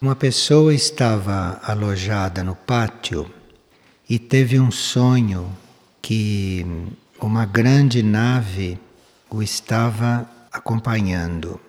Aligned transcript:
Uma 0.00 0.14
pessoa 0.14 0.72
estava 0.72 1.60
alojada 1.60 2.44
no 2.44 2.54
pátio 2.54 3.28
e 4.08 4.16
teve 4.16 4.60
um 4.60 4.70
sonho 4.70 5.50
que 6.00 6.64
uma 7.20 7.44
grande 7.44 8.00
nave 8.00 8.78
o 9.28 9.42
estava 9.42 10.30
acompanhando. 10.52 11.60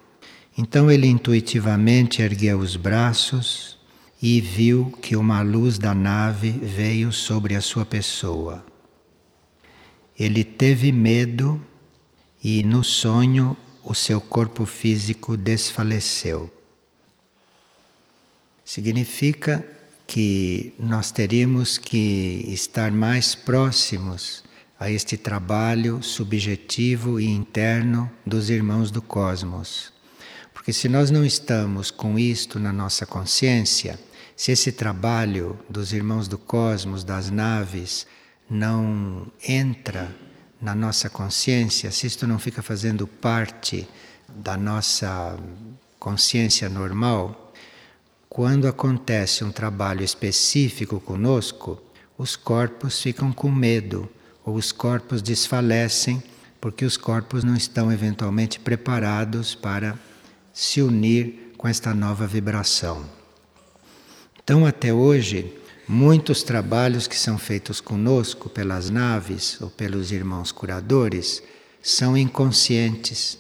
Então 0.56 0.92
ele 0.92 1.08
intuitivamente 1.08 2.22
ergueu 2.22 2.60
os 2.60 2.76
braços 2.76 3.80
e 4.22 4.40
viu 4.40 4.96
que 5.02 5.16
uma 5.16 5.42
luz 5.42 5.80
da 5.80 5.96
nave 5.96 6.52
veio 6.52 7.12
sobre 7.12 7.56
a 7.56 7.62
sua 7.62 7.84
pessoa. 7.84 8.64
Ele 10.20 10.44
teve 10.44 10.92
medo 10.92 11.60
e 12.44 12.62
no 12.62 12.84
sonho 12.84 13.58
o 13.84 13.96
seu 13.96 14.22
corpo 14.22 14.68
físico 14.68 15.36
desfaleceu. 15.36 16.59
Significa 18.70 19.66
que 20.06 20.76
nós 20.78 21.10
teríamos 21.10 21.80
que 21.80 22.46
estar 22.50 22.92
mais 22.92 23.34
próximos 23.34 24.44
a 24.80 24.92
este 24.92 25.18
trabalho 25.18 26.04
subjetivo 26.04 27.20
e 27.20 27.26
interno 27.26 28.12
dos 28.24 28.52
irmãos 28.52 28.92
do 28.92 29.02
cosmos. 29.02 29.92
Porque 30.54 30.72
se 30.72 30.88
nós 30.88 31.10
não 31.10 31.26
estamos 31.26 31.90
com 31.90 32.20
isto 32.20 32.60
na 32.60 32.72
nossa 32.72 33.08
consciência, 33.08 34.00
se 34.36 34.52
esse 34.52 34.72
trabalho 34.72 35.58
dos 35.68 35.92
irmãos 35.92 36.28
do 36.28 36.38
cosmos, 36.38 37.04
das 37.04 37.32
naves, 37.32 38.06
não 38.48 39.26
entra 39.48 40.16
na 40.62 40.76
nossa 40.76 41.10
consciência, 41.10 41.90
se 41.90 42.06
isto 42.06 42.28
não 42.28 42.38
fica 42.38 42.62
fazendo 42.62 43.08
parte 43.08 43.88
da 44.28 44.56
nossa 44.56 45.40
consciência 45.98 46.70
normal, 46.70 47.49
quando 48.30 48.68
acontece 48.68 49.44
um 49.44 49.52
trabalho 49.52 50.04
específico 50.04 51.00
conosco, 51.00 51.82
os 52.16 52.36
corpos 52.36 53.02
ficam 53.02 53.34
com 53.34 53.50
medo 53.50 54.08
ou 54.46 54.54
os 54.54 54.72
corpos 54.72 55.22
desfalecem 55.22 56.22
porque 56.62 56.86
os 56.86 56.96
corpos 56.96 57.44
não 57.44 57.56
estão 57.56 57.92
eventualmente 57.92 58.60
preparados 58.60 59.56
para 59.56 59.98
se 60.54 60.82
unir 60.82 61.54
com 61.58 61.68
esta 61.68 61.94
nova 61.94 62.28
vibração. 62.28 63.04
Então, 64.44 64.66
até 64.66 64.94
hoje, 64.94 65.54
muitos 65.88 66.44
trabalhos 66.44 67.08
que 67.08 67.18
são 67.18 67.38
feitos 67.38 67.82
conosco 67.82 68.50
pelas 68.50 68.90
naves 68.90 69.60
ou 69.62 69.70
pelos 69.70 70.12
irmãos 70.12 70.52
curadores 70.52 71.42
são 71.82 72.18
inconscientes, 72.18 73.40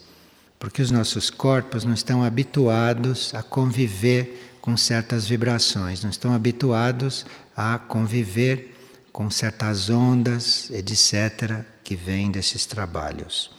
porque 0.57 0.81
os 0.81 0.91
nossos 0.91 1.29
corpos 1.29 1.83
não 1.83 1.93
estão 1.93 2.23
habituados 2.23 3.35
a 3.35 3.43
conviver 3.43 4.48
com 4.61 4.75
certas 4.77 5.27
vibrações, 5.27 6.03
não 6.03 6.09
estão 6.09 6.33
habituados 6.33 7.25
a 7.55 7.77
conviver 7.77 8.75
com 9.11 9.29
certas 9.29 9.89
ondas, 9.89 10.69
etc., 10.71 11.63
que 11.83 11.95
vêm 11.95 12.31
desses 12.31 12.65
trabalhos. 12.65 13.51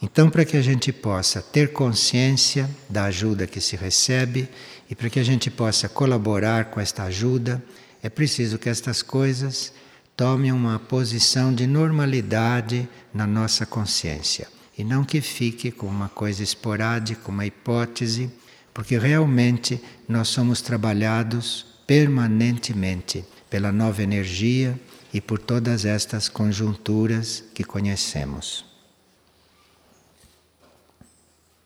Então, 0.00 0.30
para 0.30 0.44
que 0.44 0.56
a 0.56 0.62
gente 0.62 0.92
possa 0.92 1.42
ter 1.42 1.72
consciência 1.72 2.70
da 2.88 3.04
ajuda 3.04 3.46
que 3.46 3.60
se 3.60 3.76
recebe 3.76 4.48
e 4.88 4.94
para 4.94 5.10
que 5.10 5.18
a 5.18 5.24
gente 5.24 5.50
possa 5.50 5.88
colaborar 5.88 6.66
com 6.66 6.80
esta 6.80 7.02
ajuda, 7.04 7.62
é 8.02 8.08
preciso 8.08 8.58
que 8.58 8.68
estas 8.68 9.02
coisas 9.02 9.72
tomem 10.16 10.52
uma 10.52 10.78
posição 10.78 11.52
de 11.52 11.66
normalidade 11.66 12.88
na 13.12 13.26
nossa 13.26 13.66
consciência 13.66 14.46
e 14.78 14.84
não 14.84 15.04
que 15.04 15.20
fique 15.20 15.72
com 15.72 15.88
uma 15.88 16.08
coisa 16.08 16.44
esporádica, 16.44 17.28
uma 17.28 17.44
hipótese, 17.44 18.30
porque 18.78 18.96
realmente 18.96 19.82
nós 20.08 20.28
somos 20.28 20.62
trabalhados 20.62 21.66
permanentemente 21.84 23.24
pela 23.50 23.72
nova 23.72 24.04
energia 24.04 24.78
e 25.12 25.20
por 25.20 25.40
todas 25.40 25.84
estas 25.84 26.28
conjunturas 26.28 27.42
que 27.52 27.64
conhecemos. 27.64 28.64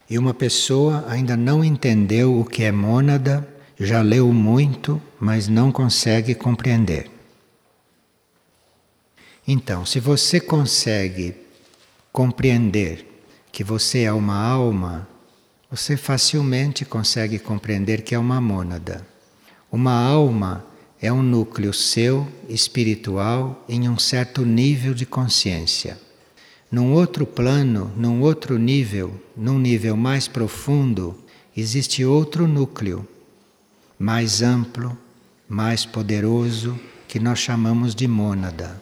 E 0.09 0.19
uma 0.19 0.33
pessoa 0.33 1.05
ainda 1.07 1.37
não 1.37 1.63
entendeu 1.63 2.41
o 2.41 2.47
que 2.47 2.63
é 2.63 2.73
mônada, 2.73 3.47
já 3.79 4.01
leu 4.01 4.33
muito, 4.33 4.99
mas 5.21 5.49
não 5.49 5.71
consegue 5.71 6.35
compreender. 6.35 7.11
Então, 9.47 9.85
se 9.85 10.01
você 10.01 10.41
consegue 10.41 11.37
compreender 12.11 13.07
que 13.53 13.63
você 13.63 14.05
é 14.05 14.13
uma 14.15 14.43
alma, 14.43 15.12
você 15.73 15.97
facilmente 15.97 16.85
consegue 16.85 17.39
compreender 17.39 18.03
que 18.03 18.15
é 18.15 18.19
uma 18.19 18.43
mônada. 18.43 19.07
Uma 19.71 19.95
alma 19.95 20.63
é 21.01 21.11
um 21.11 21.23
núcleo 21.23 21.73
seu, 21.73 22.29
espiritual, 22.47 23.65
em 23.67 23.89
um 23.89 23.99
certo 23.99 24.45
nível 24.45 24.93
de 24.93 25.07
consciência. 25.07 25.99
Num 26.71 26.93
outro 26.93 27.25
plano, 27.25 27.91
num 27.97 28.21
outro 28.21 28.59
nível, 28.59 29.19
num 29.35 29.59
nível 29.59 29.97
mais 29.97 30.29
profundo, 30.29 31.19
existe 31.57 32.05
outro 32.05 32.47
núcleo, 32.47 33.09
mais 33.99 34.43
amplo, 34.43 34.97
mais 35.49 35.87
poderoso, 35.87 36.79
que 37.09 37.19
nós 37.19 37.39
chamamos 37.39 37.95
de 37.95 38.07
mônada. 38.07 38.79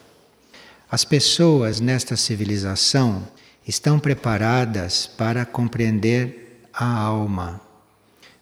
As 0.90 1.04
pessoas 1.04 1.78
nesta 1.78 2.16
civilização 2.16 3.28
estão 3.64 4.00
preparadas 4.00 5.06
para 5.06 5.46
compreender 5.46 6.49
a 6.84 6.98
alma, 6.98 7.60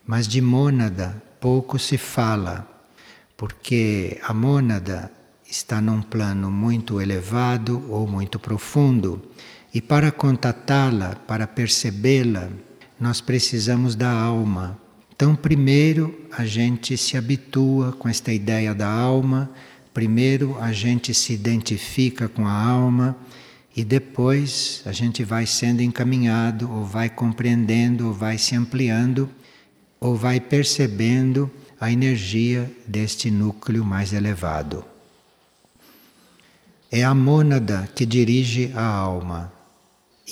mas 0.06 0.28
de 0.28 0.40
mônada 0.40 1.20
pouco 1.40 1.78
se 1.78 1.98
fala 1.98 2.66
porque 3.36 4.18
a 4.22 4.34
mônada 4.34 5.12
está 5.48 5.80
num 5.80 6.02
plano 6.02 6.50
muito 6.50 7.00
elevado 7.00 7.84
ou 7.88 8.06
muito 8.06 8.38
profundo, 8.38 9.22
e 9.72 9.80
para 9.80 10.10
contatá-la, 10.10 11.14
para 11.14 11.46
percebê-la, 11.46 12.48
nós 12.98 13.20
precisamos 13.20 13.94
da 13.94 14.10
alma. 14.10 14.76
Então, 15.14 15.36
primeiro 15.36 16.18
a 16.36 16.44
gente 16.44 16.96
se 16.96 17.16
habitua 17.16 17.92
com 17.92 18.08
esta 18.08 18.32
ideia 18.32 18.74
da 18.74 18.90
alma, 18.90 19.48
primeiro 19.94 20.56
a 20.60 20.72
gente 20.72 21.14
se 21.14 21.32
identifica 21.32 22.28
com 22.28 22.46
a 22.46 22.52
alma 22.52 23.16
e 23.78 23.84
depois 23.84 24.82
a 24.84 24.90
gente 24.90 25.22
vai 25.22 25.46
sendo 25.46 25.82
encaminhado, 25.82 26.68
ou 26.68 26.84
vai 26.84 27.08
compreendendo, 27.08 28.08
ou 28.08 28.12
vai 28.12 28.36
se 28.36 28.56
ampliando, 28.56 29.30
ou 30.00 30.16
vai 30.16 30.40
percebendo 30.40 31.48
a 31.80 31.88
energia 31.88 32.68
deste 32.88 33.30
núcleo 33.30 33.84
mais 33.84 34.12
elevado. 34.12 34.84
É 36.90 37.04
a 37.04 37.14
mônada 37.14 37.88
que 37.94 38.04
dirige 38.04 38.72
a 38.74 38.84
alma, 38.84 39.52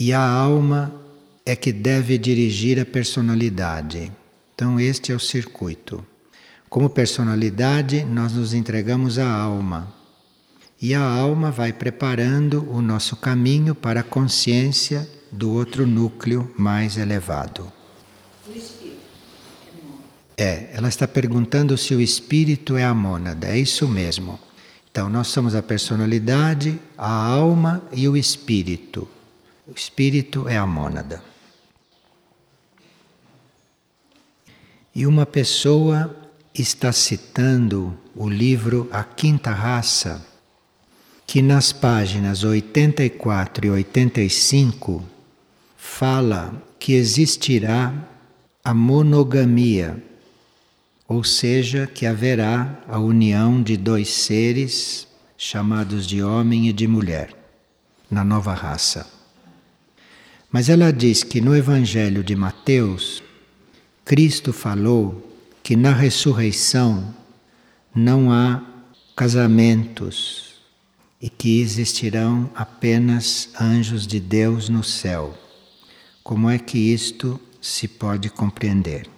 e 0.01 0.13
a 0.13 0.29
alma 0.29 0.93
é 1.45 1.55
que 1.55 1.73
deve 1.73 2.19
dirigir 2.19 2.81
a 2.81 2.85
personalidade. 2.85 4.11
Então, 4.57 4.81
este 4.81 5.13
é 5.13 5.15
o 5.15 5.21
circuito. 5.21 6.05
Como 6.69 6.91
personalidade, 6.91 8.05
nós 8.05 8.33
nos 8.33 8.53
entregamos 8.53 9.21
à 9.21 9.31
alma. 9.31 9.95
E 10.87 10.95
a 10.95 11.03
alma 11.03 11.51
vai 11.51 11.73
preparando 11.73 12.65
o 12.71 12.81
nosso 12.81 13.17
caminho 13.17 13.75
para 13.75 14.03
a 14.03 14.05
consciência 14.05 15.11
do 15.33 15.51
outro 15.51 15.85
núcleo 15.85 16.55
mais 16.57 16.97
elevado. 16.97 17.73
É, 20.37 20.71
ela 20.73 20.89
está 20.89 21.09
perguntando 21.09 21.77
se 21.77 21.93
o 21.93 22.01
espírito 22.01 22.77
é 22.77 22.85
a 22.85 22.95
mônada, 22.95 23.49
é 23.49 23.59
isso 23.59 23.89
mesmo. 23.89 24.39
Então, 24.89 25.09
nós 25.09 25.27
somos 25.27 25.57
a 25.57 25.61
personalidade, 25.61 26.79
a 26.97 27.11
alma 27.11 27.83
e 27.93 28.09
o 28.09 28.17
espírito. 28.17 29.09
O 29.67 29.73
espírito 29.73 30.49
é 30.49 30.57
a 30.57 30.67
mônada. 30.69 31.21
E 34.95 35.05
uma 35.05 35.27
pessoa 35.27 36.17
está 36.55 36.93
citando 36.93 37.93
o 38.15 38.29
livro 38.29 38.89
A 38.93 39.03
Quinta 39.03 39.51
Raça, 39.51 40.36
que 41.37 41.43
nas 41.43 41.71
páginas 41.71 42.45
84 42.45 43.67
e 43.67 43.71
85 43.71 45.05
fala 45.77 46.63
que 46.79 46.95
existirá 46.95 47.93
a 48.65 48.73
monogamia 48.73 50.03
ou 51.07 51.23
seja, 51.23 51.87
que 51.87 52.07
haverá 52.07 52.81
a 52.89 52.99
união 52.99 53.63
de 53.63 53.77
dois 53.77 54.09
seres 54.09 55.07
chamados 55.37 56.07
de 56.07 56.23
homem 56.23 56.71
e 56.71 56.73
de 56.73 56.89
mulher 56.89 57.35
na 58.11 58.25
nova 58.25 58.55
raça. 58.55 59.07
Mas 60.51 60.71
ela 60.71 60.91
diz 60.91 61.23
que 61.23 61.43
no 61.43 61.55
Evangelho 61.55 62.25
de 62.25 62.35
Mateus, 62.35 63.23
Cristo 64.07 64.55
falou 64.55 65.39
que 65.63 65.77
na 65.77 65.93
ressurreição 65.93 67.15
não 67.95 68.33
há 68.33 68.63
casamentos 69.15 70.46
e 71.21 71.29
que 71.29 71.61
existirão 71.61 72.51
apenas 72.55 73.49
anjos 73.61 74.07
de 74.07 74.21
Deus 74.21 74.69
no 74.69 74.85
céu. 74.85 75.37
Como 76.23 76.51
é 76.51 76.59
que 76.59 76.79
isto 76.79 77.41
se 77.61 77.89
pode 77.89 78.31
compreender? 78.31 79.09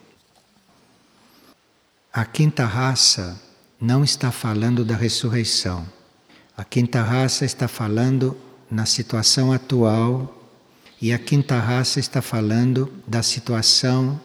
a 2.12 2.24
quinta 2.24 2.64
raça 2.64 3.40
não 3.80 4.02
está 4.02 4.32
falando 4.32 4.84
da 4.84 4.96
ressurreição. 4.96 5.86
A 6.56 6.64
quinta 6.64 7.00
raça 7.00 7.44
está 7.44 7.68
falando 7.68 8.36
na 8.68 8.86
situação 8.86 9.52
atual 9.52 10.50
e 11.00 11.12
a 11.12 11.18
quinta 11.18 11.60
raça 11.60 12.00
está 12.00 12.20
falando 12.20 12.92
da 13.06 13.22
situação 13.22 14.20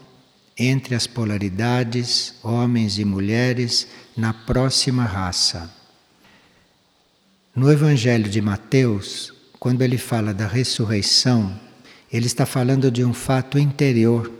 entre 0.58 0.96
as 0.96 1.06
polaridades, 1.06 2.34
homens 2.42 2.98
e 2.98 3.06
mulheres, 3.06 3.88
na 4.18 4.34
próxima 4.34 5.04
raça. 5.04 5.72
No 7.56 7.72
Evangelho 7.72 8.28
de 8.28 8.42
Mateus, 8.42 9.32
quando 9.60 9.84
ele 9.84 10.00
fala 10.00 10.34
da 10.34 10.48
ressurreição, 10.48 11.54
ele 12.12 12.26
está 12.26 12.48
falando 12.48 12.90
de 12.90 13.06
um 13.06 13.14
fato 13.14 13.60
interior. 13.60 14.32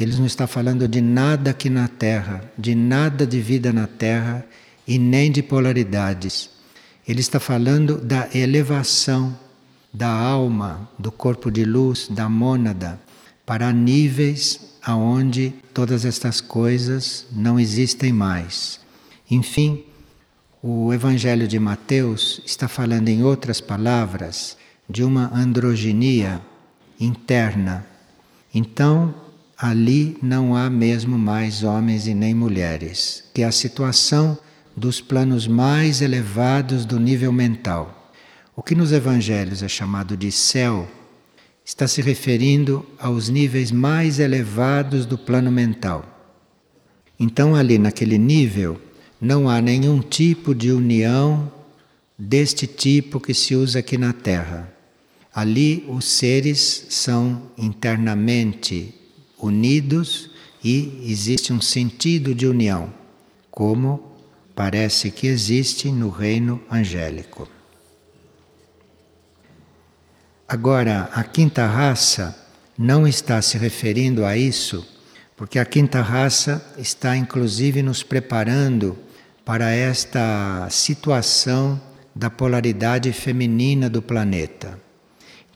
Ele 0.00 0.16
não 0.16 0.24
está 0.24 0.46
falando 0.46 0.88
de 0.88 1.02
nada 1.02 1.50
aqui 1.50 1.68
na 1.68 1.88
Terra, 1.88 2.42
de 2.56 2.74
nada 2.74 3.26
de 3.26 3.38
vida 3.38 3.70
na 3.70 3.86
Terra 3.86 4.46
e 4.88 4.98
nem 4.98 5.30
de 5.30 5.42
polaridades. 5.42 6.48
Ele 7.06 7.20
está 7.20 7.38
falando 7.38 7.98
da 7.98 8.30
elevação 8.34 9.38
da 9.92 10.08
alma, 10.08 10.88
do 10.98 11.12
corpo 11.12 11.50
de 11.50 11.66
luz, 11.66 12.08
da 12.08 12.30
mônada, 12.30 12.98
para 13.44 13.70
níveis 13.74 14.72
aonde 14.82 15.52
todas 15.74 16.06
estas 16.06 16.40
coisas 16.40 17.26
não 17.30 17.60
existem 17.60 18.10
mais. 18.10 18.80
Enfim, 19.30 19.84
o 20.66 20.94
Evangelho 20.94 21.46
de 21.46 21.58
Mateus 21.58 22.40
está 22.46 22.66
falando, 22.66 23.10
em 23.10 23.22
outras 23.22 23.60
palavras, 23.60 24.56
de 24.88 25.04
uma 25.04 25.30
androginia 25.36 26.40
interna. 26.98 27.84
Então, 28.54 29.14
ali 29.58 30.16
não 30.22 30.56
há 30.56 30.70
mesmo 30.70 31.18
mais 31.18 31.62
homens 31.62 32.06
e 32.06 32.14
nem 32.14 32.32
mulheres, 32.32 33.24
que 33.34 33.42
é 33.42 33.44
a 33.44 33.52
situação 33.52 34.38
dos 34.74 35.02
planos 35.02 35.46
mais 35.46 36.00
elevados 36.00 36.86
do 36.86 36.98
nível 36.98 37.30
mental. 37.30 38.10
O 38.56 38.62
que 38.62 38.74
nos 38.74 38.90
evangelhos 38.90 39.62
é 39.62 39.68
chamado 39.68 40.16
de 40.16 40.32
céu 40.32 40.88
está 41.62 41.86
se 41.86 42.00
referindo 42.00 42.86
aos 42.98 43.28
níveis 43.28 43.70
mais 43.70 44.18
elevados 44.18 45.04
do 45.04 45.18
plano 45.18 45.52
mental. 45.52 46.06
Então, 47.20 47.54
ali 47.54 47.76
naquele 47.76 48.16
nível, 48.16 48.80
não 49.24 49.48
há 49.48 49.58
nenhum 49.58 50.00
tipo 50.00 50.54
de 50.54 50.70
união 50.70 51.50
deste 52.16 52.66
tipo 52.66 53.18
que 53.18 53.32
se 53.32 53.56
usa 53.56 53.78
aqui 53.78 53.96
na 53.96 54.12
Terra. 54.12 54.70
Ali, 55.34 55.82
os 55.88 56.04
seres 56.04 56.86
são 56.90 57.50
internamente 57.56 58.94
unidos 59.38 60.30
e 60.62 61.02
existe 61.06 61.54
um 61.54 61.60
sentido 61.60 62.34
de 62.34 62.46
união, 62.46 62.92
como 63.50 64.12
parece 64.54 65.10
que 65.10 65.26
existe 65.26 65.88
no 65.88 66.10
reino 66.10 66.60
angélico. 66.70 67.48
Agora, 70.46 71.08
a 71.14 71.24
quinta 71.24 71.66
raça 71.66 72.38
não 72.76 73.08
está 73.08 73.40
se 73.40 73.56
referindo 73.56 74.22
a 74.26 74.36
isso, 74.36 74.86
porque 75.34 75.58
a 75.58 75.64
quinta 75.64 76.02
raça 76.02 76.74
está 76.76 77.16
inclusive 77.16 77.82
nos 77.82 78.02
preparando 78.02 78.98
para 79.44 79.70
esta 79.70 80.68
situação 80.70 81.80
da 82.14 82.30
polaridade 82.30 83.12
feminina 83.12 83.90
do 83.90 84.00
planeta. 84.00 84.78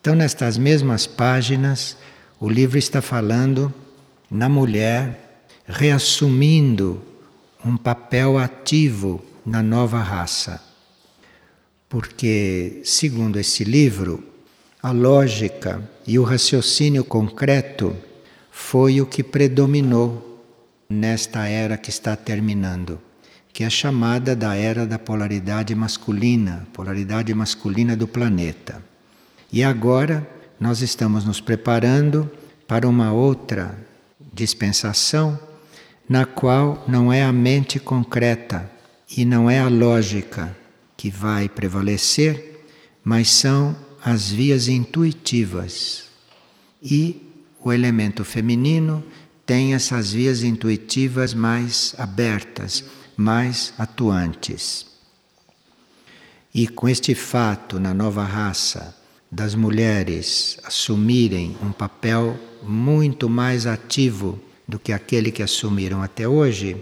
Então, 0.01 0.15
nestas 0.15 0.59
mesmas 0.59 1.07
páginas, 1.07 1.97
o 2.41 2.49
livro 2.49 2.79
está 2.79 3.01
falando 3.01 3.73
na 4.31 4.49
mulher, 4.49 5.43
reassumindo 5.67 7.03
um 7.65 7.77
papel 7.77 8.39
ativo 8.39 9.25
na 9.45 9.63
nova 9.63 10.01
raça. 10.01 10.63
Porque, 11.89 12.81
segundo 12.85 13.39
esse 13.39 13.65
livro, 13.65 14.23
a 14.83 14.91
lógica 14.91 15.83
e 16.07 16.19
o 16.19 16.23
raciocínio 16.23 17.05
concreto 17.05 17.97
foi 18.51 19.01
o 19.01 19.07
que 19.07 19.23
predominou 19.23 20.45
nesta 20.89 21.47
era 21.47 21.77
que 21.77 21.91
está 21.91 22.17
terminando, 22.17 23.01
que 23.53 23.65
é 23.65 23.71
chamada 23.71 24.37
da 24.37 24.55
era 24.55 24.87
da 24.87 24.99
polaridade 24.99 25.75
masculina, 25.75 26.67
polaridade 26.73 27.35
masculina 27.35 27.97
do 27.97 28.07
planeta. 28.07 28.83
E 29.53 29.65
agora 29.65 30.29
nós 30.61 30.83
estamos 30.83 31.25
nos 31.25 31.41
preparando 31.41 32.31
para 32.67 32.89
uma 32.89 33.13
outra 33.13 33.79
dispensação 34.33 35.39
na 36.09 36.25
qual 36.25 36.85
não 36.89 37.13
é 37.13 37.23
a 37.23 37.33
mente 37.33 37.79
concreta 37.79 38.71
e 39.17 39.25
não 39.25 39.51
é 39.51 39.59
a 39.59 39.69
lógica 39.69 40.57
que 40.97 41.11
vai 41.11 41.49
prevalecer, 41.49 42.65
mas 43.05 43.31
são 43.31 43.77
as 44.05 44.31
vias 44.31 44.69
intuitivas. 44.69 46.05
E 46.83 47.23
o 47.63 47.73
elemento 47.73 48.25
feminino 48.25 49.05
tem 49.45 49.75
essas 49.75 50.13
vias 50.13 50.43
intuitivas 50.43 51.35
mais 51.35 51.95
abertas, 51.99 52.85
mais 53.19 53.75
atuantes. 53.77 54.87
E 56.55 56.69
com 56.69 56.89
este 56.89 57.17
fato 57.17 57.81
na 57.81 57.93
nova 57.93 58.23
raça 58.23 58.97
das 59.31 59.57
mulheres 59.57 60.57
assumirem 60.63 61.57
um 61.61 61.73
papel 61.73 62.39
muito 62.63 63.29
mais 63.29 63.67
ativo 63.67 64.39
do 64.69 64.79
que 64.79 64.93
aquele 64.93 65.33
que 65.33 65.43
assumiram 65.43 66.01
até 66.01 66.29
hoje, 66.29 66.77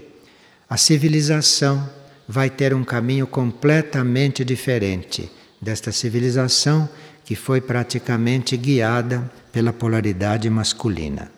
a 0.69 0.77
civilização 0.77 1.89
vai 2.27 2.51
ter 2.51 2.71
um 2.71 2.83
caminho 2.83 3.25
completamente 3.25 4.45
diferente 4.45 5.31
desta 5.59 5.91
civilização 5.91 6.87
que 7.25 7.35
foi 7.35 7.59
praticamente 7.59 8.55
guiada 8.55 9.29
pela 9.51 9.73
polaridade 9.73 10.47
masculina. 10.51 11.31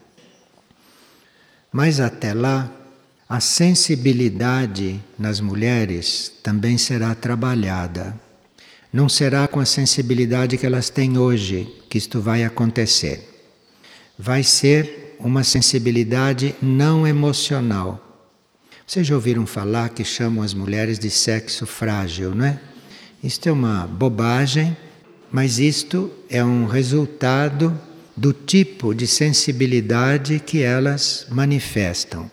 Mas 1.71 2.01
até 2.01 2.33
lá, 2.33 2.69
a 3.29 3.39
sensibilidade 3.39 4.99
nas 5.17 5.39
mulheres 5.39 6.33
também 6.41 6.77
será 6.77 7.13
trabalhada. 7.13 8.19
Não 8.91 9.07
será 9.07 9.47
com 9.47 9.59
a 9.59 9.65
sensibilidade 9.65 10.57
que 10.57 10.65
elas 10.65 10.89
têm 10.89 11.17
hoje 11.17 11.71
que 11.87 11.97
isto 11.97 12.19
vai 12.19 12.43
acontecer. 12.43 13.23
Vai 14.17 14.41
ser 14.43 15.15
uma 15.19 15.43
sensibilidade 15.43 16.55
não 16.59 17.05
emocional. 17.05 18.03
Vocês 18.87 19.05
já 19.05 19.13
ouviram 19.13 19.45
falar 19.45 19.89
que 19.89 20.03
chamam 20.03 20.43
as 20.43 20.53
mulheres 20.55 20.97
de 20.97 21.11
sexo 21.11 21.67
frágil, 21.67 22.33
não 22.33 22.45
é? 22.45 22.59
Isto 23.23 23.47
é 23.47 23.51
uma 23.51 23.85
bobagem 23.85 24.75
mas 25.31 25.59
isto 25.59 26.11
é 26.29 26.43
um 26.43 26.65
resultado 26.65 27.79
do 28.17 28.33
tipo 28.33 28.93
de 28.93 29.05
sensibilidade 29.07 30.39
que 30.39 30.61
elas 30.61 31.27
manifestam. 31.29 32.29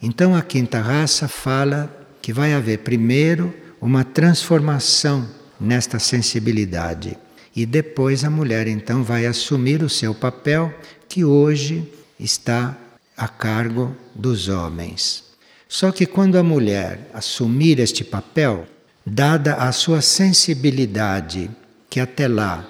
Então 0.00 0.34
a 0.34 0.42
quinta 0.42 0.80
raça 0.80 1.26
fala 1.28 1.90
que 2.20 2.32
vai 2.32 2.52
haver 2.52 2.78
primeiro 2.78 3.54
uma 3.80 4.04
transformação 4.04 5.28
nesta 5.60 5.98
sensibilidade 5.98 7.16
e 7.54 7.64
depois 7.64 8.24
a 8.24 8.30
mulher 8.30 8.66
então 8.66 9.02
vai 9.02 9.24
assumir 9.24 9.82
o 9.82 9.88
seu 9.88 10.14
papel 10.14 10.74
que 11.08 11.24
hoje 11.24 11.90
está 12.20 12.76
a 13.16 13.26
cargo 13.26 13.96
dos 14.14 14.48
homens. 14.48 15.24
Só 15.68 15.90
que 15.90 16.04
quando 16.04 16.36
a 16.36 16.42
mulher 16.42 17.10
assumir 17.14 17.78
este 17.78 18.04
papel, 18.04 18.66
dada 19.04 19.54
a 19.54 19.72
sua 19.72 20.02
sensibilidade 20.02 21.50
que 21.88 21.98
até 21.98 22.28
lá 22.28 22.68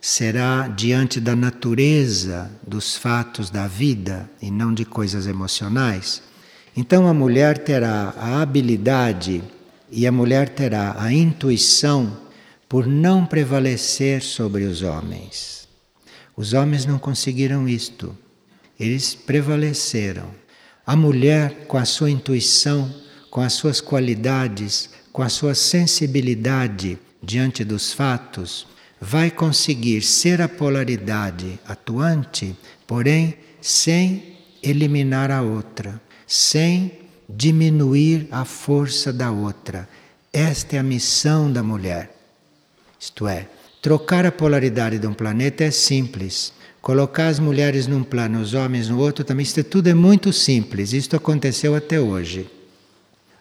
será 0.00 0.68
diante 0.68 1.20
da 1.20 1.34
natureza 1.34 2.50
dos 2.64 2.96
fatos 2.96 3.50
da 3.50 3.66
vida 3.66 4.30
e 4.40 4.50
não 4.50 4.72
de 4.72 4.84
coisas 4.84 5.26
emocionais, 5.26 6.22
então 6.80 7.08
a 7.08 7.12
mulher 7.12 7.58
terá 7.58 8.14
a 8.16 8.40
habilidade 8.40 9.42
e 9.90 10.06
a 10.06 10.12
mulher 10.12 10.48
terá 10.48 10.94
a 10.96 11.12
intuição 11.12 12.16
por 12.68 12.86
não 12.86 13.26
prevalecer 13.26 14.22
sobre 14.22 14.62
os 14.62 14.80
homens. 14.82 15.66
Os 16.36 16.52
homens 16.52 16.86
não 16.86 16.96
conseguiram 16.96 17.68
isto, 17.68 18.16
eles 18.78 19.12
prevaleceram. 19.12 20.30
A 20.86 20.94
mulher, 20.94 21.66
com 21.66 21.76
a 21.76 21.84
sua 21.84 22.12
intuição, 22.12 22.94
com 23.28 23.40
as 23.40 23.54
suas 23.54 23.80
qualidades, 23.80 24.88
com 25.12 25.22
a 25.22 25.28
sua 25.28 25.56
sensibilidade, 25.56 26.96
diante 27.20 27.64
dos 27.64 27.92
fatos, 27.92 28.68
vai 29.00 29.32
conseguir 29.32 30.00
ser 30.02 30.40
a 30.40 30.48
polaridade 30.48 31.58
atuante, 31.66 32.56
porém 32.86 33.34
sem 33.60 34.38
eliminar 34.62 35.32
a 35.32 35.42
outra, 35.42 36.00
sem 36.28 36.92
diminuir 37.28 38.28
a 38.30 38.44
força 38.44 39.12
da 39.12 39.30
outra. 39.30 39.88
Esta 40.30 40.76
é 40.76 40.78
a 40.78 40.82
missão 40.82 41.50
da 41.50 41.62
mulher. 41.62 42.14
Isto 43.00 43.26
é, 43.26 43.48
trocar 43.80 44.26
a 44.26 44.30
polaridade 44.30 44.98
de 44.98 45.06
um 45.06 45.14
planeta 45.14 45.64
é 45.64 45.70
simples. 45.70 46.52
Colocar 46.82 47.28
as 47.28 47.38
mulheres 47.38 47.86
num 47.86 48.04
plano, 48.04 48.40
os 48.40 48.52
homens 48.52 48.88
no 48.88 48.98
outro 48.98 49.24
também, 49.24 49.42
isto 49.42 49.64
tudo 49.64 49.88
é 49.88 49.94
muito 49.94 50.32
simples. 50.32 50.92
Isto 50.92 51.16
aconteceu 51.16 51.74
até 51.74 51.98
hoje. 51.98 52.48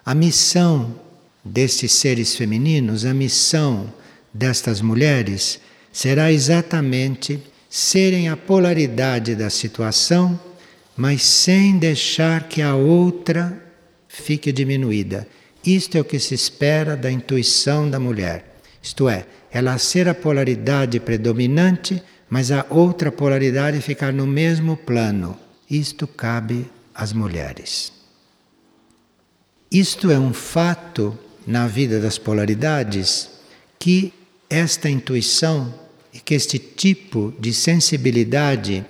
A 0.06 0.16
missão 0.16 0.96
destes 1.44 1.92
seres 1.92 2.36
femininos, 2.36 3.06
a 3.06 3.14
missão 3.14 3.94
destas 4.34 4.80
mulheres 4.82 5.60
será 5.92 6.32
exatamente 6.32 7.42
serem 7.70 8.30
a 8.30 8.38
polaridade 8.38 9.36
da 9.36 9.50
situação, 9.50 10.40
mas 10.98 11.22
sem 11.22 11.78
deixar 11.78 12.50
que 12.50 12.62
a 12.62 12.76
outra 12.76 13.62
fique 14.08 14.52
diminuída. 14.52 15.28
Isto 15.64 15.98
é 15.98 16.02
o 16.02 16.06
que 16.06 16.20
se 16.20 16.34
espera 16.34 16.98
da 16.98 17.12
intuição 17.12 17.90
da 17.90 18.00
mulher. 18.00 18.60
Isto 18.82 19.08
é, 19.08 19.26
ela 19.52 19.78
ser 19.78 20.10
a 20.10 20.16
polaridade 20.16 21.00
predominante, 21.00 22.02
mas 22.30 22.52
a 22.52 22.66
outra 22.70 23.12
polaridade 23.12 23.80
ficar 23.80 24.12
no 24.12 24.26
mesmo 24.26 24.76
plano. 24.76 25.38
Isto 25.70 26.08
cabe 26.08 26.70
às 26.96 27.14
mulheres. 27.14 27.94
Isto 29.72 30.10
é 30.10 30.18
um 30.18 30.34
fato 30.34 31.18
na 31.46 31.68
vida 31.68 32.00
das 32.00 32.18
polaridades 32.18 33.30
que 33.78 34.14
esta 34.50 34.90
intuição 34.90 35.74
e 36.14 36.20
que 36.20 36.34
este 36.34 36.58
tipo 36.58 37.34
de 37.40 37.54
sensibilidade 37.54 38.86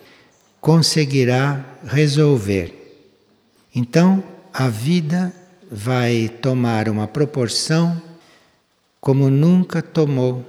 conseguirá 0.67 1.65
resolver. 1.85 2.73
Então, 3.73 4.21
a 4.53 4.67
vida 4.67 5.31
vai 5.71 6.27
tomar 6.41 6.89
uma 6.89 7.07
proporção 7.07 8.01
como 8.99 9.29
nunca 9.29 9.81
tomou 9.81 10.45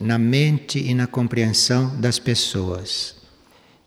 na 0.00 0.18
mente 0.18 0.78
e 0.78 0.94
na 0.94 1.06
compreensão 1.06 1.94
das 2.00 2.18
pessoas. 2.18 3.14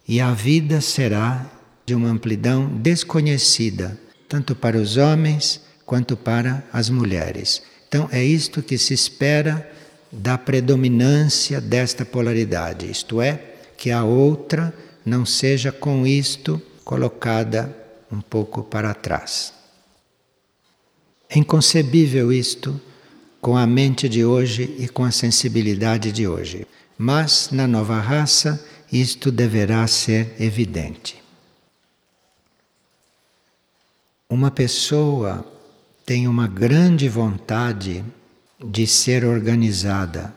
E 0.08 0.22
a 0.22 0.32
vida 0.34 0.82
será 0.82 1.50
de 1.84 1.96
uma 1.96 2.10
amplidão 2.10 2.68
desconhecida, 2.68 4.00
tanto 4.30 4.54
para 4.54 4.78
os 4.78 4.98
homens 4.98 5.62
quanto 5.84 6.16
para 6.16 6.64
as 6.72 6.92
mulheres. 6.92 7.64
Então 7.88 8.08
é 8.12 8.24
isto 8.24 8.62
que 8.62 8.78
se 8.78 8.94
espera 8.94 9.68
da 10.12 10.38
predominância 10.38 11.60
desta 11.60 12.06
polaridade, 12.06 12.86
isto 12.86 13.20
é, 13.20 13.42
que 13.76 13.90
a 13.90 14.04
outra 14.04 14.72
não 15.06 15.26
seja 15.26 15.72
com 15.72 16.06
isto 16.08 16.62
colocada 16.84 17.76
um 18.12 18.22
pouco 18.22 18.64
para 18.64 18.94
trás. 18.94 19.54
É 21.30 21.38
inconcebível 21.38 22.32
isto 22.32 22.80
com 23.42 23.56
a 23.56 23.68
mente 23.68 24.10
de 24.10 24.26
hoje 24.26 24.76
e 24.80 24.88
com 24.88 25.04
a 25.04 25.12
sensibilidade 25.12 26.12
de 26.12 26.28
hoje. 26.28 26.66
Mas 26.98 27.50
na 27.52 27.68
nova 27.68 28.00
raça 28.00 28.64
isto 28.92 29.32
deverá 29.32 29.86
ser 29.88 30.36
evidente. 30.40 31.22
Uma 34.30 34.50
pessoa 34.50 35.46
tem 36.06 36.28
uma 36.28 36.48
grande 36.48 37.10
vontade 37.10 38.04
de 38.64 38.88
ser 38.88 39.26
organizada 39.26 40.34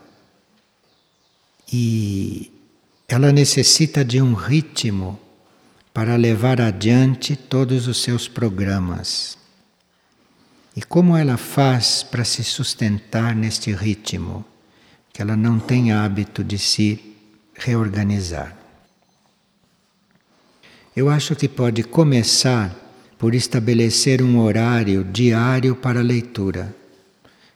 e 1.71 2.51
ela 3.09 3.31
necessita 3.31 4.05
de 4.05 4.21
um 4.21 4.35
ritmo 4.35 5.19
para 5.91 6.15
levar 6.15 6.61
adiante 6.61 7.35
todos 7.35 7.87
os 7.87 8.03
seus 8.03 8.27
programas. 8.27 9.35
E 10.75 10.81
como 10.83 11.17
ela 11.17 11.35
faz 11.35 12.03
para 12.03 12.23
se 12.23 12.43
sustentar 12.43 13.35
neste 13.35 13.73
ritmo, 13.73 14.45
que 15.11 15.23
ela 15.23 15.35
não 15.35 15.59
tem 15.59 15.91
hábito 15.91 16.43
de 16.43 16.59
se 16.59 17.15
reorganizar? 17.55 18.55
Eu 20.95 21.09
acho 21.09 21.35
que 21.35 21.47
pode 21.47 21.81
começar 21.81 22.75
por 23.17 23.33
estabelecer 23.33 24.21
um 24.21 24.39
horário 24.39 25.03
diário 25.03 25.75
para 25.75 25.99
a 25.99 26.03
leitura, 26.03 26.75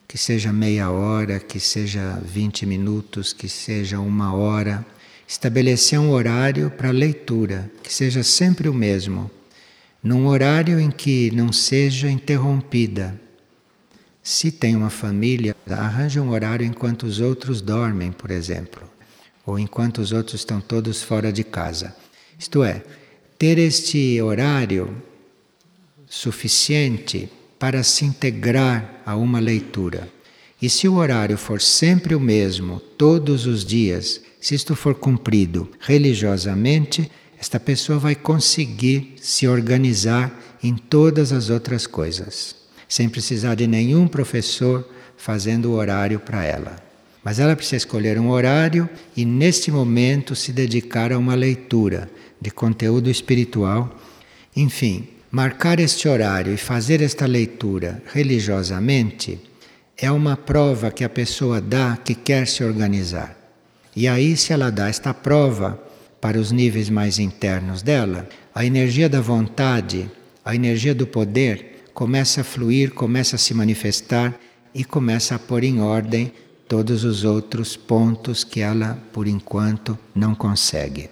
que 0.07 0.17
seja 0.17 0.51
meia 0.51 0.89
hora, 0.89 1.39
que 1.39 1.59
seja 1.59 2.19
20 2.25 2.65
minutos, 2.65 3.33
que 3.33 3.47
seja 3.47 3.99
uma 3.99 4.33
hora. 4.33 4.83
Estabelecer 5.27 5.99
um 5.99 6.11
horário 6.11 6.69
para 6.69 6.91
leitura, 6.91 7.71
que 7.81 7.93
seja 7.93 8.23
sempre 8.23 8.67
o 8.67 8.73
mesmo 8.73 9.31
num 10.03 10.27
horário 10.27 10.79
em 10.79 10.91
que 10.91 11.31
não 11.31 11.53
seja 11.53 12.11
interrompida. 12.11 13.19
Se 14.21 14.51
tem 14.51 14.75
uma 14.75 14.89
família, 14.89 15.55
arranje 15.65 16.19
um 16.19 16.29
horário 16.29 16.65
enquanto 16.65 17.03
os 17.03 17.21
outros 17.21 17.61
dormem, 17.61 18.11
por 18.11 18.29
exemplo, 18.29 18.83
ou 19.45 19.57
enquanto 19.57 19.99
os 19.99 20.11
outros 20.11 20.41
estão 20.41 20.59
todos 20.59 21.01
fora 21.01 21.31
de 21.31 21.43
casa. 21.43 21.95
Isto 22.37 22.63
é, 22.63 22.83
ter 23.39 23.57
este 23.57 24.21
horário 24.21 25.01
suficiente 26.05 27.29
para 27.57 27.81
se 27.81 28.03
integrar 28.03 29.01
a 29.05 29.15
uma 29.15 29.39
leitura. 29.39 30.09
E 30.61 30.69
se 30.69 30.87
o 30.87 30.95
horário 30.95 31.37
for 31.37 31.61
sempre 31.61 32.13
o 32.13 32.19
mesmo, 32.19 32.79
todos 32.97 33.45
os 33.45 33.65
dias, 33.65 34.21
se 34.43 34.53
isto 34.55 34.75
for 34.75 34.93
cumprido 34.93 35.69
religiosamente, 35.79 37.09
esta 37.39 37.61
pessoa 37.61 37.97
vai 37.97 38.13
conseguir 38.13 39.13
se 39.21 39.47
organizar 39.47 40.37
em 40.61 40.75
todas 40.75 41.31
as 41.31 41.49
outras 41.49 41.87
coisas, 41.87 42.53
sem 42.85 43.07
precisar 43.07 43.55
de 43.55 43.65
nenhum 43.67 44.05
professor 44.05 44.85
fazendo 45.15 45.71
o 45.71 45.75
horário 45.75 46.19
para 46.19 46.43
ela. 46.43 46.75
Mas 47.23 47.39
ela 47.39 47.55
precisa 47.55 47.77
escolher 47.77 48.19
um 48.19 48.31
horário 48.31 48.89
e, 49.15 49.23
neste 49.23 49.71
momento, 49.71 50.35
se 50.35 50.51
dedicar 50.51 51.13
a 51.13 51.17
uma 51.17 51.35
leitura 51.35 52.11
de 52.41 52.51
conteúdo 52.51 53.09
espiritual. 53.09 53.97
Enfim, 54.53 55.07
marcar 55.31 55.79
este 55.79 56.09
horário 56.09 56.53
e 56.53 56.57
fazer 56.57 57.01
esta 57.01 57.25
leitura 57.25 58.03
religiosamente 58.11 59.39
é 59.97 60.11
uma 60.11 60.35
prova 60.35 60.91
que 60.91 61.05
a 61.05 61.09
pessoa 61.09 61.61
dá 61.61 61.95
que 61.95 62.13
quer 62.13 62.45
se 62.45 62.61
organizar. 62.61 63.42
E 63.95 64.07
aí, 64.07 64.35
se 64.35 64.53
ela 64.53 64.71
dá 64.71 64.87
esta 64.87 65.13
prova, 65.13 65.79
para 66.23 66.39
os 66.39 66.51
níveis 66.51 66.89
mais 66.89 67.19
internos 67.19 67.81
dela, 67.81 68.27
a 68.55 68.65
energia 68.65 69.09
da 69.09 69.19
vontade, 69.19 70.09
a 70.45 70.55
energia 70.55 70.95
do 70.95 71.05
poder 71.05 71.83
começa 71.93 72.41
a 72.41 72.43
fluir, 72.43 72.93
começa 72.93 73.35
a 73.35 73.39
se 73.39 73.53
manifestar 73.53 74.33
e 74.73 74.85
começa 74.85 75.35
a 75.35 75.39
pôr 75.39 75.63
em 75.63 75.81
ordem 75.81 76.31
todos 76.67 77.03
os 77.03 77.23
outros 77.23 77.75
pontos 77.75 78.43
que 78.43 78.61
ela, 78.61 78.97
por 79.11 79.27
enquanto, 79.27 79.99
não 80.15 80.33
consegue. 80.33 81.09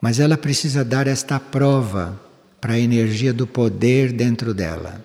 Mas 0.00 0.20
ela 0.20 0.38
precisa 0.38 0.84
dar 0.84 1.06
esta 1.06 1.38
prova 1.38 2.20
para 2.60 2.74
a 2.74 2.78
energia 2.78 3.32
do 3.32 3.46
poder 3.46 4.12
dentro 4.12 4.54
dela. 4.54 5.04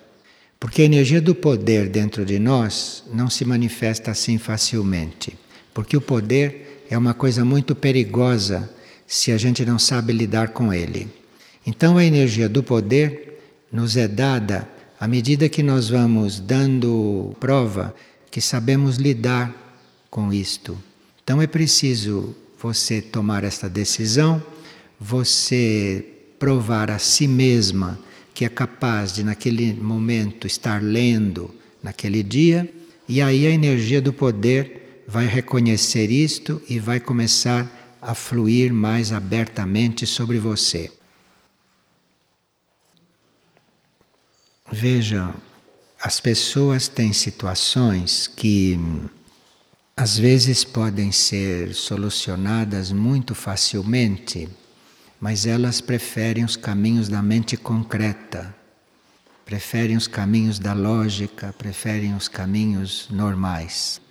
Porque 0.58 0.82
a 0.82 0.84
energia 0.84 1.20
do 1.20 1.34
poder 1.34 1.88
dentro 1.88 2.24
de 2.24 2.38
nós 2.38 3.04
não 3.12 3.28
se 3.28 3.44
manifesta 3.44 4.12
assim 4.12 4.38
facilmente. 4.38 5.36
Porque 5.72 5.96
o 5.96 6.00
poder 6.00 6.84
é 6.90 6.96
uma 6.96 7.14
coisa 7.14 7.44
muito 7.44 7.74
perigosa 7.74 8.70
se 9.06 9.32
a 9.32 9.38
gente 9.38 9.64
não 9.64 9.78
sabe 9.78 10.12
lidar 10.12 10.48
com 10.48 10.72
ele. 10.72 11.08
Então 11.66 11.96
a 11.96 12.04
energia 12.04 12.48
do 12.48 12.62
poder 12.62 13.40
nos 13.72 13.96
é 13.96 14.08
dada 14.08 14.68
à 14.98 15.06
medida 15.06 15.48
que 15.48 15.62
nós 15.62 15.88
vamos 15.88 16.40
dando 16.40 17.34
prova 17.38 17.94
que 18.30 18.40
sabemos 18.40 18.96
lidar 18.96 19.54
com 20.10 20.32
isto. 20.32 20.76
Então 21.22 21.40
é 21.40 21.46
preciso 21.46 22.34
você 22.60 23.00
tomar 23.00 23.44
esta 23.44 23.68
decisão, 23.68 24.42
você 24.98 26.04
provar 26.38 26.90
a 26.90 26.98
si 26.98 27.26
mesma 27.26 27.98
que 28.34 28.44
é 28.44 28.48
capaz 28.48 29.12
de 29.12 29.24
naquele 29.24 29.72
momento 29.74 30.46
estar 30.46 30.80
lendo 30.80 31.52
naquele 31.82 32.22
dia, 32.22 32.72
e 33.08 33.20
aí 33.20 33.44
a 33.46 33.50
energia 33.50 34.00
do 34.00 34.12
poder 34.12 34.87
vai 35.10 35.24
reconhecer 35.24 36.10
isto 36.10 36.60
e 36.68 36.78
vai 36.78 37.00
começar 37.00 37.66
a 38.00 38.14
fluir 38.14 38.74
mais 38.74 39.10
abertamente 39.10 40.06
sobre 40.06 40.38
você. 40.38 40.92
Veja, 44.70 45.34
as 45.98 46.20
pessoas 46.20 46.88
têm 46.88 47.14
situações 47.14 48.26
que 48.26 48.78
às 49.96 50.18
vezes 50.18 50.62
podem 50.62 51.10
ser 51.10 51.74
solucionadas 51.74 52.92
muito 52.92 53.34
facilmente, 53.34 54.46
mas 55.18 55.46
elas 55.46 55.80
preferem 55.80 56.44
os 56.44 56.54
caminhos 56.54 57.08
da 57.08 57.22
mente 57.22 57.56
concreta, 57.56 58.54
preferem 59.46 59.96
os 59.96 60.06
caminhos 60.06 60.58
da 60.58 60.74
lógica, 60.74 61.54
preferem 61.56 62.14
os 62.14 62.28
caminhos 62.28 63.08
normais. 63.10 64.02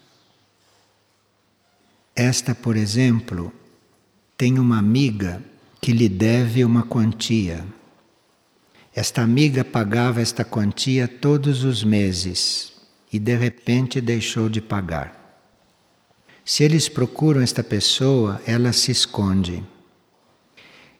Esta, 2.19 2.55
por 2.55 2.75
exemplo, 2.75 3.53
tem 4.35 4.57
uma 4.57 4.79
amiga 4.79 5.39
que 5.79 5.91
lhe 5.91 6.09
deve 6.09 6.65
uma 6.65 6.81
quantia. 6.81 7.63
Esta 8.91 9.21
amiga 9.21 9.63
pagava 9.63 10.19
esta 10.19 10.43
quantia 10.43 11.07
todos 11.07 11.63
os 11.63 11.83
meses 11.83 12.73
e 13.13 13.19
de 13.19 13.35
repente 13.35 14.01
deixou 14.01 14.49
de 14.49 14.59
pagar. 14.59 15.13
Se 16.43 16.63
eles 16.63 16.89
procuram 16.89 17.39
esta 17.39 17.63
pessoa, 17.63 18.41
ela 18.47 18.73
se 18.73 18.89
esconde. 18.89 19.63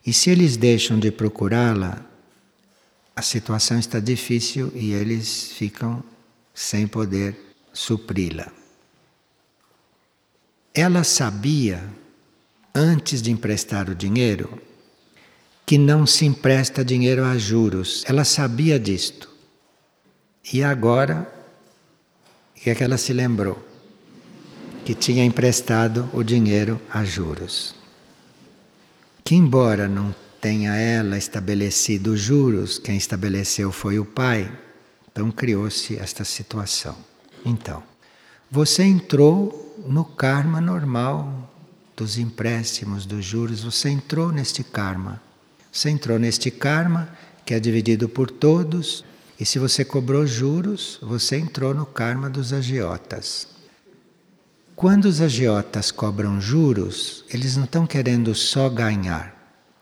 E 0.06 0.14
se 0.14 0.30
eles 0.30 0.56
deixam 0.56 1.00
de 1.00 1.10
procurá-la, 1.10 2.06
a 3.16 3.24
situação 3.24 3.80
está 3.80 4.00
difícil 4.00 4.72
e 4.76 4.92
eles 4.92 5.52
ficam 5.54 6.04
sem 6.54 6.86
poder 6.86 7.36
supri-la. 7.74 8.57
Ela 10.78 11.04
sabia, 11.04 11.84
antes 12.76 13.20
de 13.20 13.32
emprestar 13.32 13.90
o 13.90 13.96
dinheiro, 13.96 14.62
que 15.66 15.76
não 15.76 16.06
se 16.06 16.24
empresta 16.24 16.86
dinheiro 16.86 17.26
a 17.26 17.36
juros. 17.36 18.04
Ela 18.06 18.24
sabia 18.24 18.80
disto. 18.80 19.28
E 20.54 20.64
agora, 20.64 21.28
o 22.56 22.60
que 22.62 22.70
é 22.70 22.76
que 22.76 22.84
ela 22.84 22.96
se 22.96 23.12
lembrou? 23.12 23.58
Que 24.86 24.94
tinha 24.94 25.26
emprestado 25.26 26.08
o 26.14 26.22
dinheiro 26.22 26.80
a 26.92 27.04
juros. 27.04 27.74
Que, 29.24 29.34
embora 29.34 29.88
não 29.88 30.14
tenha 30.40 30.76
ela 30.76 31.18
estabelecido 31.18 32.12
os 32.12 32.20
juros, 32.20 32.78
quem 32.78 32.98
estabeleceu 32.98 33.72
foi 33.72 33.98
o 33.98 34.06
pai, 34.06 34.56
então 35.12 35.32
criou-se 35.32 35.98
esta 35.98 36.24
situação. 36.24 36.96
Então, 37.44 37.82
você 38.52 38.84
entrou 38.84 39.67
no 39.88 40.04
karma 40.04 40.60
normal 40.60 41.50
dos 41.96 42.18
empréstimos, 42.18 43.06
dos 43.06 43.26
juros, 43.26 43.64
você 43.64 43.90
entrou 43.90 44.32
neste 44.32 44.64
karma. 44.64 45.22
Você 45.72 45.90
entrou 45.90 46.20
neste 46.20 46.52
karma 46.52 47.10
que 47.46 47.54
é 47.54 47.60
dividido 47.60 48.10
por 48.10 48.30
todos, 48.30 49.04
e 49.40 49.46
se 49.46 49.58
você 49.58 49.86
cobrou 49.86 50.28
juros, 50.28 51.00
você 51.02 51.38
entrou 51.38 51.74
no 51.74 51.86
karma 51.86 52.30
dos 52.30 52.52
agiotas. 52.52 53.48
Quando 54.76 55.06
os 55.06 55.22
agiotas 55.22 55.90
cobram 55.90 56.40
juros, 56.40 57.24
eles 57.30 57.56
não 57.56 57.64
estão 57.64 57.88
querendo 57.88 58.36
só 58.36 58.70
ganhar. 58.70 59.34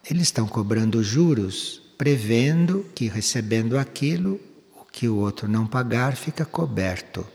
Eles 0.10 0.24
estão 0.24 0.48
cobrando 0.48 1.04
juros, 1.04 1.82
prevendo 1.98 2.86
que 2.94 3.08
recebendo 3.08 3.78
aquilo, 3.78 4.40
o 4.74 4.86
que 4.86 5.10
o 5.10 5.18
outro 5.18 5.50
não 5.50 5.66
pagar 5.68 6.16
fica 6.16 6.46
coberto. 6.46 7.26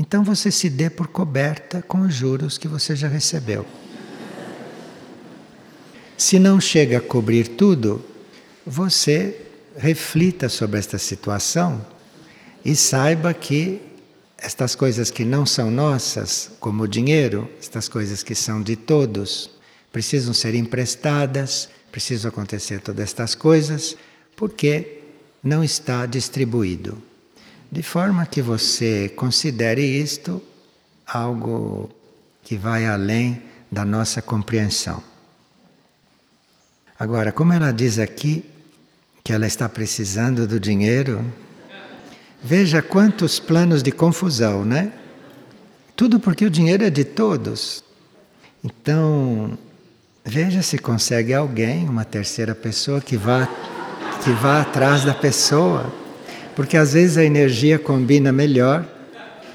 Então 0.00 0.24
você 0.24 0.50
se 0.50 0.70
dê 0.70 0.88
por 0.88 1.08
coberta 1.08 1.82
com 1.82 2.00
os 2.00 2.14
juros 2.14 2.56
que 2.56 2.66
você 2.66 2.96
já 2.96 3.06
recebeu. 3.06 3.66
Se 6.16 6.38
não 6.38 6.58
chega 6.58 6.96
a 6.96 7.02
cobrir 7.02 7.48
tudo, 7.48 8.02
você 8.64 9.42
reflita 9.76 10.48
sobre 10.48 10.78
esta 10.78 10.96
situação 10.96 11.84
e 12.64 12.74
saiba 12.74 13.34
que 13.34 13.78
estas 14.38 14.74
coisas 14.74 15.10
que 15.10 15.22
não 15.22 15.44
são 15.44 15.70
nossas, 15.70 16.50
como 16.58 16.84
o 16.84 16.88
dinheiro, 16.88 17.46
estas 17.60 17.86
coisas 17.86 18.22
que 18.22 18.34
são 18.34 18.62
de 18.62 18.76
todos, 18.76 19.50
precisam 19.92 20.32
ser 20.32 20.54
emprestadas, 20.54 21.68
precisam 21.92 22.30
acontecer 22.30 22.80
todas 22.80 23.02
estas 23.02 23.34
coisas, 23.34 23.94
porque 24.34 25.02
não 25.44 25.62
está 25.62 26.06
distribuído. 26.06 27.09
De 27.70 27.82
forma 27.82 28.26
que 28.26 28.42
você 28.42 29.08
considere 29.10 29.82
isto 29.82 30.42
algo 31.06 31.90
que 32.42 32.56
vai 32.56 32.86
além 32.86 33.42
da 33.70 33.84
nossa 33.84 34.20
compreensão. 34.20 35.02
Agora, 36.98 37.30
como 37.32 37.52
ela 37.52 37.72
diz 37.72 37.98
aqui 37.98 38.44
que 39.22 39.32
ela 39.32 39.46
está 39.46 39.68
precisando 39.68 40.46
do 40.46 40.58
dinheiro, 40.58 41.24
veja 42.42 42.82
quantos 42.82 43.38
planos 43.38 43.82
de 43.82 43.92
confusão, 43.92 44.64
né? 44.64 44.92
Tudo 45.94 46.18
porque 46.18 46.44
o 46.44 46.50
dinheiro 46.50 46.84
é 46.84 46.90
de 46.90 47.04
todos. 47.04 47.84
Então, 48.64 49.56
veja 50.24 50.62
se 50.62 50.78
consegue 50.78 51.32
alguém, 51.32 51.88
uma 51.88 52.04
terceira 52.04 52.54
pessoa 52.54 53.00
que 53.00 53.16
vá 53.16 53.48
que 54.24 54.30
vá 54.32 54.60
atrás 54.60 55.02
da 55.02 55.14
pessoa, 55.14 55.90
porque 56.54 56.76
às 56.76 56.92
vezes 56.92 57.16
a 57.16 57.24
energia 57.24 57.78
combina 57.78 58.32
melhor 58.32 58.86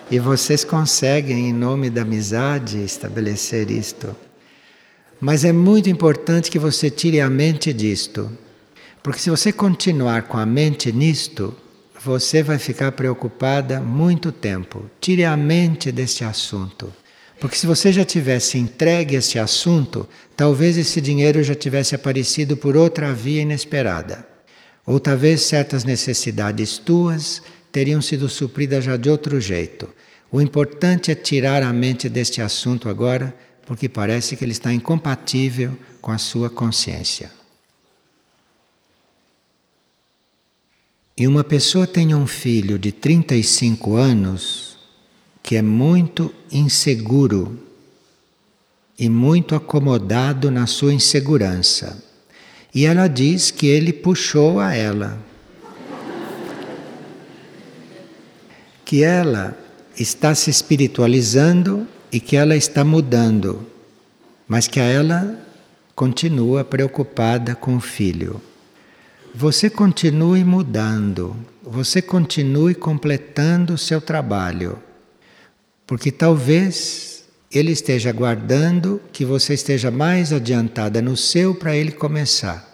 e 0.09 0.19
vocês 0.19 0.63
conseguem 0.63 1.49
em 1.49 1.53
nome 1.53 1.89
da 1.89 2.03
amizade 2.03 2.83
estabelecer 2.83 3.71
isto. 3.71 4.15
Mas 5.19 5.43
é 5.43 5.51
muito 5.51 5.89
importante 5.89 6.51
que 6.51 6.59
você 6.59 6.89
tire 6.89 7.19
a 7.19 7.29
mente 7.29 7.73
disto. 7.73 8.29
Porque 9.01 9.19
se 9.19 9.29
você 9.29 9.51
continuar 9.51 10.23
com 10.23 10.37
a 10.37 10.45
mente 10.45 10.91
nisto, 10.91 11.55
você 12.03 12.43
vai 12.43 12.59
ficar 12.59 12.91
preocupada 12.91 13.79
muito 13.79 14.31
tempo. 14.31 14.89
Tire 14.99 15.25
a 15.25 15.35
mente 15.35 15.91
deste 15.91 16.23
assunto. 16.23 16.93
Porque 17.39 17.57
se 17.57 17.67
você 17.67 17.91
já 17.91 18.05
tivesse 18.05 18.57
entregue 18.57 19.15
este 19.15 19.39
assunto, 19.39 20.07
talvez 20.35 20.77
esse 20.77 21.01
dinheiro 21.01 21.43
já 21.43 21.55
tivesse 21.55 21.95
aparecido 21.95 22.55
por 22.55 22.77
outra 22.77 23.13
via 23.13 23.41
inesperada. 23.41 24.34
Ou 24.85 24.99
talvez 24.99 25.41
certas 25.41 25.83
necessidades 25.83 26.77
tuas 26.77 27.41
teriam 27.71 28.01
sido 28.01 28.29
supridas 28.29 28.83
já 28.83 28.97
de 28.97 29.09
outro 29.09 29.41
jeito. 29.41 29.89
O 30.31 30.41
importante 30.41 31.11
é 31.11 31.15
tirar 31.15 31.63
a 31.63 31.73
mente 31.73 32.07
deste 32.07 32.41
assunto 32.41 32.87
agora 32.87 33.35
porque 33.65 33.89
parece 33.89 34.35
que 34.35 34.45
ele 34.45 34.51
está 34.51 34.71
incompatível 34.71 35.77
com 35.99 36.11
a 36.11 36.17
sua 36.17 36.49
consciência. 36.49 37.31
E 41.17 41.27
uma 41.27 41.43
pessoa 41.43 41.87
tem 41.87 42.13
um 42.13 42.27
filho 42.27 42.77
de 42.77 42.91
35 42.91 43.95
anos 43.95 44.77
que 45.41 45.55
é 45.55 45.61
muito 45.61 46.33
inseguro 46.51 47.57
e 48.99 49.09
muito 49.09 49.55
acomodado 49.55 50.51
na 50.51 50.67
sua 50.67 50.93
insegurança. 50.93 52.03
E 52.75 52.85
ela 52.85 53.07
diz 53.07 53.51
que 53.51 53.67
ele 53.67 53.93
puxou 53.93 54.59
a 54.59 54.75
ela. 54.75 55.17
Que 58.83 59.01
ela 59.01 59.57
está 59.97 60.35
se 60.35 60.49
espiritualizando 60.49 61.87
e 62.11 62.19
que 62.19 62.35
ela 62.35 62.53
está 62.53 62.83
mudando, 62.83 63.65
mas 64.45 64.67
que 64.67 64.81
ela 64.81 65.39
continua 65.95 66.65
preocupada 66.65 67.55
com 67.55 67.77
o 67.77 67.79
filho. 67.79 68.41
Você 69.33 69.69
continue 69.69 70.43
mudando, 70.43 71.33
você 71.63 72.01
continue 72.01 72.75
completando 72.75 73.75
o 73.75 73.77
seu 73.77 74.01
trabalho, 74.01 74.77
porque 75.87 76.11
talvez 76.11 77.14
ele 77.57 77.71
esteja 77.71 78.09
aguardando 78.09 79.01
que 79.11 79.23
você 79.23 79.53
esteja 79.53 79.89
mais 79.91 80.33
adiantada 80.33 81.01
no 81.01 81.15
seu 81.15 81.55
para 81.55 81.75
ele 81.75 81.91
começar. 81.91 82.73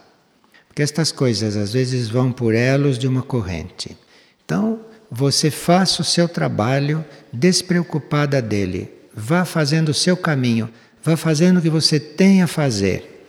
Porque 0.68 0.82
estas 0.82 1.12
coisas 1.12 1.58
às 1.58 1.74
vezes 1.74 2.10
vão 2.10 2.32
por 2.32 2.56
elos 2.56 2.98
de 2.98 3.08
uma 3.08 3.22
corrente. 3.22 3.98
Então, 4.46 4.80
você 5.10 5.52
faça 5.52 6.02
o 6.02 6.06
seu 6.06 6.28
trabalho 6.28 7.04
despreocupada 7.34 8.42
dele 8.42 9.02
vá 9.14 9.46
fazendo 9.46 9.90
o 9.90 9.94
seu 9.94 10.16
caminho, 10.16 10.70
vá 11.04 11.18
fazendo 11.18 11.58
o 11.58 11.62
que 11.62 11.70
você 11.70 12.00
tem 12.00 12.42
a 12.42 12.48
fazer, 12.48 13.26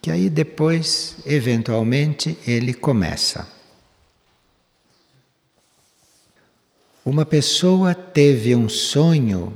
que 0.00 0.10
aí 0.10 0.30
depois, 0.30 1.16
eventualmente, 1.26 2.38
ele 2.46 2.72
começa. 2.72 3.48
Uma 7.04 7.24
pessoa 7.24 7.94
teve 7.94 8.54
um 8.54 8.68
sonho 8.68 9.52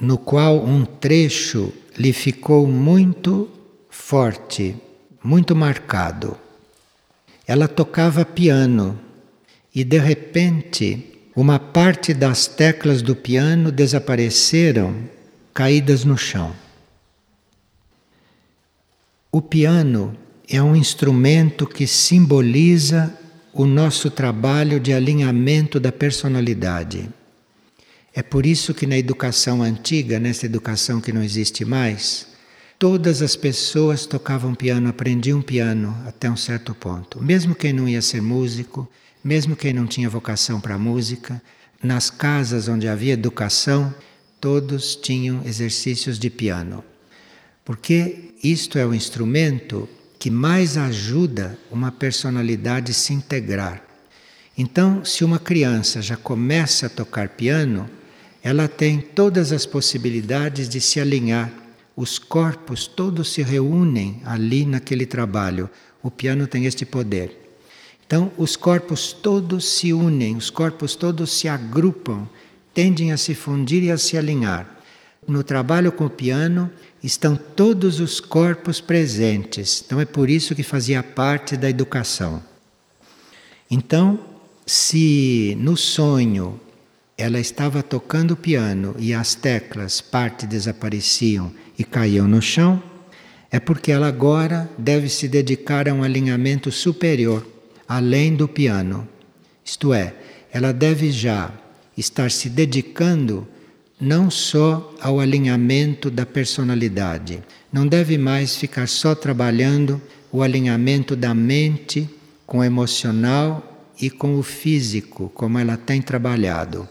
no 0.00 0.16
qual 0.16 0.64
um 0.64 0.84
trecho 0.84 1.72
lhe 1.96 2.12
ficou 2.12 2.66
muito 2.66 3.48
forte, 3.90 4.76
muito 5.22 5.56
marcado. 5.56 6.36
Ela 7.46 7.66
tocava 7.66 8.24
piano 8.24 8.98
e 9.74 9.82
de 9.82 9.98
repente 9.98 11.18
uma 11.34 11.58
parte 11.58 12.12
das 12.12 12.46
teclas 12.46 13.02
do 13.02 13.14
piano 13.14 13.70
desapareceram, 13.70 14.94
caídas 15.52 16.04
no 16.04 16.16
chão. 16.16 16.52
O 19.30 19.42
piano 19.42 20.16
é 20.48 20.62
um 20.62 20.74
instrumento 20.74 21.66
que 21.66 21.86
simboliza 21.86 23.14
o 23.52 23.66
nosso 23.66 24.10
trabalho 24.10 24.80
de 24.80 24.92
alinhamento 24.92 25.78
da 25.78 25.92
personalidade. 25.92 27.08
É 28.18 28.22
por 28.24 28.44
isso 28.44 28.74
que 28.74 28.84
na 28.84 28.98
educação 28.98 29.62
antiga, 29.62 30.18
nessa 30.18 30.44
educação 30.44 31.00
que 31.00 31.12
não 31.12 31.22
existe 31.22 31.64
mais, 31.64 32.26
todas 32.76 33.22
as 33.22 33.36
pessoas 33.36 34.06
tocavam 34.06 34.56
piano, 34.56 34.88
aprendiam 34.88 35.40
piano 35.40 35.96
até 36.04 36.28
um 36.28 36.36
certo 36.36 36.74
ponto. 36.74 37.22
Mesmo 37.22 37.54
quem 37.54 37.72
não 37.72 37.88
ia 37.88 38.02
ser 38.02 38.20
músico, 38.20 38.90
mesmo 39.22 39.54
quem 39.54 39.72
não 39.72 39.86
tinha 39.86 40.10
vocação 40.10 40.60
para 40.60 40.76
música, 40.76 41.40
nas 41.80 42.10
casas 42.10 42.66
onde 42.66 42.88
havia 42.88 43.12
educação, 43.12 43.94
todos 44.40 44.96
tinham 44.96 45.40
exercícios 45.44 46.18
de 46.18 46.28
piano. 46.28 46.82
Porque 47.64 48.34
isto 48.42 48.80
é 48.80 48.84
o 48.84 48.94
instrumento 48.94 49.88
que 50.18 50.28
mais 50.28 50.76
ajuda 50.76 51.56
uma 51.70 51.92
personalidade 51.92 52.90
a 52.90 52.94
se 52.94 53.12
integrar. 53.12 53.80
Então, 54.56 55.04
se 55.04 55.24
uma 55.24 55.38
criança 55.38 56.02
já 56.02 56.16
começa 56.16 56.86
a 56.86 56.90
tocar 56.90 57.28
piano, 57.28 57.88
ela 58.42 58.68
tem 58.68 59.00
todas 59.00 59.52
as 59.52 59.66
possibilidades 59.66 60.68
de 60.68 60.80
se 60.80 61.00
alinhar. 61.00 61.52
Os 61.96 62.18
corpos 62.18 62.86
todos 62.86 63.32
se 63.32 63.42
reúnem 63.42 64.20
ali 64.24 64.64
naquele 64.64 65.04
trabalho. 65.04 65.68
O 66.02 66.10
piano 66.10 66.46
tem 66.46 66.64
este 66.64 66.86
poder. 66.86 67.36
Então, 68.06 68.32
os 68.38 68.56
corpos 68.56 69.12
todos 69.12 69.66
se 69.68 69.92
unem, 69.92 70.36
os 70.36 70.48
corpos 70.48 70.94
todos 70.94 71.30
se 71.30 71.46
agrupam, 71.46 72.26
tendem 72.72 73.12
a 73.12 73.18
se 73.18 73.34
fundir 73.34 73.82
e 73.82 73.90
a 73.90 73.98
se 73.98 74.16
alinhar. 74.16 74.78
No 75.26 75.42
trabalho 75.42 75.92
com 75.92 76.06
o 76.06 76.10
piano 76.10 76.70
estão 77.02 77.36
todos 77.36 78.00
os 78.00 78.18
corpos 78.18 78.80
presentes, 78.80 79.82
então 79.84 80.00
é 80.00 80.06
por 80.06 80.30
isso 80.30 80.54
que 80.54 80.62
fazia 80.62 81.02
parte 81.02 81.54
da 81.54 81.68
educação. 81.68 82.42
Então, 83.70 84.18
se 84.64 85.54
no 85.60 85.76
sonho 85.76 86.58
ela 87.18 87.40
estava 87.40 87.82
tocando 87.82 88.36
piano 88.36 88.94
e 88.96 89.12
as 89.12 89.34
teclas, 89.34 90.00
parte 90.00 90.46
desapareciam 90.46 91.52
e 91.76 91.82
caíam 91.82 92.28
no 92.28 92.40
chão, 92.40 92.80
é 93.50 93.58
porque 93.58 93.90
ela 93.90 94.06
agora 94.06 94.70
deve 94.78 95.08
se 95.08 95.26
dedicar 95.26 95.88
a 95.88 95.92
um 95.92 96.04
alinhamento 96.04 96.70
superior, 96.70 97.44
além 97.88 98.36
do 98.36 98.46
piano. 98.46 99.08
Isto 99.64 99.92
é, 99.92 100.14
ela 100.52 100.72
deve 100.72 101.10
já 101.10 101.52
estar 101.96 102.30
se 102.30 102.48
dedicando 102.48 103.48
não 104.00 104.30
só 104.30 104.94
ao 105.00 105.18
alinhamento 105.18 106.10
da 106.10 106.24
personalidade, 106.24 107.42
não 107.72 107.84
deve 107.84 108.16
mais 108.16 108.54
ficar 108.54 108.86
só 108.86 109.12
trabalhando 109.12 110.00
o 110.30 110.40
alinhamento 110.40 111.16
da 111.16 111.34
mente 111.34 112.08
com 112.46 112.58
o 112.58 112.64
emocional 112.64 113.90
e 114.00 114.08
com 114.08 114.36
o 114.38 114.42
físico, 114.42 115.32
como 115.34 115.58
ela 115.58 115.76
tem 115.76 116.00
trabalhado, 116.00 116.88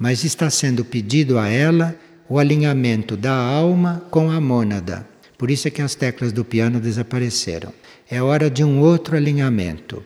mas 0.00 0.24
está 0.24 0.48
sendo 0.48 0.82
pedido 0.82 1.38
a 1.38 1.46
ela 1.46 1.94
o 2.26 2.38
alinhamento 2.38 3.18
da 3.18 3.34
alma 3.34 4.02
com 4.10 4.30
a 4.30 4.40
mônada. 4.40 5.06
Por 5.36 5.50
isso 5.50 5.68
é 5.68 5.70
que 5.70 5.82
as 5.82 5.94
teclas 5.94 6.32
do 6.32 6.42
piano 6.42 6.80
desapareceram. 6.80 7.70
É 8.10 8.22
hora 8.22 8.48
de 8.48 8.64
um 8.64 8.80
outro 8.80 9.14
alinhamento. 9.14 10.02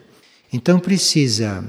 Então 0.51 0.79
precisa, 0.79 1.63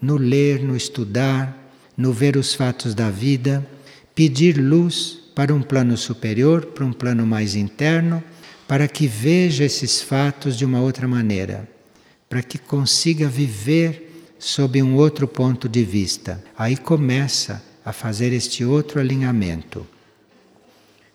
no 0.00 0.16
ler, 0.16 0.62
no 0.62 0.74
estudar, 0.74 1.70
no 1.94 2.10
ver 2.10 2.38
os 2.38 2.54
fatos 2.54 2.94
da 2.94 3.10
vida, 3.10 3.66
pedir 4.14 4.56
luz 4.56 5.18
para 5.34 5.54
um 5.54 5.60
plano 5.60 5.94
superior, 5.96 6.66
para 6.66 6.86
um 6.86 6.92
plano 6.92 7.26
mais 7.26 7.54
interno, 7.54 8.24
para 8.66 8.88
que 8.88 9.06
veja 9.06 9.64
esses 9.64 10.00
fatos 10.00 10.56
de 10.56 10.64
uma 10.64 10.80
outra 10.80 11.06
maneira, 11.06 11.68
para 12.30 12.42
que 12.42 12.56
consiga 12.56 13.28
viver 13.28 14.07
sob 14.38 14.82
um 14.82 14.96
outro 14.96 15.26
ponto 15.26 15.68
de 15.68 15.84
vista. 15.84 16.42
Aí 16.56 16.76
começa 16.76 17.62
a 17.84 17.92
fazer 17.92 18.32
este 18.32 18.64
outro 18.64 19.00
alinhamento. 19.00 19.86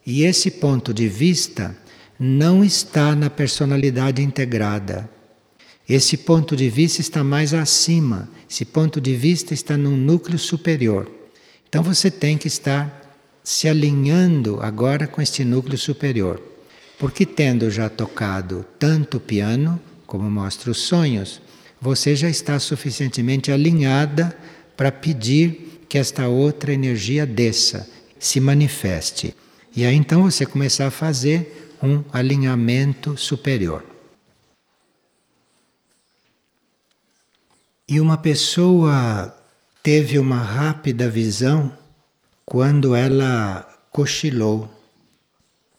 E 0.05 0.23
esse 0.23 0.51
ponto 0.51 0.93
de 0.93 1.07
vista 1.07 1.75
não 2.19 2.63
está 2.63 3.15
na 3.15 3.29
personalidade 3.29 4.21
integrada. 4.21 5.09
Esse 5.87 6.17
ponto 6.17 6.55
de 6.55 6.69
vista 6.69 7.01
está 7.01 7.23
mais 7.23 7.53
acima, 7.53 8.29
esse 8.49 8.63
ponto 8.63 9.01
de 9.01 9.15
vista 9.15 9.53
está 9.53 9.77
num 9.77 9.97
núcleo 9.97 10.39
superior. 10.39 11.09
Então 11.67 11.83
você 11.83 12.09
tem 12.09 12.37
que 12.37 12.47
estar 12.47 13.01
se 13.43 13.67
alinhando 13.67 14.59
agora 14.61 15.07
com 15.07 15.21
este 15.21 15.43
núcleo 15.43 15.77
superior. 15.77 16.41
Porque 16.97 17.25
tendo 17.25 17.69
já 17.69 17.89
tocado 17.89 18.65
tanto 18.79 19.19
piano, 19.19 19.79
como 20.05 20.29
mostra 20.29 20.71
os 20.71 20.77
sonhos, 20.77 21.41
você 21.83 22.15
já 22.15 22.29
está 22.29 22.57
suficientemente 22.59 23.51
alinhada 23.51 24.33
para 24.77 24.89
pedir 24.89 25.81
que 25.89 25.97
esta 25.97 26.29
outra 26.29 26.71
energia 26.71 27.25
desça, 27.25 27.89
se 28.17 28.39
manifeste. 28.39 29.35
E 29.75 29.83
aí 29.85 29.93
então 29.93 30.23
você 30.23 30.45
começar 30.45 30.87
a 30.87 30.91
fazer 30.91 31.75
um 31.83 32.01
alinhamento 32.13 33.17
superior. 33.17 33.83
E 37.85 37.99
uma 37.99 38.17
pessoa 38.17 39.37
teve 39.83 40.17
uma 40.17 40.41
rápida 40.41 41.09
visão 41.09 41.77
quando 42.45 42.95
ela 42.95 43.67
cochilou. 43.91 44.71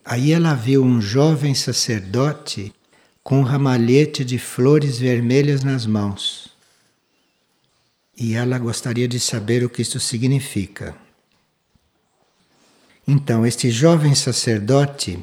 Aí 0.04 0.32
ela 0.32 0.52
viu 0.52 0.84
um 0.84 1.00
jovem 1.00 1.54
sacerdote 1.54 2.74
com 3.24 3.40
um 3.40 3.42
ramalhete 3.42 4.22
de 4.22 4.38
flores 4.38 4.98
vermelhas 4.98 5.64
nas 5.64 5.86
mãos. 5.86 6.50
E 8.14 8.34
ela 8.34 8.58
gostaria 8.58 9.08
de 9.08 9.18
saber 9.18 9.64
o 9.64 9.70
que 9.70 9.80
isso 9.80 9.98
significa. 9.98 10.94
Então, 13.08 13.46
este 13.46 13.70
jovem 13.70 14.14
sacerdote 14.14 15.18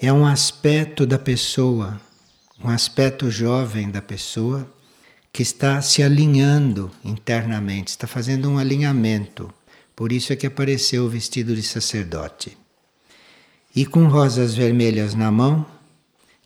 é 0.00 0.12
um 0.12 0.26
aspecto 0.26 1.06
da 1.06 1.18
pessoa, 1.18 1.98
um 2.62 2.68
aspecto 2.68 3.30
jovem 3.30 3.90
da 3.90 4.02
pessoa 4.02 4.70
que 5.32 5.42
está 5.42 5.80
se 5.80 6.02
alinhando 6.02 6.90
internamente, 7.02 7.88
está 7.88 8.06
fazendo 8.06 8.50
um 8.50 8.58
alinhamento. 8.58 9.52
Por 9.96 10.12
isso 10.12 10.32
é 10.32 10.36
que 10.36 10.46
apareceu 10.46 11.04
o 11.04 11.08
vestido 11.08 11.56
de 11.56 11.62
sacerdote. 11.62 12.56
E 13.74 13.86
com 13.86 14.06
rosas 14.08 14.54
vermelhas 14.54 15.14
na 15.14 15.30
mão, 15.30 15.73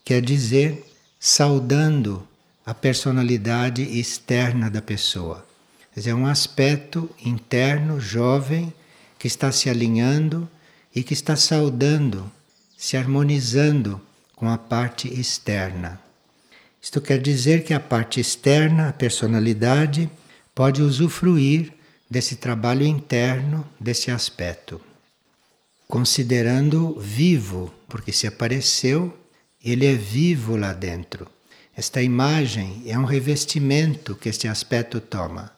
quer 0.08 0.22
dizer 0.22 0.86
saudando 1.20 2.26
a 2.64 2.72
personalidade 2.72 3.82
externa 3.82 4.70
da 4.70 4.80
pessoa. 4.80 5.46
Quer 5.92 6.00
dizer, 6.00 6.10
é 6.12 6.14
um 6.14 6.26
aspecto 6.26 7.10
interno, 7.22 8.00
jovem, 8.00 8.72
que 9.18 9.26
está 9.26 9.52
se 9.52 9.68
alinhando 9.68 10.48
e 10.94 11.02
que 11.02 11.12
está 11.12 11.36
saudando 11.36 12.32
se 12.74 12.96
harmonizando 12.96 14.00
com 14.34 14.48
a 14.48 14.56
parte 14.56 15.08
externa. 15.08 16.00
Isto 16.80 17.02
quer 17.02 17.20
dizer 17.20 17.62
que 17.62 17.74
a 17.74 17.80
parte 17.80 18.18
externa, 18.18 18.88
a 18.88 18.92
personalidade, 18.94 20.08
pode 20.54 20.80
usufruir 20.80 21.70
desse 22.08 22.36
trabalho 22.36 22.86
interno, 22.86 23.62
desse 23.78 24.10
aspecto. 24.10 24.80
Considerando 25.86 26.98
vivo, 26.98 27.70
porque 27.86 28.10
se 28.10 28.26
apareceu, 28.26 29.14
ele 29.64 29.86
é 29.86 29.94
vivo 29.94 30.56
lá 30.56 30.72
dentro. 30.72 31.26
Esta 31.76 32.02
imagem 32.02 32.82
é 32.86 32.98
um 32.98 33.04
revestimento 33.04 34.14
que 34.16 34.28
este 34.28 34.48
aspecto 34.48 35.00
toma 35.00 35.52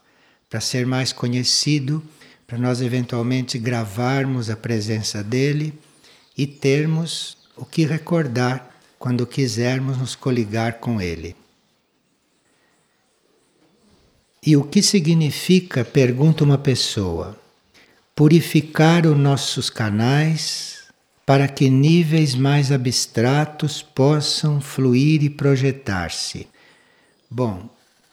para 0.48 0.60
ser 0.60 0.84
mais 0.84 1.12
conhecido, 1.12 2.02
para 2.46 2.58
nós 2.58 2.80
eventualmente 2.80 3.58
gravarmos 3.58 4.50
a 4.50 4.56
presença 4.56 5.22
dele 5.22 5.72
e 6.36 6.46
termos 6.46 7.38
o 7.56 7.64
que 7.64 7.84
recordar 7.84 8.74
quando 8.98 9.26
quisermos 9.26 9.96
nos 9.96 10.14
coligar 10.14 10.74
com 10.74 11.00
Ele. 11.00 11.36
E 14.44 14.56
o 14.56 14.64
que 14.64 14.82
significa, 14.82 15.84
pergunta 15.84 16.42
uma 16.42 16.58
pessoa, 16.58 17.38
purificar 18.14 19.06
os 19.06 19.16
nossos 19.16 19.70
canais 19.70 20.80
para 21.31 21.47
que 21.47 21.71
níveis 21.71 22.35
mais 22.35 22.73
abstratos 22.73 23.83
possam 23.83 24.61
fluir 24.61 25.23
e 25.23 25.31
projetar-se? 25.31 26.49
Bom, 27.31 27.71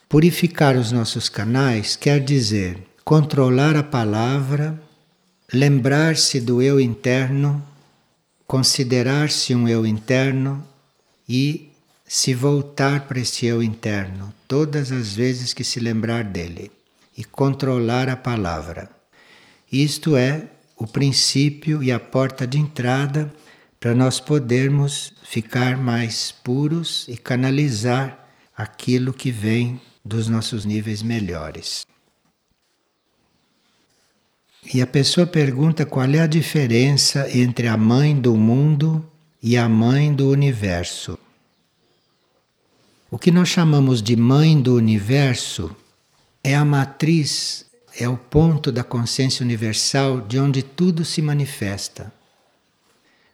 purificar 0.08 0.78
os 0.78 0.92
nossos 0.92 1.28
canais 1.28 1.96
quer 1.96 2.20
dizer 2.20 2.78
controlar 3.04 3.76
a 3.76 3.82
palavra, 3.82 4.80
lembrar-se 5.52 6.40
do 6.40 6.62
eu 6.62 6.80
interno 6.80 7.60
considerar-se 8.46 9.56
um 9.56 9.68
eu 9.68 9.84
interno 9.84 10.64
e 11.28 11.72
se 12.06 12.36
voltar 12.36 13.08
para 13.08 13.20
esse 13.20 13.48
eu 13.48 13.64
interno 13.64 14.32
todas 14.48 14.92
as 14.92 15.16
vezes 15.16 15.56
que 15.56 15.64
se 15.64 15.80
lembrar 15.80 16.24
dele 16.24 16.72
e 17.18 17.24
controlar 17.24 18.10
a 18.10 18.16
palavra. 18.16 18.88
Isto 19.72 20.16
é 20.16 20.52
o 20.78 20.86
princípio 20.86 21.82
e 21.82 21.92
a 21.92 22.00
porta 22.00 22.46
de 22.46 22.60
entrada 22.60 23.34
para 23.80 23.96
nós 23.96 24.20
podermos 24.20 25.14
ficar 25.24 25.78
mais 25.78 26.32
puros 26.32 27.08
e 27.08 27.18
canalizar 27.18 28.28
aquilo 28.56 29.14
que 29.14 29.32
vem 29.32 29.82
dos 30.04 30.28
nossos 30.28 30.66
níveis 30.66 31.02
melhores. 31.02 31.86
E 34.74 34.82
a 34.82 34.88
pessoa 34.88 35.26
pergunta 35.26 35.86
qual 35.86 36.08
é 36.10 36.20
a 36.20 36.28
diferença 36.28 37.30
entre 37.36 37.68
a 37.68 37.78
mãe 37.78 38.20
do 38.20 38.36
mundo 38.36 39.06
e 39.42 39.56
a 39.56 39.70
mãe 39.70 40.14
do 40.14 40.30
universo. 40.30 41.18
O 43.10 43.18
que 43.18 43.32
nós 43.32 43.48
chamamos 43.48 44.02
de 44.02 44.16
mãe 44.16 44.60
do 44.62 44.76
universo 44.76 45.74
é 46.44 46.56
a 46.56 46.66
matriz, 46.66 47.66
é 48.00 48.08
o 48.08 48.16
ponto 48.16 48.72
da 48.72 48.84
consciência 48.84 49.44
universal 49.44 50.22
de 50.22 50.38
onde 50.40 50.62
tudo 50.62 51.04
se 51.04 51.20
manifesta. 51.22 52.14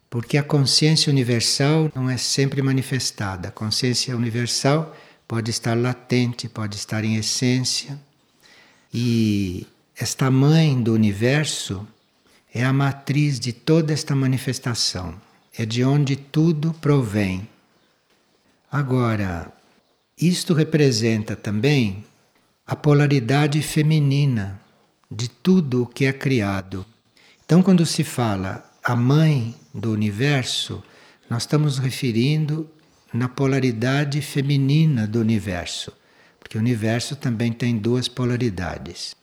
Porque 0.09 0.37
a 0.37 0.43
consciência 0.43 1.11
universal 1.11 1.91
não 1.93 2.09
é 2.09 2.15
sempre 2.15 2.61
manifestada. 2.61 3.49
A 3.49 3.51
consciência 3.51 4.15
universal 4.15 4.95
pode 5.27 5.51
estar 5.51 5.75
latente, 5.75 6.47
pode 6.47 6.77
estar 6.77 7.03
em 7.03 7.17
essência. 7.17 7.99
E 8.93 9.67
esta 9.97 10.31
mãe 10.31 10.81
do 10.81 10.93
universo 10.93 11.85
é 12.53 12.63
a 12.63 12.71
matriz 12.71 13.39
de 13.39 13.51
toda 13.51 13.91
esta 13.91 14.15
manifestação, 14.15 15.19
é 15.57 15.65
de 15.65 15.83
onde 15.83 16.15
tudo 16.15 16.73
provém. 16.79 17.49
Agora, 18.71 19.51
Isto 20.17 20.53
representa 20.53 21.35
também 21.35 22.05
a 22.65 22.77
polaridade 22.77 23.61
feminina 23.61 24.57
de 25.11 25.29
tudo 25.29 25.83
o 25.83 25.85
que 25.85 26.05
é 26.05 26.13
criado. 26.13 26.85
Então, 27.45 27.61
quando 27.61 27.85
se 27.85 28.05
fala 28.05 28.63
a 28.81 28.95
mãe 28.95 29.53
do 29.73 29.91
universo, 29.91 30.81
nós 31.29 31.43
estamos 31.43 31.77
referindo 31.77 32.69
na 33.13 33.27
polaridade 33.27 34.21
feminina 34.21 35.05
do 35.05 35.19
universo, 35.19 35.91
porque 36.39 36.57
o 36.57 36.61
universo 36.61 37.17
também 37.17 37.51
tem 37.51 37.77
duas 37.77 38.07
polaridades. 38.07 39.13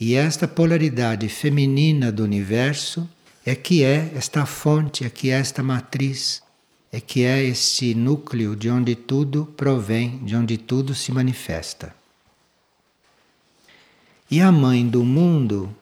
E 0.00 0.14
esta 0.14 0.48
polaridade 0.48 1.28
feminina 1.28 2.10
do 2.10 2.24
universo 2.24 3.06
é 3.44 3.54
que 3.54 3.84
é 3.84 4.10
esta 4.14 4.46
fonte, 4.46 5.04
é 5.04 5.10
que 5.10 5.28
é 5.28 5.34
esta 5.34 5.62
matriz, 5.62 6.42
é 6.90 6.98
que 6.98 7.24
é 7.24 7.44
este 7.44 7.94
núcleo 7.94 8.56
de 8.56 8.70
onde 8.70 8.94
tudo 8.94 9.44
provém, 9.54 10.24
de 10.24 10.34
onde 10.34 10.56
tudo 10.56 10.94
se 10.94 11.12
manifesta. 11.12 11.99
E 14.30 14.40
a 14.40 14.52
mãe 14.52 14.86
do 14.86 15.02
mundo 15.02 15.74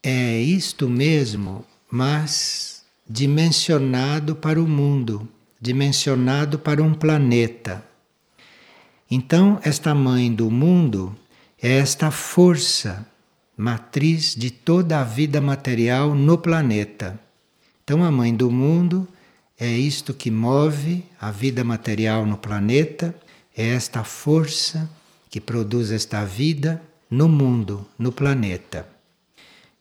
é 0.00 0.40
isto 0.40 0.88
mesmo, 0.88 1.64
mas 1.90 2.84
dimensionado 3.10 4.36
para 4.36 4.62
o 4.62 4.68
mundo, 4.68 5.28
dimensionado 5.60 6.60
para 6.60 6.80
um 6.80 6.94
planeta. 6.94 7.84
Então, 9.10 9.58
esta 9.64 9.96
mãe 9.96 10.32
do 10.32 10.48
mundo 10.48 11.12
é 11.60 11.78
esta 11.78 12.12
força 12.12 13.04
matriz 13.56 14.36
de 14.36 14.52
toda 14.52 15.00
a 15.00 15.02
vida 15.02 15.40
material 15.40 16.14
no 16.14 16.38
planeta. 16.38 17.18
Então, 17.82 18.04
a 18.04 18.12
mãe 18.12 18.32
do 18.32 18.48
mundo 18.48 19.08
é 19.58 19.72
isto 19.72 20.14
que 20.14 20.30
move 20.30 21.04
a 21.20 21.32
vida 21.32 21.64
material 21.64 22.24
no 22.24 22.38
planeta, 22.38 23.12
é 23.56 23.70
esta 23.70 24.04
força 24.04 24.88
que 25.28 25.40
produz 25.40 25.90
esta 25.90 26.24
vida 26.24 26.80
no 27.10 27.28
mundo, 27.28 27.86
no 27.98 28.12
planeta. 28.12 28.88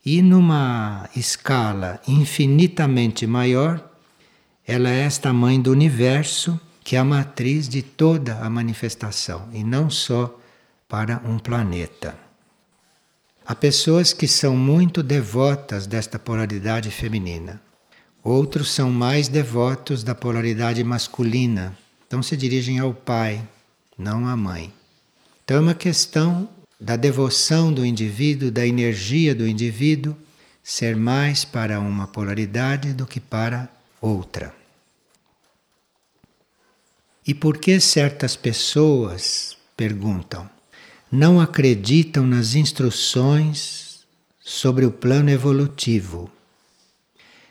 E 0.06 0.22
numa 0.22 1.10
escala 1.16 2.02
infinitamente 2.08 3.28
maior, 3.28 3.84
ela 4.66 4.90
é 4.90 5.00
esta 5.00 5.34
mãe 5.34 5.62
do 5.62 5.72
universo, 5.72 6.60
que 6.84 6.96
é 6.96 7.00
a 7.00 7.04
matriz 7.04 7.68
de 7.68 7.82
toda 7.82 8.40
a 8.40 8.50
manifestação, 8.50 9.50
e 9.54 9.64
não 9.64 9.90
só 9.90 10.40
para 10.88 11.22
um 11.26 11.38
planeta. 11.38 12.18
Há 13.46 13.56
pessoas 13.56 14.12
que 14.12 14.28
são 14.28 14.56
muito 14.58 15.02
devotas 15.02 15.88
desta 15.88 16.20
polaridade 16.20 16.92
feminina. 16.92 17.62
Outros 18.22 18.72
são 18.72 18.92
mais 18.92 19.30
devotos 19.30 20.04
da 20.04 20.14
polaridade 20.14 20.84
masculina. 20.84 21.78
Então 22.06 22.22
se 22.22 22.36
dirigem 22.36 22.80
ao 22.80 22.94
pai, 22.94 23.42
não 23.98 24.28
à 24.28 24.36
mãe. 24.36 24.74
Então 25.46 25.58
é 25.58 25.60
uma 25.62 25.74
questão 25.74 26.50
da 26.80 26.96
devoção 26.96 27.74
do 27.74 27.86
indivíduo, 27.86 28.52
da 28.52 28.66
energia 28.66 29.34
do 29.34 29.48
indivíduo, 29.48 30.16
ser 30.64 30.96
mais 30.96 31.44
para 31.44 31.80
uma 31.80 32.08
polaridade 32.08 32.94
do 32.94 33.06
que 33.06 33.20
para 33.20 33.70
outra. 34.00 34.54
E 37.26 37.34
por 37.34 37.58
que 37.58 37.80
certas 37.80 38.36
pessoas 38.36 39.58
perguntam, 39.76 40.50
não 41.12 41.42
acreditam 41.42 42.26
nas 42.26 42.54
instruções 42.54 44.06
sobre 44.40 44.86
o 44.86 44.92
plano 44.92 45.30
evolutivo? 45.30 46.32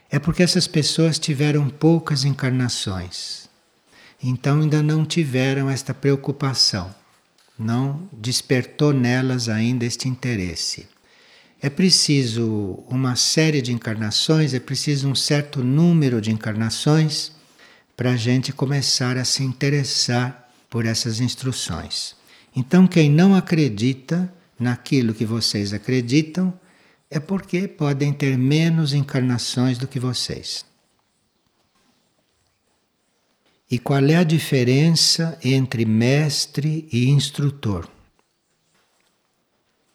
É 0.08 0.18
porque 0.18 0.42
essas 0.42 0.66
pessoas 0.66 1.18
tiveram 1.18 1.68
poucas 1.68 2.24
encarnações, 2.24 3.48
então 4.22 4.60
ainda 4.60 4.82
não 4.82 5.04
tiveram 5.04 5.68
esta 5.68 5.92
preocupação 5.92 6.94
não 7.58 8.08
despertou 8.12 8.92
nelas 8.92 9.48
ainda 9.48 9.84
este 9.84 10.08
interesse. 10.08 10.86
É 11.60 11.70
preciso 11.70 12.84
uma 12.88 13.16
série 13.16 13.62
de 13.62 13.72
encarnações, 13.72 14.52
é 14.52 14.60
preciso 14.60 15.08
um 15.08 15.14
certo 15.14 15.64
número 15.64 16.20
de 16.20 16.30
encarnações 16.30 17.32
para 17.96 18.12
a 18.12 18.16
gente 18.16 18.52
começar 18.52 19.16
a 19.16 19.24
se 19.24 19.42
interessar 19.42 20.50
por 20.68 20.84
essas 20.84 21.18
instruções. 21.18 22.14
Então, 22.54 22.86
quem 22.86 23.10
não 23.10 23.34
acredita 23.34 24.32
naquilo 24.58 25.14
que 25.14 25.24
vocês 25.24 25.72
acreditam 25.72 26.52
é 27.10 27.18
porque 27.18 27.66
podem 27.66 28.12
ter 28.12 28.36
menos 28.36 28.92
encarnações 28.92 29.78
do 29.78 29.88
que 29.88 29.98
vocês. 29.98 30.64
E 33.68 33.81
qual 33.81 34.05
é 34.05 34.14
a 34.14 34.22
diferença 34.22 35.37
entre 35.42 35.85
mestre 35.85 36.88
e 36.92 37.09
instrutor? 37.09 37.88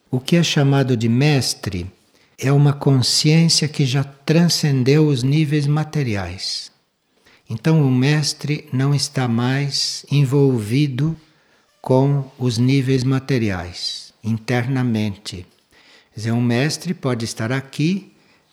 O 0.10 0.20
que 0.20 0.36
é 0.36 0.44
chamado 0.44 0.98
de 0.98 1.08
mestre 1.08 1.90
é 2.38 2.52
uma 2.52 2.74
consciência 2.74 3.70
que 3.70 3.86
já 3.86 4.04
transcendeu 4.04 5.08
os 5.08 5.24
níveis 5.24 5.68
materiais. 5.68 6.70
Então 7.50 7.82
o 7.82 7.90
mestre 7.90 8.68
não 8.74 8.94
está 8.94 9.26
mais 9.26 10.06
envolvido 10.12 11.16
com 11.82 12.30
os 12.38 12.58
níveis 12.58 13.06
materiais 13.06 14.14
internamente. 14.22 15.46
Quer 16.14 16.18
dizer, 16.20 16.32
um 16.34 16.42
mestre 16.42 16.94
pode 16.94 17.24
estar 17.24 17.54
aqui, 17.54 18.12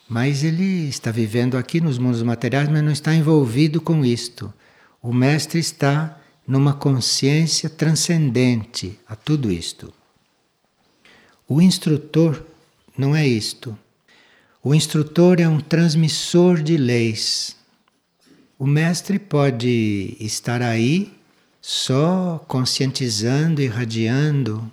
mas 0.08 0.44
ele 0.44 0.88
está 0.88 1.10
vivendo 1.10 1.56
aqui 1.56 1.80
nos 1.80 1.98
mundos 1.98 2.22
materiais, 2.22 2.68
mas 2.68 2.84
não 2.84 2.92
está 2.92 3.12
envolvido 3.12 3.80
com 3.80 4.04
isto. 4.04 4.54
O 5.00 5.12
mestre 5.12 5.60
está 5.60 6.20
numa 6.46 6.72
consciência 6.72 7.70
transcendente 7.70 8.98
a 9.06 9.14
tudo 9.14 9.52
isto. 9.52 9.92
O 11.46 11.62
instrutor 11.62 12.44
não 12.96 13.14
é 13.14 13.26
isto. 13.26 13.78
O 14.62 14.74
instrutor 14.74 15.40
é 15.40 15.48
um 15.48 15.60
transmissor 15.60 16.60
de 16.60 16.76
leis. 16.76 17.54
O 18.58 18.66
mestre 18.66 19.20
pode 19.20 20.16
estar 20.18 20.62
aí 20.62 21.14
só 21.60 22.44
conscientizando, 22.48 23.62
irradiando. 23.62 24.70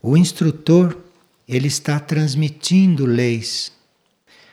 O 0.00 0.16
instrutor, 0.16 0.96
ele 1.46 1.68
está 1.68 2.00
transmitindo 2.00 3.04
leis. 3.04 3.72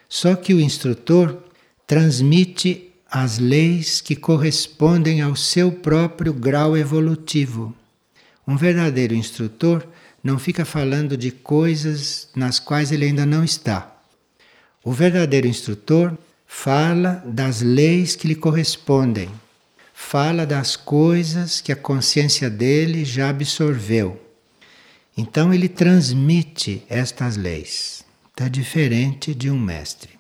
Só 0.09 0.35
que 0.35 0.53
o 0.53 0.59
instrutor 0.59 1.41
transmite 1.87 2.88
as 3.11 3.39
leis 3.39 4.01
que 4.01 4.15
correspondem 4.15 5.21
ao 5.21 5.35
seu 5.35 5.71
próprio 5.71 6.31
grau 6.31 6.77
evolutivo. 6.77 7.75
Um 8.47 8.55
verdadeiro 8.55 9.15
instrutor 9.15 9.85
não 10.23 10.37
fica 10.37 10.63
falando 10.65 11.17
de 11.17 11.31
coisas 11.31 12.29
nas 12.35 12.59
quais 12.59 12.91
ele 12.91 13.05
ainda 13.05 13.25
não 13.25 13.43
está. 13.43 13.95
O 14.83 14.91
verdadeiro 14.91 15.47
instrutor 15.47 16.17
fala 16.45 17.23
das 17.25 17.61
leis 17.61 18.15
que 18.15 18.27
lhe 18.27 18.35
correspondem, 18.35 19.29
fala 19.93 20.45
das 20.45 20.75
coisas 20.75 21.61
que 21.61 21.71
a 21.71 21.75
consciência 21.75 22.49
dele 22.49 23.05
já 23.05 23.29
absorveu. 23.29 24.19
Então 25.17 25.53
ele 25.53 25.67
transmite 25.67 26.83
estas 26.89 27.35
leis. 27.35 28.05
Está 28.29 28.47
diferente 28.47 29.33
de 29.33 29.49
um 29.49 29.59
mestre. 29.59 30.11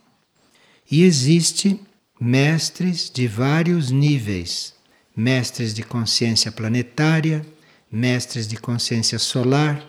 E 0.91 1.03
existe 1.03 1.79
mestres 2.19 3.09
de 3.09 3.27
vários 3.27 3.89
níveis, 3.91 4.73
mestres 5.15 5.73
de 5.73 5.83
consciência 5.83 6.51
planetária, 6.51 7.45
mestres 7.89 8.47
de 8.47 8.57
consciência 8.57 9.17
solar 9.17 9.83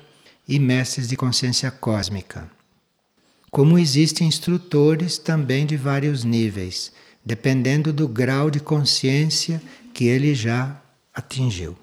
e 0.47 0.59
mestres 0.59 1.09
de 1.09 1.17
consciência 1.17 1.71
cósmica. 1.71 2.49
Como 3.51 3.79
existem 3.79 4.29
instrutores 4.29 5.19
também 5.19 5.67
de 5.67 5.77
vários 5.77 6.23
níveis, 6.23 6.93
dependendo 7.25 7.93
do 7.93 8.07
grau 8.07 8.49
de 8.49 8.61
consciência 8.61 9.61
que 9.93 10.05
ele 10.05 10.35
já 10.35 10.81
atingiu. 11.13 11.77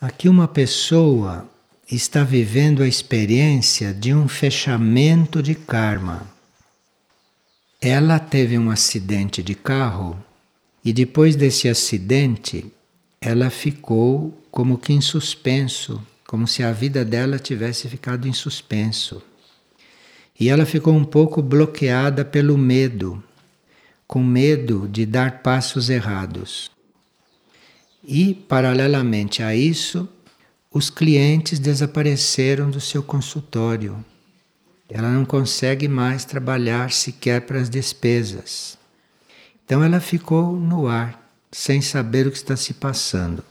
Aqui 0.00 0.28
uma 0.28 0.46
pessoa 0.46 1.48
está 1.90 2.22
vivendo 2.22 2.82
a 2.82 2.86
experiência 2.86 3.92
de 3.92 4.14
um 4.14 4.28
fechamento 4.28 5.42
de 5.42 5.54
karma. 5.54 6.37
Ela 7.80 8.18
teve 8.18 8.58
um 8.58 8.70
acidente 8.70 9.40
de 9.40 9.54
carro 9.54 10.18
e 10.84 10.92
depois 10.92 11.36
desse 11.36 11.68
acidente 11.68 12.66
ela 13.20 13.50
ficou 13.50 14.36
como 14.50 14.76
que 14.76 14.92
em 14.92 15.00
suspenso, 15.00 16.04
como 16.26 16.44
se 16.48 16.64
a 16.64 16.72
vida 16.72 17.04
dela 17.04 17.38
tivesse 17.38 17.88
ficado 17.88 18.26
em 18.26 18.32
suspenso. 18.32 19.22
E 20.38 20.48
ela 20.48 20.66
ficou 20.66 20.92
um 20.92 21.04
pouco 21.04 21.40
bloqueada 21.40 22.24
pelo 22.24 22.58
medo, 22.58 23.22
com 24.08 24.24
medo 24.24 24.88
de 24.88 25.06
dar 25.06 25.40
passos 25.40 25.88
errados. 25.88 26.72
E, 28.04 28.34
paralelamente 28.34 29.40
a 29.40 29.54
isso, 29.54 30.08
os 30.68 30.90
clientes 30.90 31.60
desapareceram 31.60 32.70
do 32.70 32.80
seu 32.80 33.04
consultório 33.04 34.04
ela 34.88 35.10
não 35.10 35.24
consegue 35.24 35.86
mais 35.86 36.24
trabalhar 36.24 36.90
sequer 36.90 37.42
para 37.42 37.60
as 37.60 37.68
despesas. 37.68 38.78
Então 39.64 39.84
ela 39.84 40.00
ficou 40.00 40.56
no 40.56 40.86
ar, 40.86 41.30
sem 41.52 41.82
saber 41.82 42.26
o 42.26 42.30
que 42.30 42.38
está 42.38 42.56
se 42.56 42.72
passando. 42.74 43.44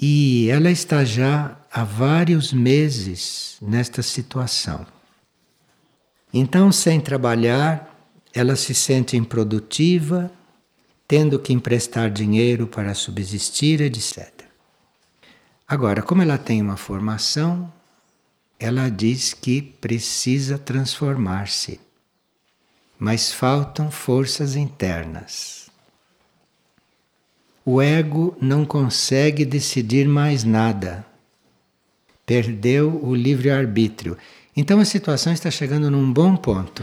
E 0.00 0.48
ela 0.50 0.70
está 0.70 1.04
já 1.04 1.56
há 1.72 1.84
vários 1.84 2.52
meses 2.52 3.56
nesta 3.62 4.02
situação. 4.02 4.84
Então, 6.32 6.72
sem 6.72 7.00
trabalhar, 7.00 7.96
ela 8.34 8.56
se 8.56 8.74
sente 8.74 9.16
improdutiva, 9.16 10.32
tendo 11.06 11.38
que 11.38 11.52
emprestar 11.52 12.10
dinheiro 12.10 12.66
para 12.66 12.92
subsistir, 12.92 13.80
etc. 13.80 14.32
Agora, 15.66 16.02
como 16.02 16.22
ela 16.22 16.36
tem 16.36 16.60
uma 16.60 16.76
formação, 16.76 17.72
ela 18.64 18.88
diz 18.88 19.34
que 19.34 19.60
precisa 19.60 20.56
transformar-se, 20.56 21.78
mas 22.98 23.30
faltam 23.30 23.90
forças 23.90 24.56
internas. 24.56 25.68
O 27.62 27.82
ego 27.82 28.34
não 28.40 28.64
consegue 28.64 29.44
decidir 29.44 30.08
mais 30.08 30.44
nada. 30.44 31.04
Perdeu 32.24 33.04
o 33.04 33.14
livre-arbítrio. 33.14 34.16
Então 34.56 34.80
a 34.80 34.86
situação 34.86 35.34
está 35.34 35.50
chegando 35.50 35.90
num 35.90 36.10
bom 36.10 36.34
ponto. 36.34 36.82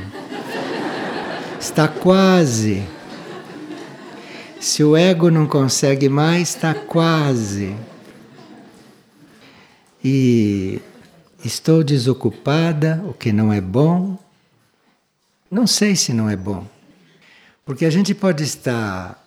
Está 1.59 1.87
quase. 1.87 2.83
Se 4.59 4.83
o 4.83 4.95
ego 4.95 5.31
não 5.31 5.47
consegue 5.47 6.07
mais, 6.07 6.49
está 6.49 6.75
quase. 6.75 7.75
E 10.03 10.79
estou 11.43 11.83
desocupada, 11.83 13.03
o 13.05 13.13
que 13.13 13.31
não 13.31 13.51
é 13.51 13.61
bom. 13.61 14.17
Não 15.49 15.67
sei 15.67 15.95
se 15.95 16.13
não 16.13 16.29
é 16.29 16.35
bom. 16.35 16.65
Porque 17.65 17.85
a 17.85 17.89
gente 17.89 18.13
pode 18.13 18.43
estar 18.43 19.21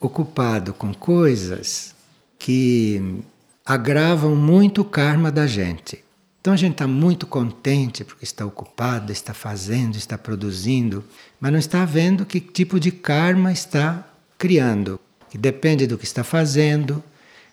ocupado 0.00 0.72
com 0.74 0.92
coisas 0.92 1.94
que 2.38 3.22
agravam 3.64 4.34
muito 4.34 4.82
o 4.82 4.84
karma 4.84 5.30
da 5.30 5.46
gente. 5.46 6.02
Então 6.40 6.52
a 6.52 6.56
gente 6.56 6.72
está 6.72 6.88
muito 6.88 7.24
contente 7.24 8.02
porque 8.02 8.24
está 8.24 8.44
ocupado, 8.44 9.12
está 9.12 9.32
fazendo, 9.32 9.96
está 9.96 10.18
produzindo, 10.18 11.04
mas 11.40 11.52
não 11.52 11.58
está 11.58 11.84
vendo 11.84 12.26
que 12.26 12.40
tipo 12.40 12.80
de 12.80 12.90
karma 12.90 13.52
está 13.52 14.04
criando. 14.36 14.98
Que 15.30 15.38
depende 15.38 15.86
do 15.86 15.96
que 15.96 16.04
está 16.04 16.24
fazendo, 16.24 17.02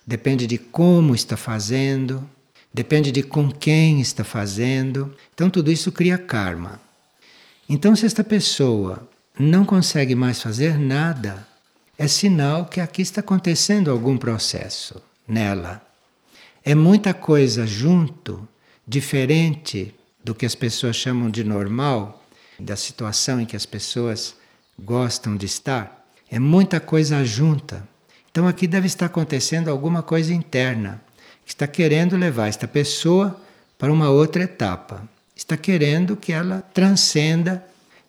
depende 0.05 0.47
de 0.47 0.57
como 0.57 1.13
está 1.13 1.37
fazendo, 1.37 2.27
depende 2.73 3.11
de 3.11 3.23
com 3.23 3.51
quem 3.51 4.01
está 4.01 4.23
fazendo. 4.23 5.15
Então 5.33 5.49
tudo 5.49 5.71
isso 5.71 5.91
cria 5.91 6.17
karma. 6.17 6.79
Então 7.67 7.95
se 7.95 8.05
esta 8.05 8.23
pessoa 8.23 9.07
não 9.37 9.63
consegue 9.63 10.15
mais 10.15 10.41
fazer 10.41 10.77
nada, 10.77 11.47
é 11.97 12.07
sinal 12.07 12.65
que 12.65 12.79
aqui 12.79 13.01
está 13.01 13.21
acontecendo 13.21 13.91
algum 13.91 14.17
processo 14.17 15.01
nela. 15.27 15.81
É 16.63 16.75
muita 16.75 17.13
coisa 17.13 17.65
junto 17.65 18.47
diferente 18.87 19.93
do 20.23 20.35
que 20.35 20.45
as 20.45 20.55
pessoas 20.55 20.95
chamam 20.95 21.29
de 21.29 21.43
normal, 21.43 22.23
da 22.59 22.75
situação 22.75 23.39
em 23.39 23.45
que 23.45 23.55
as 23.55 23.65
pessoas 23.65 24.35
gostam 24.77 25.35
de 25.35 25.45
estar, 25.45 26.05
é 26.29 26.39
muita 26.39 26.79
coisa 26.79 27.23
junta. 27.23 27.87
Então 28.31 28.47
aqui 28.47 28.67
deve 28.67 28.87
estar 28.87 29.07
acontecendo 29.07 29.69
alguma 29.69 30.03
coisa 30.03 30.33
interna, 30.33 31.01
está 31.49 31.67
querendo 31.67 32.15
levar 32.15 32.47
esta 32.47 32.67
pessoa 32.67 33.39
para 33.77 33.91
uma 33.91 34.09
outra 34.09 34.43
etapa. 34.43 35.03
Está 35.35 35.57
querendo 35.57 36.15
que 36.15 36.31
ela 36.31 36.61
transcenda 36.61 37.65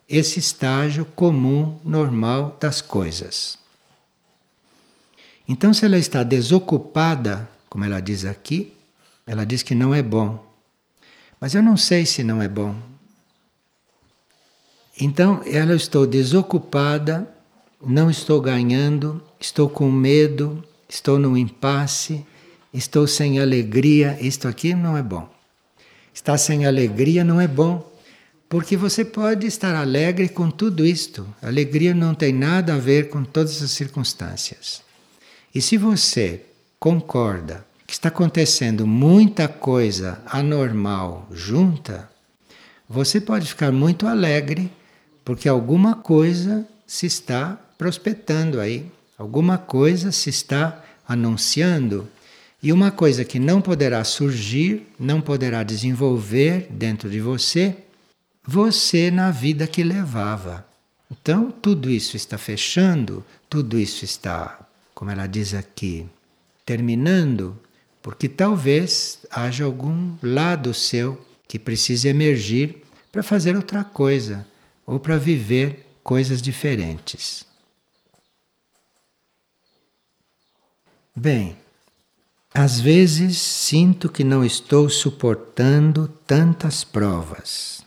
esse 0.08 0.38
estágio 0.38 1.04
comum, 1.04 1.78
normal 1.82 2.56
das 2.60 2.80
coisas. 2.80 3.58
Então, 5.48 5.72
se 5.72 5.84
ela 5.84 5.96
está 5.96 6.22
desocupada, 6.22 7.48
como 7.68 7.84
ela 7.84 8.00
diz 8.00 8.24
aqui, 8.24 8.72
ela 9.26 9.44
diz 9.46 9.62
que 9.62 9.74
não 9.74 9.94
é 9.94 10.02
bom. 10.02 10.44
Mas 11.40 11.54
eu 11.54 11.62
não 11.62 11.76
sei 11.76 12.04
se 12.04 12.22
não 12.22 12.42
é 12.42 12.48
bom. 12.48 12.76
Então, 15.00 15.40
ela 15.46 15.74
estou 15.74 16.06
desocupada, 16.06 17.26
não 17.80 18.10
estou 18.10 18.40
ganhando, 18.40 19.22
estou 19.40 19.68
com 19.68 19.90
medo, 19.90 20.62
estou 20.88 21.18
num 21.18 21.36
impasse, 21.36 22.26
estou 22.72 23.06
sem 23.06 23.40
alegria. 23.40 24.16
Isto 24.20 24.48
aqui 24.48 24.74
não 24.74 24.96
é 24.96 25.02
bom. 25.02 25.28
Estar 26.12 26.38
sem 26.38 26.66
alegria 26.66 27.24
não 27.24 27.40
é 27.40 27.46
bom, 27.46 27.88
porque 28.48 28.76
você 28.76 29.04
pode 29.04 29.46
estar 29.46 29.74
alegre 29.74 30.28
com 30.28 30.50
tudo 30.50 30.84
isto. 30.84 31.26
alegria 31.40 31.94
não 31.94 32.14
tem 32.14 32.32
nada 32.32 32.74
a 32.74 32.78
ver 32.78 33.08
com 33.08 33.24
todas 33.24 33.62
as 33.62 33.70
circunstâncias. 33.70 34.82
E 35.54 35.60
se 35.60 35.76
você 35.76 36.42
concorda 36.78 37.64
que 37.86 37.94
está 37.94 38.08
acontecendo 38.08 38.86
muita 38.86 39.48
coisa 39.48 40.22
anormal 40.26 41.26
junta, 41.32 42.08
você 42.88 43.20
pode 43.20 43.48
ficar 43.48 43.72
muito 43.72 44.06
alegre 44.06 44.70
porque 45.24 45.48
alguma 45.48 45.96
coisa 45.96 46.64
se 46.86 47.06
está 47.06 47.58
prospectando 47.76 48.60
aí, 48.60 48.90
alguma 49.18 49.58
coisa 49.58 50.12
se 50.12 50.30
está 50.30 50.84
anunciando. 51.06 52.08
E 52.62 52.72
uma 52.72 52.90
coisa 52.90 53.24
que 53.24 53.38
não 53.38 53.60
poderá 53.60 54.04
surgir, 54.04 54.86
não 54.98 55.20
poderá 55.20 55.62
desenvolver 55.62 56.66
dentro 56.70 57.08
de 57.08 57.20
você, 57.20 57.76
você 58.46 59.10
na 59.10 59.30
vida 59.30 59.66
que 59.66 59.82
levava. 59.82 60.66
Então, 61.10 61.50
tudo 61.50 61.90
isso 61.90 62.16
está 62.16 62.36
fechando, 62.36 63.24
tudo 63.48 63.78
isso 63.78 64.04
está, 64.04 64.60
como 64.94 65.10
ela 65.10 65.26
diz 65.26 65.54
aqui, 65.54 66.06
terminando, 66.64 67.58
porque 68.02 68.28
talvez 68.28 69.18
haja 69.30 69.64
algum 69.64 70.14
lado 70.22 70.72
seu 70.74 71.20
que 71.48 71.58
precise 71.58 72.08
emergir 72.08 72.82
para 73.10 73.22
fazer 73.22 73.56
outra 73.56 73.82
coisa 73.82 74.46
ou 74.86 75.00
para 75.00 75.16
viver 75.16 75.86
coisas 76.02 76.40
diferentes. 76.40 77.44
Bem, 81.14 81.56
às 82.52 82.80
vezes 82.80 83.38
sinto 83.38 84.08
que 84.08 84.24
não 84.24 84.44
estou 84.44 84.88
suportando 84.88 86.08
tantas 86.26 86.82
provas, 86.82 87.84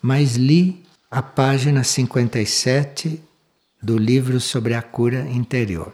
mas 0.00 0.36
li 0.36 0.84
a 1.10 1.20
página 1.20 1.82
57 1.82 3.20
do 3.82 3.98
livro 3.98 4.40
sobre 4.40 4.74
a 4.74 4.82
cura 4.82 5.28
interior. 5.28 5.92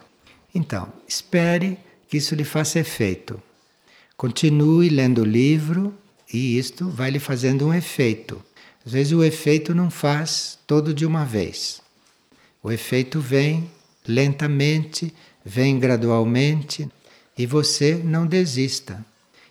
Então, 0.53 0.93
espere 1.07 1.79
que 2.07 2.17
isso 2.17 2.35
lhe 2.35 2.43
faça 2.43 2.79
efeito. 2.79 3.41
Continue 4.15 4.89
lendo 4.89 5.21
o 5.21 5.25
livro 5.25 5.93
e 6.31 6.57
isto 6.57 6.87
vai 6.87 7.09
lhe 7.09 7.19
fazendo 7.19 7.67
um 7.67 7.73
efeito. 7.73 8.43
Às 8.85 8.91
vezes 8.91 9.13
o 9.13 9.23
efeito 9.23 9.73
não 9.73 9.89
faz 9.89 10.59
todo 10.67 10.93
de 10.93 11.05
uma 11.05 11.25
vez. 11.25 11.81
O 12.61 12.71
efeito 12.71 13.19
vem 13.19 13.69
lentamente, 14.07 15.13
vem 15.43 15.79
gradualmente 15.79 16.89
e 17.39 17.47
você 17.47 17.95
não 17.95 18.27
desista. 18.27 19.03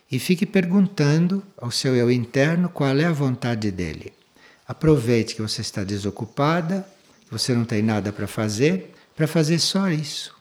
E 0.09 0.17
fique 0.17 0.45
perguntando 0.45 1.43
ao 1.57 1.69
seu 1.69 1.93
eu 1.93 2.09
interno 2.09 2.69
qual 2.69 2.97
é 2.97 3.03
a 3.03 3.11
vontade 3.11 3.69
dele. 3.69 4.13
Aproveite 4.65 5.35
que 5.35 5.41
você 5.41 5.59
está 5.59 5.83
desocupada, 5.83 6.87
que 7.25 7.31
você 7.31 7.53
não 7.53 7.65
tem 7.65 7.81
nada 7.81 8.13
para 8.13 8.27
fazer, 8.27 8.93
para 9.13 9.27
fazer 9.27 9.59
só 9.59 9.89
isso 9.89 10.39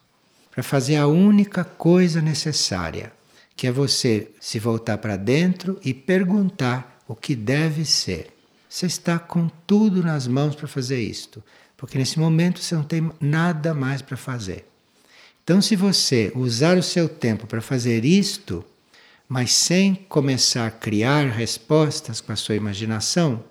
para 0.59 0.63
fazer 0.65 0.97
a 0.97 1.07
única 1.07 1.63
coisa 1.63 2.21
necessária, 2.21 3.13
que 3.55 3.69
é 3.69 3.71
você 3.71 4.29
se 4.41 4.59
voltar 4.59 4.99
para 4.99 5.17
dentro 5.17 5.79
e 5.85 5.95
perguntar 5.95 7.01
o 7.07 7.15
que 7.15 7.37
deve 7.37 7.85
ser. 7.85 8.37
Você 8.69 8.87
está 8.87 9.21
com 9.21 9.49
tudo 9.69 10.03
nas 10.03 10.27
mãos 10.27 10.57
para 10.57 10.67
fazer 10.67 11.01
isto, 11.01 11.45
porque 11.77 11.97
nesse 11.97 12.19
momento 12.19 12.61
você 12.61 12.75
não 12.75 12.83
tem 12.83 13.09
nada 13.21 13.73
mais 13.73 14.03
para 14.03 14.17
fazer. 14.17 14.68
Então, 15.49 15.63
se 15.63 15.75
você 15.75 16.31
usar 16.35 16.77
o 16.77 16.83
seu 16.83 17.09
tempo 17.09 17.47
para 17.47 17.63
fazer 17.63 18.05
isto, 18.05 18.63
mas 19.27 19.51
sem 19.51 19.95
começar 19.95 20.67
a 20.67 20.71
criar 20.71 21.31
respostas 21.31 22.21
com 22.21 22.31
a 22.33 22.37
sua 22.37 22.55
imaginação, 22.55 23.43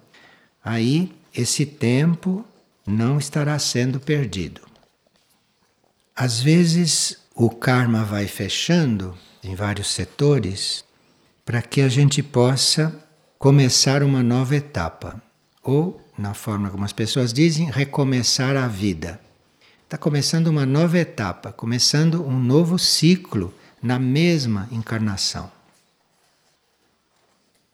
aí 0.63 1.11
esse 1.33 1.65
tempo 1.65 2.45
não 2.85 3.17
estará 3.17 3.57
sendo 3.57 3.99
perdido. 3.99 4.61
Às 6.15 6.39
vezes 6.39 7.17
o 7.33 7.49
karma 7.49 8.03
vai 8.03 8.27
fechando 8.27 9.17
em 9.43 9.55
vários 9.55 9.87
setores 9.87 10.85
para 11.43 11.63
que 11.63 11.81
a 11.81 11.89
gente 11.89 12.21
possa 12.21 12.93
começar 13.39 14.03
uma 14.03 14.21
nova 14.21 14.55
etapa. 14.55 15.19
Ou, 15.63 15.99
na 16.15 16.35
forma 16.35 16.69
como 16.69 16.85
as 16.85 16.93
pessoas 16.93 17.33
dizem, 17.33 17.71
recomeçar 17.71 18.55
a 18.55 18.67
vida. 18.67 19.19
Está 19.87 19.97
começando 19.97 20.47
uma 20.47 20.65
nova 20.65 20.97
etapa, 20.99 21.53
começando 21.53 22.21
um 22.21 22.37
novo 22.37 22.77
ciclo 22.77 23.53
na 23.81 23.97
mesma 23.97 24.67
encarnação. 24.69 25.49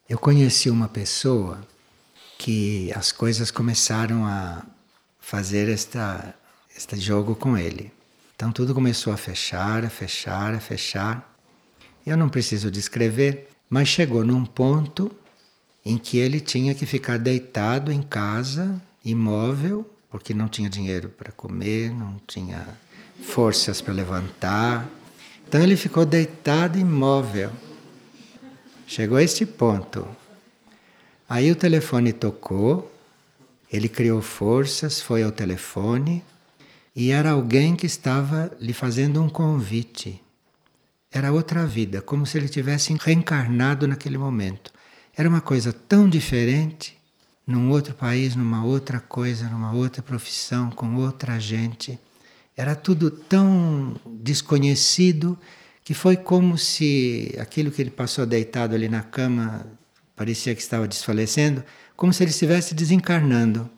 Eu 0.08 0.20
conheci 0.20 0.70
uma 0.70 0.88
pessoa 0.88 1.60
que 2.38 2.94
as 2.94 3.12
coisas 3.12 3.50
começaram 3.50 4.28
a 4.28 4.64
fazer 5.20 5.68
esta, 5.68 6.36
este 6.78 6.98
jogo 6.98 7.36
com 7.36 7.58
ele. 7.58 7.92
Então 8.36 8.52
tudo 8.52 8.76
começou 8.76 9.12
a 9.12 9.18
fechar, 9.18 9.84
a 9.84 9.90
fechar, 9.90 10.54
a 10.54 10.60
fechar. 10.60 11.36
Eu 12.06 12.16
não 12.16 12.30
preciso 12.30 12.70
descrever, 12.70 13.50
mas 13.68 13.88
chegou 13.88 14.24
num 14.24 14.46
ponto 14.46 15.12
em 15.84 15.98
que 15.98 16.20
ele 16.20 16.40
tinha 16.40 16.76
que 16.76 16.86
ficar 16.86 17.18
deitado 17.18 17.92
em 17.92 18.04
casa, 18.04 18.80
imóvel, 19.04 19.93
porque 20.14 20.32
não 20.32 20.48
tinha 20.48 20.70
dinheiro 20.70 21.10
para 21.10 21.32
comer, 21.32 21.92
não 21.92 22.22
tinha 22.28 22.68
forças 23.24 23.82
para 23.82 23.96
levantar. 23.96 24.88
Então 25.48 25.60
ele 25.60 25.76
ficou 25.76 26.06
deitado 26.06 26.78
imóvel. 26.78 27.50
Chegou 28.86 29.18
a 29.18 29.24
este 29.24 29.44
ponto. 29.44 30.08
Aí 31.28 31.52
o 31.52 31.56
telefone 31.56 32.14
tocou, 32.14 32.96
ele 33.72 33.90
criou 33.90 34.22
forças, 34.22 35.02
foi 35.02 35.24
ao 35.24 35.32
telefone 35.32 36.24
e 36.96 37.10
era 37.10 37.32
alguém 37.32 37.76
que 37.76 37.88
estava 37.88 38.52
lhe 38.60 38.72
fazendo 38.72 39.20
um 39.20 39.28
convite. 39.28 40.22
Era 41.12 41.32
outra 41.32 41.66
vida, 41.66 42.04
como 42.04 42.28
se 42.28 42.38
ele 42.38 42.48
tivesse 42.48 42.96
reencarnado 43.02 43.88
naquele 43.88 44.20
momento. 44.20 44.72
Era 45.18 45.28
uma 45.28 45.42
coisa 45.42 45.74
tão 45.74 46.08
diferente, 46.08 46.96
num 47.46 47.70
outro 47.70 47.94
país, 47.94 48.36
numa 48.36 48.64
outra 48.64 49.00
coisa, 49.00 49.50
numa 49.50 49.74
outra 49.74 50.02
profissão, 50.02 50.70
com 50.70 50.96
outra 50.96 51.40
gente. 51.40 52.00
Era 52.56 52.76
tudo 52.76 53.12
tão 53.12 53.96
desconhecido 54.06 55.38
que 55.84 55.94
foi 55.94 56.16
como 56.16 56.58
se 56.58 57.36
aquilo 57.40 57.72
que 57.72 57.82
ele 57.82 57.92
passou 57.92 58.26
deitado 58.26 58.74
ali 58.74 58.88
na 58.88 59.02
cama 59.02 59.66
parecia 60.16 60.56
que 60.56 60.62
estava 60.62 60.88
desfalecendo, 60.88 61.64
como 61.96 62.14
se 62.14 62.24
ele 62.24 62.32
estivesse 62.32 62.74
desencarnando. 62.74 63.70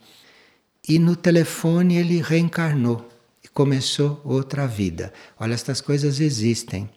E 0.88 0.99
no 0.99 1.16
telefone 1.16 1.97
ele 1.97 2.22
reencarnou 2.22 3.09
e 3.43 3.47
começou 3.47 4.22
outra 4.24 4.68
vida. 4.68 5.11
Olha, 5.39 5.55
estas 5.55 5.82
coisas 5.82 6.20
existem. 6.20 6.88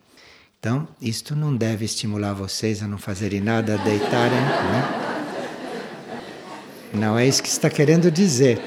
Então, 0.58 0.88
isto 1.00 1.34
não 1.34 1.56
deve 1.56 1.84
estimular 1.84 2.34
vocês 2.34 2.82
a 2.82 2.88
não 2.88 2.98
fazerem 2.98 3.40
nada, 3.40 3.74
a 3.74 3.84
deitarem, 3.84 4.40
né? 4.40 5.17
Não 6.93 7.18
é 7.18 7.26
isso 7.26 7.43
que 7.43 7.49
está 7.49 7.68
querendo 7.68 8.11
dizer. 8.11 8.61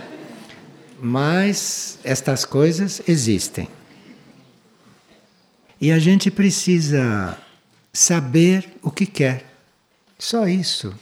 Mas 1.02 1.98
estas 2.04 2.46
coisas 2.46 3.02
existem. 3.08 3.68
E 5.80 5.92
a 5.92 5.98
gente 5.98 6.30
precisa 6.30 7.38
saber 7.92 8.74
o 8.84 8.92
que 8.92 9.06
quer. 9.06 9.46
Só 10.20 10.48
isso. 10.48 10.94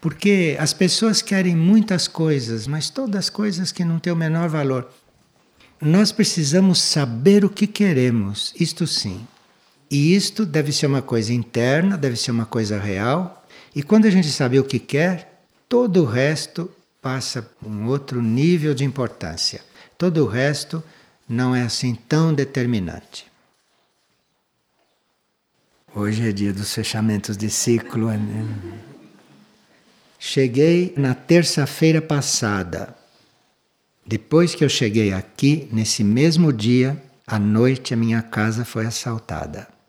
Porque 0.00 0.56
as 0.58 0.72
pessoas 0.72 1.20
querem 1.20 1.56
muitas 1.56 2.06
coisas, 2.06 2.66
mas 2.66 2.88
todas 2.88 3.28
coisas 3.28 3.72
que 3.72 3.84
não 3.84 3.98
têm 3.98 4.12
o 4.12 4.16
menor 4.16 4.48
valor. 4.48 4.88
Nós 5.80 6.12
precisamos 6.12 6.80
saber 6.80 7.44
o 7.44 7.50
que 7.50 7.66
queremos, 7.66 8.54
isto 8.58 8.86
sim. 8.86 9.26
E 9.90 10.14
isto 10.14 10.46
deve 10.46 10.72
ser 10.72 10.86
uma 10.86 11.02
coisa 11.02 11.34
interna, 11.34 11.98
deve 11.98 12.16
ser 12.16 12.30
uma 12.30 12.46
coisa 12.46 12.78
real. 12.78 13.44
E 13.74 13.82
quando 13.82 14.06
a 14.06 14.10
gente 14.10 14.28
sabe 14.28 14.58
o 14.58 14.64
que 14.64 14.78
quer, 14.78 15.29
todo 15.70 16.02
o 16.02 16.04
resto 16.04 16.68
passa 17.00 17.48
um 17.64 17.86
outro 17.86 18.20
nível 18.20 18.74
de 18.74 18.84
importância. 18.84 19.62
Todo 19.96 20.24
o 20.24 20.26
resto 20.26 20.82
não 21.28 21.54
é 21.54 21.62
assim 21.62 21.94
tão 21.94 22.34
determinante. 22.34 23.30
Hoje 25.94 26.28
é 26.28 26.32
dia 26.32 26.52
dos 26.52 26.74
fechamentos 26.74 27.36
de 27.36 27.48
ciclo. 27.48 28.08
Né? 28.08 28.46
Cheguei 30.18 30.92
na 30.96 31.14
terça-feira 31.14 32.02
passada. 32.02 32.96
Depois 34.04 34.56
que 34.56 34.64
eu 34.64 34.68
cheguei 34.68 35.12
aqui, 35.12 35.68
nesse 35.70 36.02
mesmo 36.02 36.52
dia, 36.52 37.00
à 37.24 37.38
noite 37.38 37.94
a 37.94 37.96
minha 37.96 38.22
casa 38.22 38.64
foi 38.64 38.86
assaltada 38.86 39.79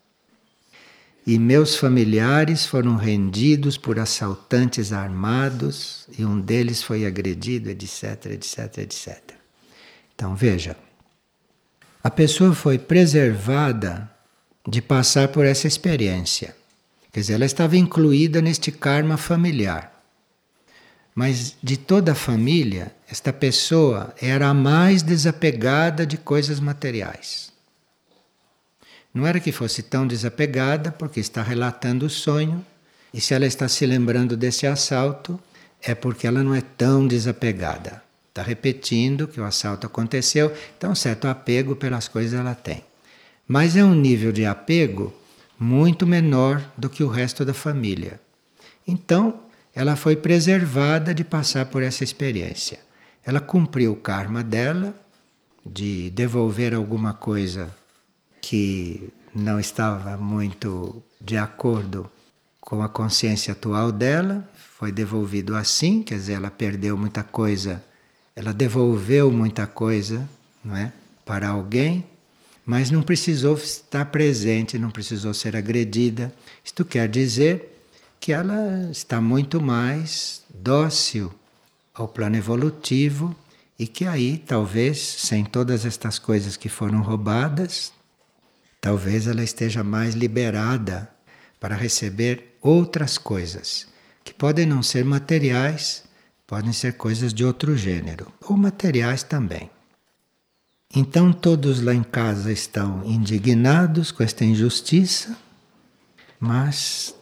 e 1.25 1.37
meus 1.37 1.75
familiares 1.75 2.65
foram 2.65 2.95
rendidos 2.95 3.77
por 3.77 3.99
assaltantes 3.99 4.91
armados 4.91 6.07
e 6.17 6.25
um 6.25 6.39
deles 6.39 6.81
foi 6.81 7.05
agredido, 7.05 7.69
etc, 7.69 8.25
etc, 8.31 8.77
etc. 8.79 9.19
Então 10.15 10.35
veja, 10.35 10.75
a 12.03 12.09
pessoa 12.09 12.55
foi 12.55 12.79
preservada 12.79 14.09
de 14.67 14.81
passar 14.81 15.27
por 15.27 15.45
essa 15.45 15.67
experiência. 15.67 16.55
Quer 17.11 17.19
dizer, 17.19 17.33
ela 17.33 17.45
estava 17.45 17.77
incluída 17.77 18.41
neste 18.41 18.71
karma 18.71 19.17
familiar. 19.17 19.91
Mas 21.13 21.55
de 21.61 21.77
toda 21.77 22.13
a 22.13 22.15
família, 22.15 22.95
esta 23.09 23.33
pessoa 23.33 24.15
era 24.19 24.47
a 24.47 24.53
mais 24.53 25.03
desapegada 25.03 26.05
de 26.05 26.17
coisas 26.17 26.59
materiais. 26.59 27.50
Não 29.13 29.27
era 29.27 29.39
que 29.39 29.51
fosse 29.51 29.83
tão 29.83 30.07
desapegada, 30.07 30.91
porque 30.91 31.19
está 31.19 31.41
relatando 31.41 32.05
o 32.05 32.09
sonho, 32.09 32.65
e 33.13 33.19
se 33.19 33.33
ela 33.33 33.45
está 33.45 33.67
se 33.67 33.85
lembrando 33.85 34.37
desse 34.37 34.65
assalto, 34.65 35.39
é 35.81 35.93
porque 35.93 36.25
ela 36.25 36.43
não 36.43 36.55
é 36.55 36.61
tão 36.61 37.05
desapegada. 37.07 38.01
Está 38.29 38.41
repetindo 38.41 39.27
que 39.27 39.41
o 39.41 39.43
assalto 39.43 39.85
aconteceu, 39.85 40.53
então, 40.77 40.95
certo 40.95 41.27
apego 41.27 41.75
pelas 41.75 42.07
coisas 42.07 42.39
ela 42.39 42.55
tem. 42.55 42.83
Mas 43.45 43.75
é 43.75 43.83
um 43.83 43.93
nível 43.93 44.31
de 44.31 44.45
apego 44.45 45.13
muito 45.59 46.07
menor 46.07 46.63
do 46.77 46.89
que 46.89 47.03
o 47.03 47.09
resto 47.09 47.43
da 47.43 47.53
família. 47.53 48.21
Então, 48.87 49.41
ela 49.75 49.97
foi 49.97 50.15
preservada 50.15 51.13
de 51.13 51.25
passar 51.25 51.65
por 51.65 51.83
essa 51.83 52.03
experiência. 52.03 52.79
Ela 53.25 53.41
cumpriu 53.41 53.91
o 53.91 53.97
karma 53.97 54.41
dela 54.41 54.95
de 55.65 56.09
devolver 56.11 56.73
alguma 56.73 57.13
coisa 57.13 57.69
que 58.41 59.09
não 59.33 59.59
estava 59.59 60.17
muito 60.17 61.01
de 61.19 61.37
acordo 61.37 62.09
com 62.59 62.81
a 62.81 62.89
consciência 62.89 63.53
atual 63.53 63.91
dela, 63.91 64.47
foi 64.77 64.91
devolvido 64.91 65.55
assim, 65.55 66.01
quer 66.03 66.15
dizer, 66.15 66.33
ela 66.33 66.49
perdeu 66.51 66.97
muita 66.97 67.23
coisa, 67.23 67.83
ela 68.35 68.53
devolveu 68.53 69.31
muita 69.31 69.67
coisa, 69.67 70.27
não 70.63 70.75
é, 70.75 70.91
para 71.25 71.49
alguém, 71.49 72.05
mas 72.65 72.91
não 72.91 73.01
precisou 73.01 73.55
estar 73.55 74.05
presente, 74.05 74.77
não 74.77 74.91
precisou 74.91 75.33
ser 75.33 75.55
agredida. 75.55 76.33
Isto 76.63 76.85
quer 76.85 77.07
dizer 77.07 77.83
que 78.19 78.31
ela 78.31 78.89
está 78.91 79.19
muito 79.19 79.59
mais 79.59 80.43
dócil 80.53 81.31
ao 81.93 82.07
plano 82.07 82.35
evolutivo 82.35 83.35
e 83.77 83.87
que 83.87 84.05
aí, 84.05 84.37
talvez, 84.37 84.99
sem 84.99 85.43
todas 85.43 85.85
estas 85.85 86.19
coisas 86.19 86.55
que 86.55 86.69
foram 86.69 87.01
roubadas, 87.01 87.91
talvez 88.81 89.27
ela 89.27 89.43
esteja 89.43 89.83
mais 89.83 90.15
liberada 90.15 91.07
para 91.59 91.75
receber 91.75 92.57
outras 92.59 93.19
coisas, 93.19 93.87
que 94.23 94.33
podem 94.33 94.65
não 94.65 94.81
ser 94.81 95.05
materiais, 95.05 96.03
podem 96.47 96.73
ser 96.73 96.93
coisas 96.93 97.31
de 97.31 97.45
outro 97.45 97.77
gênero, 97.77 98.33
ou 98.41 98.57
materiais 98.57 99.21
também. 99.21 99.69
Então 100.93 101.31
todos 101.31 101.79
lá 101.79 101.93
em 101.93 102.03
casa 102.03 102.51
estão 102.51 103.05
indignados 103.05 104.11
com 104.11 104.23
esta 104.23 104.43
injustiça, 104.43 105.37
mas 106.39 107.15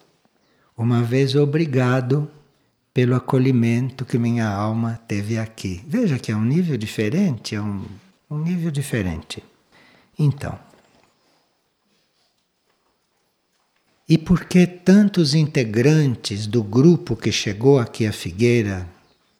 uma 0.76 1.04
vez 1.04 1.36
obrigado 1.36 2.32
pelo 2.94 3.16
acolhimento 3.16 4.06
que 4.06 4.18
minha 4.18 4.48
alma 4.48 5.00
teve 5.08 5.38
aqui. 5.38 5.84
Veja 5.86 6.18
que 6.18 6.32
é 6.32 6.36
um 6.36 6.44
nível 6.44 6.78
diferente, 6.78 7.54
é 7.54 7.62
um, 7.62 7.86
um 8.30 8.40
nível 8.40 8.72
diferente. 8.72 9.44
Então, 10.18 10.58
E 14.10 14.18
por 14.18 14.46
que 14.46 14.66
tantos 14.66 15.36
integrantes 15.36 16.48
do 16.48 16.64
grupo 16.64 17.16
que 17.16 17.32
chegou 17.32 17.78
aqui 17.78 18.08
à 18.08 18.12
Figueira 18.12 18.90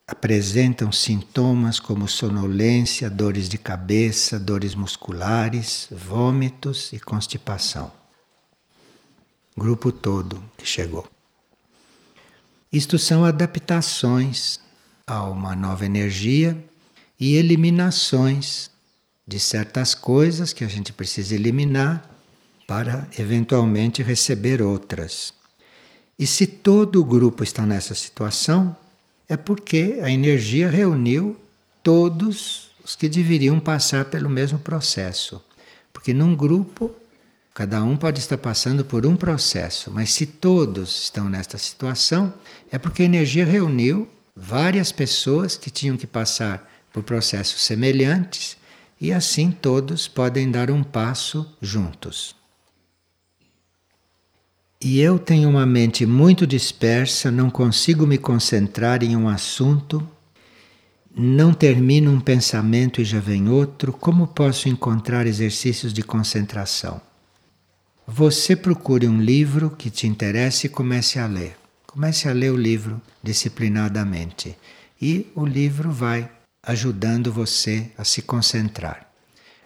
apresentam 0.08 0.92
sintomas 0.92 1.80
como 1.80 2.08
sonolência, 2.08 3.10
dores 3.10 3.50
de 3.50 3.58
cabeça, 3.58 4.40
dores 4.40 4.76
musculares, 4.76 5.88
vômitos 5.90 6.94
e 6.94 7.00
constipação? 7.00 7.92
Grupo 9.58 9.92
todo 9.92 10.44
que 10.56 10.68
chegou. 10.68 11.08
Isto 12.72 13.00
são 13.00 13.26
adaptações 13.26 14.60
a 15.08 15.24
uma 15.24 15.56
nova 15.56 15.84
energia 15.84 16.56
e 17.20 17.34
eliminações 17.38 18.70
de 19.28 19.40
certas 19.40 19.96
coisas 19.96 20.54
que 20.54 20.64
a 20.64 20.68
gente 20.68 20.94
precisa 20.94 21.34
eliminar 21.34 22.19
para 22.70 23.08
eventualmente 23.18 24.04
receber 24.04 24.62
outras. 24.62 25.34
E 26.20 26.28
se 26.28 26.46
todo 26.46 27.02
o 27.02 27.04
grupo 27.04 27.44
está 27.44 27.66
nessa 27.66 27.96
situação, 27.96 28.78
é 29.28 29.36
porque 29.36 29.98
a 30.04 30.12
energia 30.12 30.70
reuniu 30.70 31.36
todos 31.82 32.70
os 32.86 32.96
que 32.96 33.10
deveriam 33.10 33.60
passar 33.60 34.06
pelo 34.06 34.30
mesmo 34.30 34.60
processo. 34.60 35.44
Porque 35.92 36.14
num 36.14 36.36
grupo, 36.36 36.94
cada 37.56 37.84
um 37.84 37.98
pode 37.98 38.20
estar 38.20 38.38
passando 38.38 38.86
por 38.86 39.04
um 39.04 39.16
processo, 39.16 39.90
mas 39.90 40.12
se 40.12 40.28
todos 40.28 41.06
estão 41.06 41.28
nesta 41.28 41.58
situação, 41.58 42.32
é 42.72 42.78
porque 42.78 43.02
a 43.02 43.06
energia 43.06 43.46
reuniu 43.46 44.08
várias 44.36 44.92
pessoas 44.92 45.58
que 45.58 45.72
tinham 45.72 45.98
que 45.98 46.06
passar 46.06 46.72
por 46.94 47.02
processos 47.02 47.64
semelhantes 47.64 48.56
e 49.02 49.12
assim 49.12 49.50
todos 49.50 50.08
podem 50.08 50.52
dar 50.52 50.70
um 50.70 50.84
passo 50.84 51.52
juntos. 51.60 52.38
E 54.82 55.02
eu 55.02 55.20
tenho 55.20 55.50
uma 55.50 55.66
mente 55.66 56.06
muito 56.06 56.48
dispersa, 56.48 57.30
não 57.30 57.50
consigo 57.50 58.08
me 58.08 58.18
concentrar 58.18 59.04
em 59.04 59.14
um 59.14 59.28
assunto, 59.28 60.08
não 61.14 61.54
termino 61.54 62.10
um 62.10 62.22
pensamento 62.22 63.02
e 63.02 63.04
já 63.04 63.20
vem 63.20 63.50
outro. 63.50 63.92
Como 63.92 64.26
posso 64.26 64.70
encontrar 64.70 65.28
exercícios 65.28 65.92
de 65.92 66.02
concentração? 66.02 67.02
Você 68.08 68.56
procure 68.56 69.06
um 69.06 69.20
livro 69.22 69.70
que 69.70 69.90
te 69.90 70.08
interesse 70.08 70.68
e 70.68 70.70
comece 70.70 71.20
a 71.20 71.28
ler. 71.28 71.58
Comece 71.86 72.30
a 72.30 72.32
ler 72.32 72.54
o 72.54 72.58
livro 72.58 73.02
disciplinadamente. 73.22 74.56
E 75.02 75.28
o 75.36 75.46
livro 75.46 75.92
vai 75.92 76.32
ajudando 76.64 77.34
você 77.34 77.92
a 77.98 78.06
se 78.06 78.22
concentrar. 78.22 79.10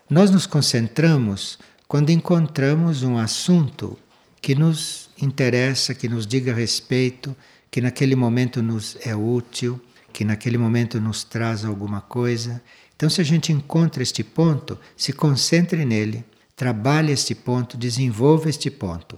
Nós 0.10 0.32
nos 0.32 0.48
concentramos 0.48 1.60
quando 1.88 2.10
encontramos 2.10 3.04
um 3.04 3.16
assunto 3.16 3.96
que 4.44 4.56
nos 4.56 5.10
interessa, 5.22 5.96
que 5.96 6.10
nos 6.10 6.28
diga 6.28 6.54
respeito, 6.54 7.34
que 7.72 7.80
naquele 7.80 8.14
momento 8.14 8.62
nos 8.62 8.98
é 9.06 9.16
útil, 9.16 9.80
que 10.12 10.26
naquele 10.26 10.58
momento 10.58 11.00
nos 11.00 11.24
traz 11.24 11.64
alguma 11.64 12.02
coisa. 12.02 12.62
Então, 12.94 13.10
se 13.10 13.22
a 13.22 13.24
gente 13.24 13.54
encontra 13.54 14.04
este 14.04 14.22
ponto, 14.22 14.78
se 14.98 15.14
concentre 15.14 15.86
nele, 15.86 16.26
trabalhe 16.58 17.14
este 17.14 17.34
ponto, 17.34 17.78
desenvolva 17.78 18.50
este 18.50 18.70
ponto. 18.70 19.18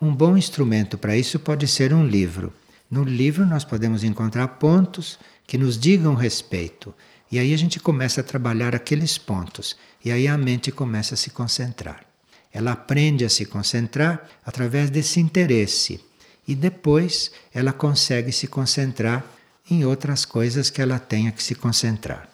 Um 0.00 0.14
bom 0.14 0.34
instrumento 0.34 0.96
para 0.96 1.14
isso 1.14 1.38
pode 1.38 1.68
ser 1.68 1.92
um 1.92 2.06
livro. 2.06 2.50
No 2.90 3.04
livro, 3.04 3.44
nós 3.44 3.64
podemos 3.64 4.02
encontrar 4.02 4.48
pontos 4.48 5.18
que 5.46 5.58
nos 5.58 5.78
digam 5.78 6.14
respeito. 6.14 6.94
E 7.30 7.38
aí 7.38 7.52
a 7.52 7.58
gente 7.58 7.78
começa 7.78 8.22
a 8.22 8.24
trabalhar 8.24 8.74
aqueles 8.74 9.18
pontos. 9.18 9.76
E 10.02 10.10
aí 10.10 10.26
a 10.26 10.38
mente 10.38 10.72
começa 10.72 11.12
a 11.12 11.18
se 11.18 11.28
concentrar. 11.28 12.13
Ela 12.54 12.70
aprende 12.70 13.24
a 13.24 13.28
se 13.28 13.44
concentrar 13.44 14.30
através 14.46 14.88
desse 14.88 15.18
interesse 15.18 16.00
e 16.46 16.54
depois 16.54 17.32
ela 17.52 17.72
consegue 17.72 18.30
se 18.30 18.46
concentrar 18.46 19.26
em 19.68 19.84
outras 19.84 20.24
coisas 20.24 20.70
que 20.70 20.80
ela 20.80 21.00
tenha 21.00 21.32
que 21.32 21.42
se 21.42 21.56
concentrar. 21.56 22.28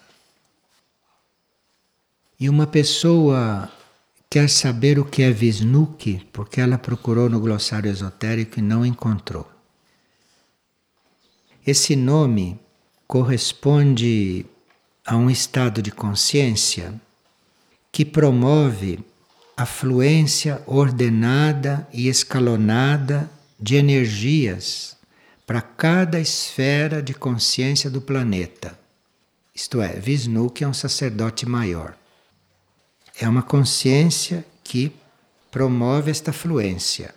E 2.38 2.50
uma 2.50 2.66
pessoa 2.66 3.72
quer 4.28 4.50
saber 4.50 4.98
o 4.98 5.06
que 5.06 5.22
é 5.22 5.30
Visnuki 5.30 6.28
porque 6.32 6.60
ela 6.60 6.76
procurou 6.76 7.30
no 7.30 7.40
glossário 7.40 7.90
esotérico 7.90 8.58
e 8.58 8.62
não 8.62 8.84
encontrou. 8.84 9.50
Esse 11.66 11.96
nome 11.96 12.60
corresponde 13.06 14.44
a 15.06 15.16
um 15.16 15.30
estado 15.30 15.80
de 15.80 15.90
consciência 15.90 17.00
que 17.90 18.04
promove 18.04 18.98
a 19.60 19.66
fluência 19.66 20.62
ordenada 20.66 21.86
e 21.92 22.08
escalonada 22.08 23.30
de 23.60 23.76
energias 23.76 24.96
para 25.46 25.60
cada 25.60 26.18
esfera 26.18 27.02
de 27.02 27.12
consciência 27.12 27.90
do 27.90 28.00
planeta. 28.00 28.72
Isto 29.54 29.82
é, 29.82 30.00
Vishnu, 30.00 30.48
que 30.48 30.64
é 30.64 30.66
um 30.66 30.72
sacerdote 30.72 31.44
maior. 31.44 31.94
É 33.20 33.28
uma 33.28 33.42
consciência 33.42 34.46
que 34.64 34.90
promove 35.50 36.10
esta 36.10 36.32
fluência. 36.32 37.14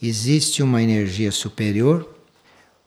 Existe 0.00 0.62
uma 0.62 0.82
energia 0.82 1.30
superior, 1.30 2.08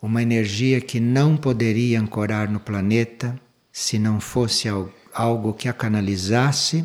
uma 0.02 0.24
energia 0.24 0.82
que 0.82 1.00
não 1.00 1.38
poderia 1.38 2.02
ancorar 2.02 2.50
no 2.50 2.60
planeta 2.60 3.40
se 3.72 4.00
não 4.00 4.20
fosse 4.20 4.68
algo 5.14 5.54
que 5.54 5.70
a 5.70 5.74
canalizasse 5.74 6.84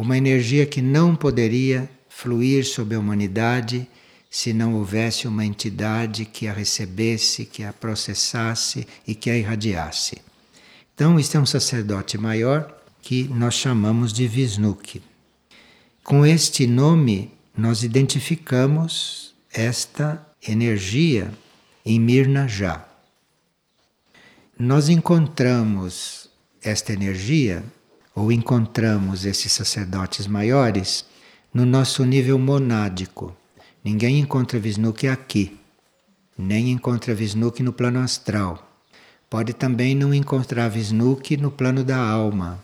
uma 0.00 0.16
energia 0.16 0.64
que 0.64 0.80
não 0.80 1.16
poderia 1.16 1.90
fluir 2.08 2.64
sobre 2.64 2.94
a 2.94 3.00
humanidade 3.00 3.84
se 4.30 4.52
não 4.52 4.74
houvesse 4.74 5.26
uma 5.26 5.44
entidade 5.44 6.24
que 6.24 6.46
a 6.46 6.52
recebesse, 6.52 7.44
que 7.44 7.64
a 7.64 7.72
processasse 7.72 8.86
e 9.04 9.12
que 9.12 9.28
a 9.28 9.36
irradiasse. 9.36 10.18
Então, 10.94 11.18
este 11.18 11.36
é 11.36 11.40
um 11.40 11.46
sacerdote 11.46 12.16
maior 12.16 12.80
que 13.02 13.24
nós 13.24 13.54
chamamos 13.54 14.12
de 14.12 14.28
Visnuki. 14.28 15.02
Com 16.04 16.24
este 16.24 16.64
nome, 16.64 17.32
nós 17.56 17.82
identificamos 17.82 19.34
esta 19.52 20.24
energia 20.46 21.32
em 21.84 21.98
Mirna 21.98 22.46
já. 22.46 22.86
Nós 24.56 24.88
encontramos 24.88 26.30
esta 26.62 26.92
energia 26.92 27.64
ou 28.18 28.32
encontramos 28.32 29.24
esses 29.24 29.52
sacerdotes 29.52 30.26
maiores 30.26 31.04
no 31.54 31.64
nosso 31.64 32.04
nível 32.04 32.36
monádico. 32.36 33.34
Ninguém 33.84 34.18
encontra 34.18 34.58
Vishnuki 34.58 35.06
aqui, 35.06 35.56
nem 36.36 36.72
encontra 36.72 37.14
Vishnuki 37.14 37.62
no 37.62 37.72
plano 37.72 38.00
astral. 38.00 38.68
Pode 39.30 39.52
também 39.52 39.94
não 39.94 40.12
encontrar 40.12 40.68
Vishnuki 40.68 41.36
no 41.36 41.48
plano 41.48 41.84
da 41.84 41.96
alma. 41.96 42.58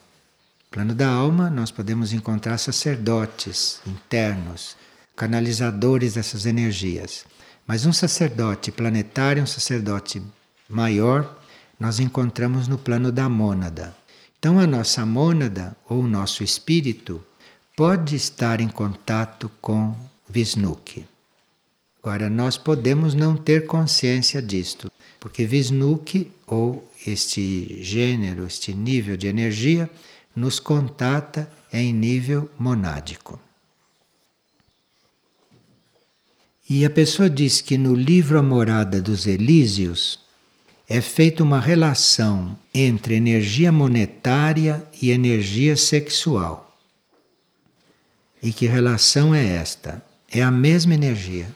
No 0.65 0.71
plano 0.73 0.93
da 0.93 1.09
alma, 1.09 1.49
nós 1.49 1.71
podemos 1.71 2.13
encontrar 2.13 2.59
sacerdotes 2.59 3.81
internos, 3.87 4.77
canalizadores 5.15 6.15
dessas 6.15 6.47
energias. 6.47 7.25
Mas 7.65 7.87
um 7.87 7.93
sacerdote 7.93 8.73
planetário, 8.73 9.45
um 9.45 9.47
sacerdote 9.47 10.21
maior, 10.69 11.39
nós 11.79 12.01
encontramos 12.01 12.67
no 12.67 12.77
plano 12.77 13.13
da 13.13 13.29
mônada. 13.29 13.95
Então, 14.45 14.59
a 14.59 14.67
nossa 14.67 15.07
mônada 15.07 15.75
ou 15.89 16.01
o 16.01 16.07
nosso 16.07 16.45
espírito 16.45 17.25
pode 17.75 18.15
estar 18.15 18.61
em 18.61 18.69
contato 18.69 19.51
com 19.59 19.97
Visnuki. 20.29 21.07
Agora, 22.03 22.29
nós 22.29 22.59
podemos 22.59 23.15
não 23.15 23.39
ter 23.39 23.65
consciência 23.67 24.43
disto, 24.43 24.93
porque 25.19 25.47
Visnuki, 25.47 26.31
ou 26.47 26.87
este 27.07 27.83
gênero, 27.83 28.47
este 28.47 28.75
nível 28.75 29.17
de 29.17 29.29
energia, 29.29 29.89
nos 30.37 30.61
contata 30.61 31.51
em 31.73 31.91
nível 31.91 32.47
monádico. 32.59 33.41
E 36.69 36.85
a 36.85 36.91
pessoa 36.91 37.31
diz 37.31 37.63
que 37.63 37.79
no 37.79 37.95
livro 37.95 38.39
A 38.39 38.43
Morada 38.43 39.01
dos 39.01 39.27
Elísios, 39.27 40.19
é 40.95 41.01
feita 41.01 41.43
uma 41.43 41.59
relação 41.59 42.57
entre 42.73 43.17
energia 43.17 43.73
monetária 43.73 44.87
e 45.03 45.11
energia 45.11 45.77
sexual. 45.77 46.79
E 48.41 48.53
que 48.53 48.67
relação 48.67 49.35
é 49.35 49.45
esta? 49.45 50.01
É 50.31 50.41
a 50.41 50.53
mesma 50.53 50.95
energia. 50.95 51.53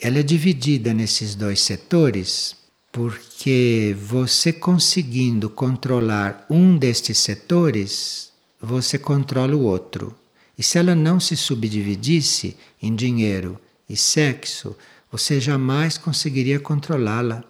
Ela 0.00 0.20
é 0.20 0.22
dividida 0.22 0.94
nesses 0.94 1.34
dois 1.34 1.60
setores 1.60 2.54
porque 2.92 3.96
você 4.00 4.52
conseguindo 4.52 5.50
controlar 5.50 6.46
um 6.48 6.78
destes 6.78 7.18
setores, 7.18 8.30
você 8.62 9.00
controla 9.00 9.56
o 9.56 9.64
outro. 9.64 10.16
E 10.56 10.62
se 10.62 10.78
ela 10.78 10.94
não 10.94 11.18
se 11.18 11.36
subdividisse 11.36 12.56
em 12.80 12.94
dinheiro 12.94 13.60
e 13.90 13.96
sexo, 13.96 14.76
você 15.10 15.40
jamais 15.40 15.98
conseguiria 15.98 16.60
controlá-la. 16.60 17.42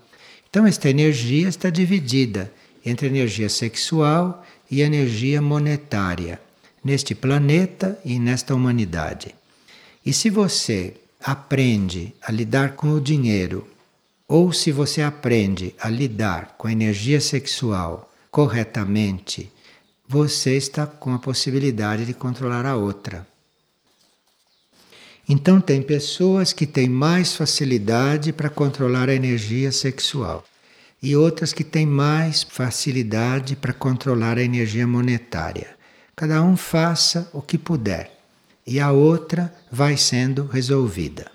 Então, 0.56 0.66
esta 0.66 0.88
energia 0.88 1.46
está 1.46 1.68
dividida 1.68 2.50
entre 2.82 3.08
energia 3.08 3.46
sexual 3.46 4.42
e 4.70 4.80
energia 4.80 5.42
monetária, 5.42 6.40
neste 6.82 7.14
planeta 7.14 8.00
e 8.02 8.18
nesta 8.18 8.54
humanidade. 8.54 9.34
E 10.02 10.14
se 10.14 10.30
você 10.30 10.94
aprende 11.22 12.14
a 12.22 12.32
lidar 12.32 12.72
com 12.72 12.94
o 12.94 13.00
dinheiro, 13.02 13.68
ou 14.26 14.50
se 14.50 14.72
você 14.72 15.02
aprende 15.02 15.74
a 15.78 15.90
lidar 15.90 16.54
com 16.56 16.68
a 16.68 16.72
energia 16.72 17.20
sexual 17.20 18.10
corretamente, 18.30 19.52
você 20.08 20.56
está 20.56 20.86
com 20.86 21.12
a 21.12 21.18
possibilidade 21.18 22.06
de 22.06 22.14
controlar 22.14 22.64
a 22.64 22.76
outra. 22.76 23.26
Então, 25.28 25.60
tem 25.60 25.82
pessoas 25.82 26.52
que 26.52 26.66
têm 26.66 26.88
mais 26.88 27.34
facilidade 27.34 28.32
para 28.32 28.48
controlar 28.48 29.08
a 29.08 29.14
energia 29.14 29.72
sexual 29.72 30.44
e 31.02 31.16
outras 31.16 31.52
que 31.52 31.64
têm 31.64 31.84
mais 31.86 32.42
facilidade 32.42 33.56
para 33.56 33.72
controlar 33.72 34.38
a 34.38 34.42
energia 34.42 34.86
monetária. 34.86 35.76
Cada 36.14 36.42
um 36.42 36.56
faça 36.56 37.28
o 37.32 37.42
que 37.42 37.58
puder 37.58 38.10
e 38.66 38.80
a 38.80 38.90
outra 38.90 39.54
vai 39.70 39.96
sendo 39.96 40.46
resolvida. 40.46 41.30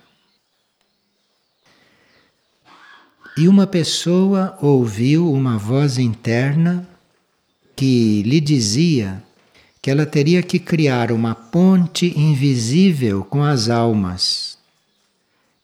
E 3.38 3.48
uma 3.48 3.66
pessoa 3.66 4.58
ouviu 4.62 5.32
uma 5.32 5.58
voz 5.58 5.98
interna 5.98 6.88
que 7.76 8.22
lhe 8.24 8.42
dizia 8.42 9.24
que 9.82 9.90
ela 9.90 10.06
teria 10.06 10.44
que 10.44 10.60
criar 10.60 11.12
uma 11.12 11.34
ponte 11.34 12.14
invisível 12.18 13.24
com 13.24 13.44
as 13.44 13.68
almas 13.68 14.58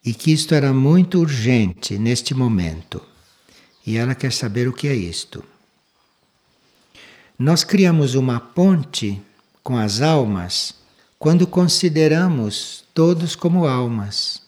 e 0.04 0.14
que 0.14 0.32
isto 0.32 0.56
era 0.56 0.74
muito 0.74 1.20
urgente 1.20 1.98
neste 2.00 2.34
momento. 2.34 3.02
E 3.86 3.98
ela 3.98 4.16
quer 4.16 4.32
saber 4.32 4.68
o 4.68 4.74
que 4.74 4.88
é 4.88 4.96
isto. 4.96 5.44
Nós 7.38 7.64
criamos 7.64 8.16
uma 8.16 8.40
ponte 8.40 9.22
com 9.62 9.78
as 9.78 10.02
almas 10.02 10.74
quando 11.20 11.46
consideramos 11.46 12.84
todos 12.94 13.36
como 13.36 13.68
almas. 13.68 14.42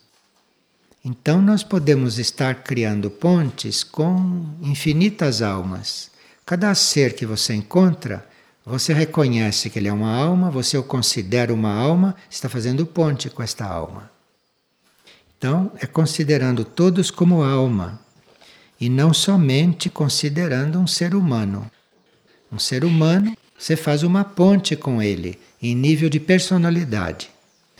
Então, 1.03 1.41
nós 1.41 1.63
podemos 1.63 2.19
estar 2.19 2.63
criando 2.63 3.09
pontes 3.09 3.83
com 3.83 4.45
infinitas 4.61 5.41
almas. 5.41 6.09
Cada 6.45 6.73
ser 6.75 7.15
que 7.15 7.25
você 7.25 7.53
encontra, 7.53 8.28
você 8.65 8.93
reconhece 8.93 9.69
que 9.69 9.79
ele 9.79 9.87
é 9.87 9.93
uma 9.93 10.15
alma, 10.15 10.51
você 10.51 10.77
o 10.77 10.83
considera 10.83 11.53
uma 11.53 11.73
alma, 11.73 12.15
está 12.29 12.47
fazendo 12.47 12.85
ponte 12.85 13.29
com 13.29 13.41
esta 13.41 13.65
alma. 13.65 14.11
Então, 15.37 15.71
é 15.79 15.85
considerando 15.85 16.65
todos 16.65 17.09
como 17.09 17.41
alma 17.41 17.99
e 18.79 18.89
não 18.89 19.13
somente 19.13 19.89
considerando 19.89 20.77
um 20.79 20.85
ser 20.85 21.15
humano. 21.15 21.69
Um 22.51 22.59
ser 22.59 22.83
humano, 22.83 23.37
você 23.57 23.75
faz 23.75 24.03
uma 24.03 24.23
ponte 24.23 24.75
com 24.75 25.01
ele 25.01 25.39
em 25.61 25.75
nível 25.75 26.09
de 26.09 26.19
personalidade. 26.19 27.29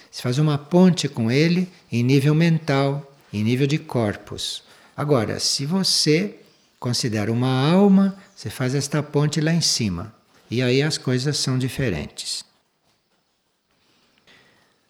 Você 0.09 0.21
faz 0.21 0.38
uma 0.38 0.57
ponte 0.57 1.07
com 1.07 1.30
ele 1.30 1.69
em 1.91 2.03
nível 2.03 2.34
mental, 2.34 3.13
em 3.32 3.43
nível 3.43 3.67
de 3.67 3.77
corpos. 3.77 4.63
Agora, 4.95 5.39
se 5.39 5.65
você 5.65 6.39
considera 6.80 7.32
uma 7.32 7.69
alma, 7.71 8.17
você 8.36 8.49
faz 8.49 8.73
esta 8.73 9.03
ponte 9.03 9.39
lá 9.39 9.53
em 9.53 9.61
cima. 9.61 10.13
E 10.50 10.62
aí 10.62 10.82
as 10.82 10.97
coisas 10.97 11.38
são 11.38 11.58
diferentes. 11.58 12.43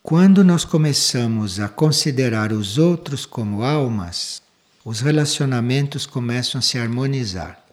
Quando 0.01 0.43
nós 0.43 0.63
começamos 0.63 1.59
a 1.59 1.67
considerar 1.67 2.51
os 2.51 2.77
outros 2.77 3.25
como 3.25 3.63
almas, 3.63 4.41
os 4.83 5.01
relacionamentos 5.01 6.05
começam 6.05 6.59
a 6.59 6.61
se 6.61 6.77
harmonizar. 6.77 7.63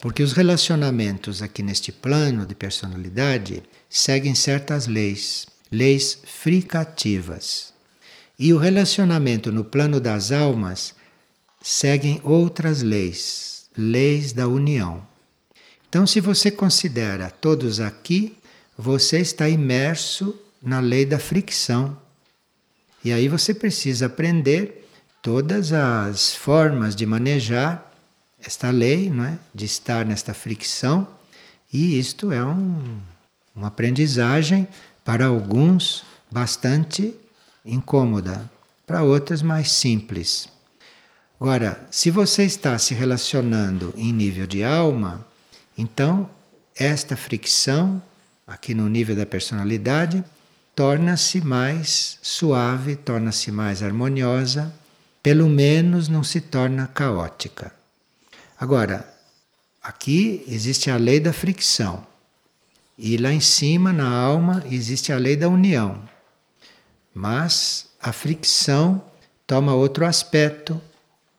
Porque 0.00 0.22
os 0.22 0.32
relacionamentos 0.32 1.42
aqui 1.42 1.62
neste 1.62 1.90
plano 1.90 2.46
de 2.46 2.54
personalidade 2.54 3.62
seguem 3.90 4.34
certas 4.34 4.86
leis, 4.86 5.46
leis 5.70 6.18
fricativas. 6.24 7.74
E 8.38 8.52
o 8.52 8.58
relacionamento 8.58 9.50
no 9.50 9.64
plano 9.64 10.00
das 10.00 10.30
almas 10.30 10.94
seguem 11.60 12.20
outras 12.22 12.80
leis, 12.82 13.68
leis 13.76 14.32
da 14.32 14.46
união. 14.46 15.13
Então, 15.94 16.08
se 16.08 16.18
você 16.18 16.50
considera 16.50 17.30
todos 17.30 17.78
aqui, 17.78 18.36
você 18.76 19.20
está 19.20 19.48
imerso 19.48 20.36
na 20.60 20.80
lei 20.80 21.06
da 21.06 21.20
fricção. 21.20 21.96
E 23.04 23.12
aí 23.12 23.28
você 23.28 23.54
precisa 23.54 24.06
aprender 24.06 24.88
todas 25.22 25.72
as 25.72 26.34
formas 26.34 26.96
de 26.96 27.06
manejar 27.06 27.94
esta 28.44 28.70
lei, 28.70 29.08
não 29.08 29.24
é? 29.24 29.38
de 29.54 29.66
estar 29.66 30.04
nesta 30.04 30.34
fricção, 30.34 31.06
e 31.72 31.96
isto 31.96 32.32
é 32.32 32.44
um, 32.44 32.98
uma 33.54 33.68
aprendizagem 33.68 34.66
para 35.04 35.26
alguns 35.26 36.04
bastante 36.28 37.14
incômoda, 37.64 38.50
para 38.84 39.04
outros 39.04 39.42
mais 39.42 39.70
simples. 39.70 40.48
Agora, 41.40 41.86
se 41.88 42.10
você 42.10 42.42
está 42.42 42.76
se 42.80 42.94
relacionando 42.94 43.94
em 43.96 44.12
nível 44.12 44.44
de 44.48 44.64
alma, 44.64 45.24
então 45.76 46.28
esta 46.74 47.16
fricção, 47.16 48.02
aqui 48.46 48.74
no 48.74 48.88
nível 48.88 49.14
da 49.14 49.24
personalidade, 49.24 50.24
torna-se 50.74 51.40
mais 51.40 52.18
suave, 52.20 52.96
torna-se 52.96 53.52
mais 53.52 53.82
harmoniosa, 53.82 54.74
pelo 55.22 55.48
menos 55.48 56.08
não 56.08 56.24
se 56.24 56.40
torna 56.40 56.86
caótica. 56.88 57.72
Agora, 58.58 59.08
aqui 59.82 60.44
existe 60.48 60.90
a 60.90 60.96
lei 60.96 61.20
da 61.20 61.32
fricção. 61.32 62.06
E 62.98 63.16
lá 63.16 63.32
em 63.32 63.40
cima, 63.40 63.92
na 63.92 64.08
alma, 64.08 64.64
existe 64.70 65.12
a 65.12 65.18
lei 65.18 65.36
da 65.36 65.48
união. 65.48 66.02
Mas 67.12 67.86
a 68.00 68.12
fricção 68.12 69.02
toma 69.46 69.74
outro 69.74 70.04
aspecto, 70.04 70.80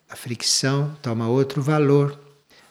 a 0.09 0.15
fricção 0.15 0.95
toma 1.01 1.27
outro 1.27 1.61
valor, 1.61 2.19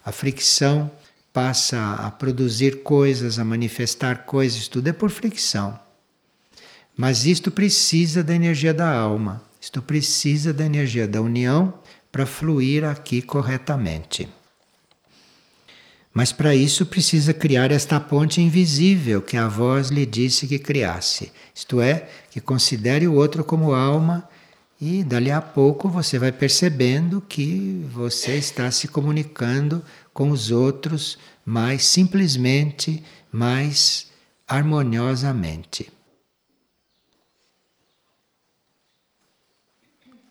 a 0.03 0.11
fricção 0.11 0.91
passa 1.35 1.95
a 1.95 2.09
produzir 2.09 2.81
coisas, 2.81 3.37
a 3.37 3.43
manifestar 3.43 4.19
coisas, 4.19 4.69
tudo 4.69 4.87
é 4.87 4.93
por 4.93 5.09
fricção. 5.09 5.77
Mas 6.95 7.25
isto 7.25 7.51
precisa 7.51 8.23
da 8.23 8.33
energia 8.33 8.73
da 8.73 8.89
alma, 8.89 9.43
isto 9.59 9.81
precisa 9.81 10.53
da 10.53 10.65
energia 10.65 11.05
da 11.05 11.21
união 11.21 11.73
para 12.09 12.25
fluir 12.25 12.85
aqui 12.85 13.21
corretamente. 13.21 14.29
Mas 16.13 16.31
para 16.31 16.55
isso 16.55 16.85
precisa 16.85 17.33
criar 17.33 17.69
esta 17.69 17.99
ponte 17.99 18.39
invisível 18.39 19.21
que 19.21 19.35
a 19.35 19.49
voz 19.49 19.89
lhe 19.89 20.05
disse 20.05 20.47
que 20.47 20.57
criasse. 20.57 21.33
Isto 21.53 21.81
é, 21.81 22.07
que 22.31 22.39
considere 22.39 23.09
o 23.09 23.15
outro 23.15 23.43
como 23.43 23.73
alma 23.73 24.25
e 24.79 25.03
dali 25.03 25.31
a 25.31 25.41
pouco 25.41 25.87
você 25.87 26.19
vai 26.19 26.31
percebendo 26.31 27.21
que 27.21 27.85
você 27.91 28.35
está 28.35 28.69
se 28.71 28.87
comunicando 28.87 29.83
com 30.13 30.29
os 30.29 30.51
outros 30.51 31.17
mais 31.45 31.85
simplesmente, 31.85 33.03
mais 33.31 34.11
harmoniosamente. 34.47 35.91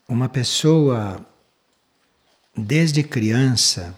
Uma 0.06 0.28
pessoa, 0.28 1.24
desde 2.54 3.02
criança, 3.02 3.94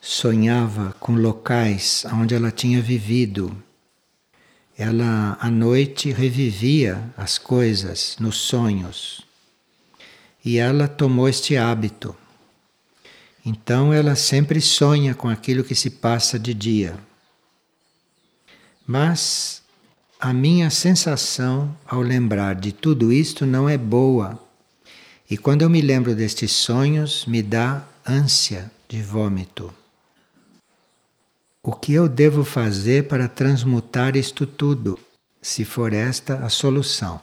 sonhava 0.00 0.94
com 0.98 1.14
locais 1.14 2.04
onde 2.12 2.34
ela 2.34 2.50
tinha 2.50 2.82
vivido. 2.82 3.56
Ela 4.76 5.36
à 5.40 5.48
noite 5.48 6.10
revivia 6.10 7.12
as 7.16 7.38
coisas 7.38 8.16
nos 8.18 8.36
sonhos. 8.36 9.31
E 10.44 10.58
ela 10.58 10.88
tomou 10.88 11.28
este 11.28 11.56
hábito. 11.56 12.16
Então 13.44 13.92
ela 13.92 14.14
sempre 14.14 14.60
sonha 14.60 15.14
com 15.14 15.28
aquilo 15.28 15.64
que 15.64 15.74
se 15.74 15.90
passa 15.90 16.38
de 16.38 16.54
dia. 16.54 16.96
Mas 18.86 19.62
a 20.20 20.32
minha 20.32 20.70
sensação 20.70 21.76
ao 21.86 22.00
lembrar 22.00 22.54
de 22.54 22.72
tudo 22.72 23.12
isto 23.12 23.44
não 23.44 23.68
é 23.68 23.76
boa. 23.76 24.38
E 25.28 25.36
quando 25.36 25.62
eu 25.62 25.70
me 25.70 25.80
lembro 25.80 26.14
destes 26.14 26.52
sonhos, 26.52 27.24
me 27.26 27.42
dá 27.42 27.84
ânsia 28.06 28.70
de 28.88 29.02
vômito. 29.02 29.72
O 31.62 31.72
que 31.72 31.92
eu 31.92 32.08
devo 32.08 32.44
fazer 32.44 33.08
para 33.08 33.28
transmutar 33.28 34.16
isto 34.16 34.46
tudo, 34.46 34.98
se 35.40 35.64
for 35.64 35.92
esta 35.92 36.44
a 36.44 36.48
solução? 36.48 37.20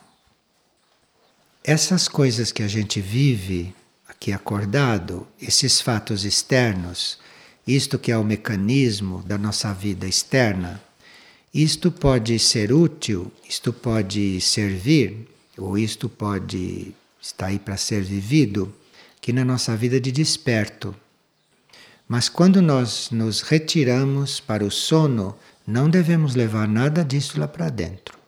Essas 1.71 2.07
coisas 2.07 2.51
que 2.51 2.63
a 2.63 2.67
gente 2.67 2.99
vive 2.99 3.75
aqui 4.07 4.33
acordado, 4.33 5.27
esses 5.39 5.79
fatos 5.79 6.25
externos, 6.25 7.19
isto 7.67 7.99
que 7.99 8.11
é 8.11 8.17
o 8.17 8.23
mecanismo 8.23 9.21
da 9.21 9.37
nossa 9.37 9.71
vida 9.71 10.07
externa, 10.07 10.81
isto 11.53 11.91
pode 11.91 12.39
ser 12.39 12.73
útil, 12.73 13.31
isto 13.47 13.71
pode 13.71 14.41
servir, 14.41 15.27
ou 15.55 15.77
isto 15.77 16.09
pode 16.09 16.91
estar 17.21 17.45
aí 17.45 17.59
para 17.59 17.77
ser 17.77 18.01
vivido, 18.01 18.73
que 19.21 19.31
na 19.31 19.45
nossa 19.45 19.77
vida 19.77 20.01
de 20.01 20.11
desperto 20.11 20.95
mas 22.11 22.27
quando 22.27 22.59
nós 22.59 23.11
nos 23.11 23.41
retiramos 23.41 24.39
para 24.39 24.65
o 24.65 24.71
sono, 24.71 25.37
não 25.67 25.87
devemos 25.87 26.33
levar 26.33 26.67
nada 26.67 27.05
disso 27.05 27.39
lá 27.39 27.47
para 27.47 27.69
dentro. 27.69 28.18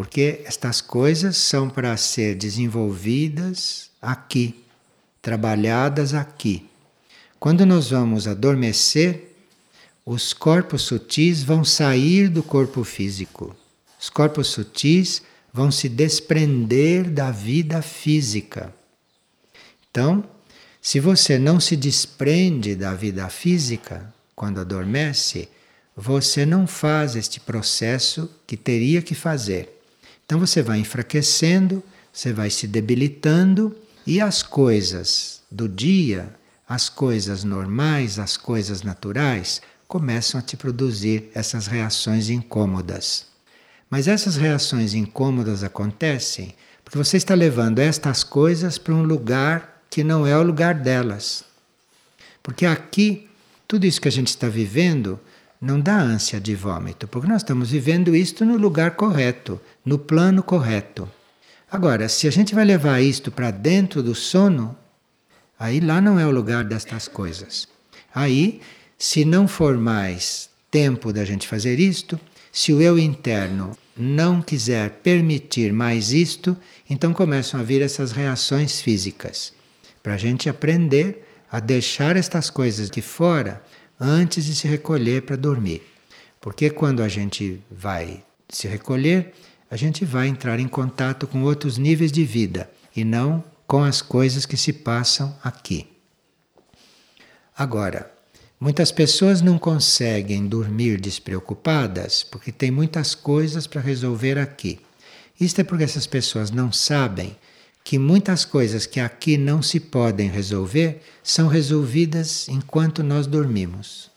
Porque 0.00 0.40
estas 0.46 0.80
coisas 0.80 1.36
são 1.36 1.68
para 1.68 1.94
ser 1.94 2.34
desenvolvidas 2.34 3.90
aqui, 4.00 4.64
trabalhadas 5.20 6.14
aqui. 6.14 6.66
Quando 7.38 7.66
nós 7.66 7.90
vamos 7.90 8.26
adormecer, 8.26 9.36
os 10.06 10.32
corpos 10.32 10.80
sutis 10.84 11.42
vão 11.42 11.62
sair 11.62 12.30
do 12.30 12.42
corpo 12.42 12.82
físico. 12.82 13.54
Os 14.00 14.08
corpos 14.08 14.46
sutis 14.46 15.20
vão 15.52 15.70
se 15.70 15.86
desprender 15.86 17.10
da 17.10 17.30
vida 17.30 17.82
física. 17.82 18.72
Então, 19.90 20.24
se 20.80 20.98
você 20.98 21.38
não 21.38 21.60
se 21.60 21.76
desprende 21.76 22.74
da 22.74 22.94
vida 22.94 23.28
física 23.28 24.10
quando 24.34 24.60
adormece, 24.60 25.46
você 25.94 26.46
não 26.46 26.66
faz 26.66 27.16
este 27.16 27.38
processo 27.38 28.30
que 28.46 28.56
teria 28.56 29.02
que 29.02 29.14
fazer. 29.14 29.76
Então 30.30 30.38
você 30.38 30.62
vai 30.62 30.78
enfraquecendo, 30.78 31.82
você 32.12 32.32
vai 32.32 32.50
se 32.50 32.68
debilitando 32.68 33.76
e 34.06 34.20
as 34.20 34.44
coisas 34.44 35.42
do 35.50 35.68
dia, 35.68 36.32
as 36.68 36.88
coisas 36.88 37.42
normais, 37.42 38.16
as 38.16 38.36
coisas 38.36 38.82
naturais, 38.82 39.60
começam 39.88 40.38
a 40.38 40.42
te 40.42 40.56
produzir 40.56 41.28
essas 41.34 41.66
reações 41.66 42.30
incômodas. 42.30 43.26
Mas 43.90 44.06
essas 44.06 44.36
reações 44.36 44.94
incômodas 44.94 45.64
acontecem 45.64 46.54
porque 46.84 46.96
você 46.96 47.16
está 47.16 47.34
levando 47.34 47.80
estas 47.80 48.22
coisas 48.22 48.78
para 48.78 48.94
um 48.94 49.02
lugar 49.02 49.82
que 49.90 50.04
não 50.04 50.24
é 50.24 50.38
o 50.38 50.44
lugar 50.44 50.76
delas. 50.76 51.42
Porque 52.40 52.66
aqui, 52.66 53.28
tudo 53.66 53.84
isso 53.84 54.00
que 54.00 54.06
a 54.06 54.12
gente 54.12 54.28
está 54.28 54.48
vivendo 54.48 55.18
não 55.60 55.78
dá 55.78 55.98
ânsia 56.00 56.40
de 56.40 56.54
vômito, 56.54 57.06
porque 57.06 57.28
nós 57.28 57.42
estamos 57.42 57.70
vivendo 57.70 58.16
isto 58.16 58.44
no 58.44 58.56
lugar 58.56 58.92
correto, 58.92 59.60
no 59.84 59.98
plano 59.98 60.42
correto. 60.42 61.08
Agora, 61.70 62.08
se 62.08 62.26
a 62.26 62.30
gente 62.30 62.54
vai 62.54 62.64
levar 62.64 63.00
isto 63.00 63.30
para 63.30 63.50
dentro 63.50 64.02
do 64.02 64.14
sono, 64.14 64.76
aí 65.58 65.78
lá 65.78 66.00
não 66.00 66.18
é 66.18 66.26
o 66.26 66.30
lugar 66.30 66.64
destas 66.64 67.06
coisas. 67.06 67.68
Aí, 68.14 68.60
se 68.98 69.24
não 69.24 69.46
for 69.46 69.76
mais 69.76 70.48
tempo 70.70 71.12
da 71.12 71.24
gente 71.24 71.46
fazer 71.46 71.78
isto, 71.78 72.18
se 72.50 72.72
o 72.72 72.80
eu 72.80 72.98
interno 72.98 73.76
não 73.96 74.40
quiser 74.40 74.90
permitir 75.02 75.72
mais 75.72 76.10
isto, 76.10 76.56
então 76.88 77.12
começam 77.12 77.60
a 77.60 77.62
vir 77.62 77.82
essas 77.82 78.12
reações 78.12 78.80
físicas. 78.80 79.52
Para 80.02 80.14
a 80.14 80.18
gente 80.18 80.48
aprender 80.48 81.26
a 81.52 81.60
deixar 81.60 82.16
estas 82.16 82.48
coisas 82.48 82.88
de 82.88 83.02
fora 83.02 83.62
antes 84.00 84.46
de 84.46 84.54
se 84.54 84.66
recolher 84.66 85.22
para 85.22 85.36
dormir. 85.36 85.82
Porque 86.40 86.70
quando 86.70 87.02
a 87.02 87.08
gente 87.08 87.60
vai 87.70 88.24
se 88.48 88.66
recolher, 88.66 89.34
a 89.70 89.76
gente 89.76 90.04
vai 90.04 90.26
entrar 90.26 90.58
em 90.58 90.66
contato 90.66 91.26
com 91.26 91.42
outros 91.42 91.76
níveis 91.76 92.10
de 92.10 92.24
vida 92.24 92.70
e 92.96 93.04
não 93.04 93.44
com 93.66 93.84
as 93.84 94.00
coisas 94.00 94.46
que 94.46 94.56
se 94.56 94.72
passam 94.72 95.36
aqui. 95.44 95.86
Agora, 97.56 98.10
muitas 98.58 98.90
pessoas 98.90 99.42
não 99.42 99.58
conseguem 99.58 100.48
dormir 100.48 100.98
despreocupadas 100.98 102.22
porque 102.22 102.50
tem 102.50 102.70
muitas 102.70 103.14
coisas 103.14 103.66
para 103.66 103.80
resolver 103.80 104.38
aqui. 104.38 104.80
Isto 105.38 105.60
é 105.60 105.64
porque 105.64 105.84
essas 105.84 106.06
pessoas 106.06 106.50
não 106.50 106.72
sabem 106.72 107.36
que 107.90 107.98
muitas 107.98 108.44
coisas 108.44 108.86
que 108.86 109.00
aqui 109.00 109.36
não 109.36 109.60
se 109.60 109.80
podem 109.80 110.28
resolver 110.28 111.02
são 111.24 111.48
resolvidas 111.48 112.48
enquanto 112.48 113.02
nós 113.02 113.26
dormimos. 113.26 114.08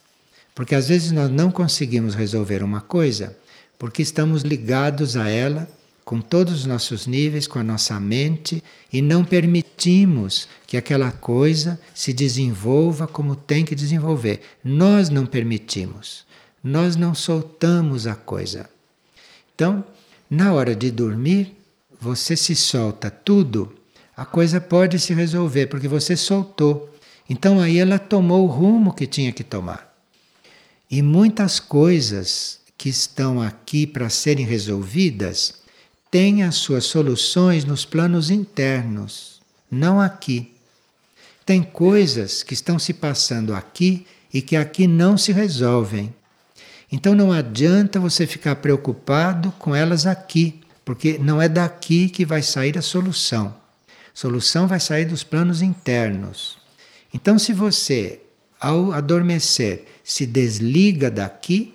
Porque 0.53 0.75
às 0.75 0.89
vezes 0.89 1.11
nós 1.11 1.31
não 1.31 1.49
conseguimos 1.49 2.13
resolver 2.13 2.61
uma 2.61 2.81
coisa 2.81 3.35
porque 3.79 4.03
estamos 4.03 4.43
ligados 4.43 5.17
a 5.17 5.27
ela 5.27 5.67
com 6.05 6.21
todos 6.21 6.53
os 6.53 6.65
nossos 6.67 7.07
níveis, 7.07 7.47
com 7.47 7.57
a 7.57 7.63
nossa 7.63 7.99
mente 7.99 8.63
e 8.91 9.01
não 9.01 9.25
permitimos 9.25 10.47
que 10.67 10.77
aquela 10.77 11.11
coisa 11.11 11.81
se 11.95 12.13
desenvolva 12.13 13.07
como 13.07 13.35
tem 13.35 13.65
que 13.65 13.73
desenvolver. 13.73 14.41
Nós 14.63 15.09
não 15.09 15.25
permitimos. 15.25 16.27
Nós 16.63 16.95
não 16.95 17.15
soltamos 17.15 18.05
a 18.05 18.13
coisa. 18.13 18.69
Então, 19.55 19.83
na 20.29 20.53
hora 20.53 20.75
de 20.75 20.91
dormir, 20.91 21.62
você 22.03 22.35
se 22.35 22.53
solta 22.53 23.09
tudo, 23.09 23.73
a 24.15 24.25
coisa 24.25 24.59
pode 24.59 24.99
se 24.99 25.13
resolver, 25.13 25.67
porque 25.67 25.87
você 25.87 26.17
soltou. 26.17 26.93
Então 27.29 27.61
aí 27.61 27.79
ela 27.79 27.97
tomou 27.97 28.43
o 28.43 28.51
rumo 28.51 28.93
que 28.93 29.07
tinha 29.07 29.31
que 29.31 29.43
tomar. 29.43 29.95
E 30.91 31.01
muitas 31.01 31.61
coisas 31.61 32.59
que 32.77 32.89
estão 32.89 33.41
aqui 33.41 33.87
para 33.87 34.09
serem 34.09 34.45
resolvidas 34.45 35.61
têm 36.11 36.43
as 36.43 36.55
suas 36.55 36.83
soluções 36.83 37.63
nos 37.63 37.85
planos 37.85 38.29
internos, 38.29 39.41
não 39.71 40.01
aqui. 40.01 40.51
Tem 41.45 41.63
coisas 41.63 42.43
que 42.43 42.53
estão 42.53 42.77
se 42.77 42.93
passando 42.93 43.55
aqui 43.55 44.05
e 44.33 44.41
que 44.41 44.57
aqui 44.57 44.87
não 44.87 45.17
se 45.17 45.31
resolvem. 45.31 46.13
Então 46.91 47.15
não 47.15 47.31
adianta 47.31 47.97
você 47.97 48.27
ficar 48.27 48.57
preocupado 48.57 49.53
com 49.57 49.73
elas 49.73 50.05
aqui 50.05 50.62
porque 50.85 51.17
não 51.17 51.41
é 51.41 51.47
daqui 51.47 52.09
que 52.09 52.25
vai 52.25 52.41
sair 52.41 52.77
a 52.77 52.81
solução. 52.81 53.55
Solução 54.13 54.67
vai 54.67 54.79
sair 54.79 55.05
dos 55.05 55.23
planos 55.23 55.61
internos. 55.61 56.57
Então, 57.13 57.39
se 57.39 57.53
você, 57.53 58.19
ao 58.59 58.91
adormecer, 58.91 59.85
se 60.03 60.25
desliga 60.25 61.09
daqui, 61.09 61.73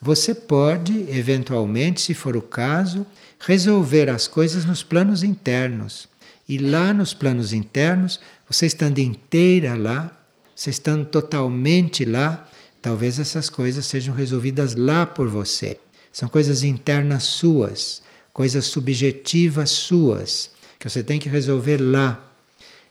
você 0.00 0.34
pode, 0.34 1.06
eventualmente, 1.08 2.00
se 2.00 2.14
for 2.14 2.36
o 2.36 2.42
caso, 2.42 3.06
resolver 3.38 4.10
as 4.10 4.26
coisas 4.26 4.64
nos 4.64 4.82
planos 4.82 5.22
internos. 5.22 6.08
E 6.48 6.58
lá 6.58 6.92
nos 6.92 7.14
planos 7.14 7.52
internos, 7.52 8.20
você 8.48 8.66
estando 8.66 8.98
inteira 8.98 9.74
lá, 9.74 10.10
você 10.54 10.70
estando 10.70 11.04
totalmente 11.04 12.04
lá, 12.04 12.48
talvez 12.82 13.18
essas 13.18 13.48
coisas 13.48 13.86
sejam 13.86 14.14
resolvidas 14.14 14.74
lá 14.74 15.06
por 15.06 15.28
você. 15.28 15.78
São 16.12 16.28
coisas 16.28 16.62
internas 16.62 17.22
suas 17.22 18.02
coisas 18.32 18.64
subjetivas 18.64 19.70
suas, 19.70 20.50
que 20.78 20.88
você 20.88 21.02
tem 21.02 21.18
que 21.18 21.28
resolver 21.28 21.78
lá. 21.78 22.24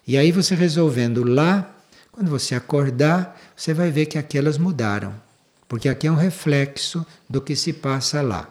E 0.05 0.17
aí 0.17 0.31
você 0.31 0.55
resolvendo 0.55 1.23
lá, 1.23 1.75
quando 2.11 2.29
você 2.29 2.55
acordar, 2.55 3.39
você 3.55 3.73
vai 3.73 3.89
ver 3.91 4.05
que 4.05 4.17
aquelas 4.17 4.57
mudaram, 4.57 5.13
porque 5.67 5.89
aqui 5.89 6.07
é 6.07 6.11
um 6.11 6.15
reflexo 6.15 7.05
do 7.29 7.41
que 7.41 7.55
se 7.55 7.73
passa 7.73 8.21
lá. 8.21 8.49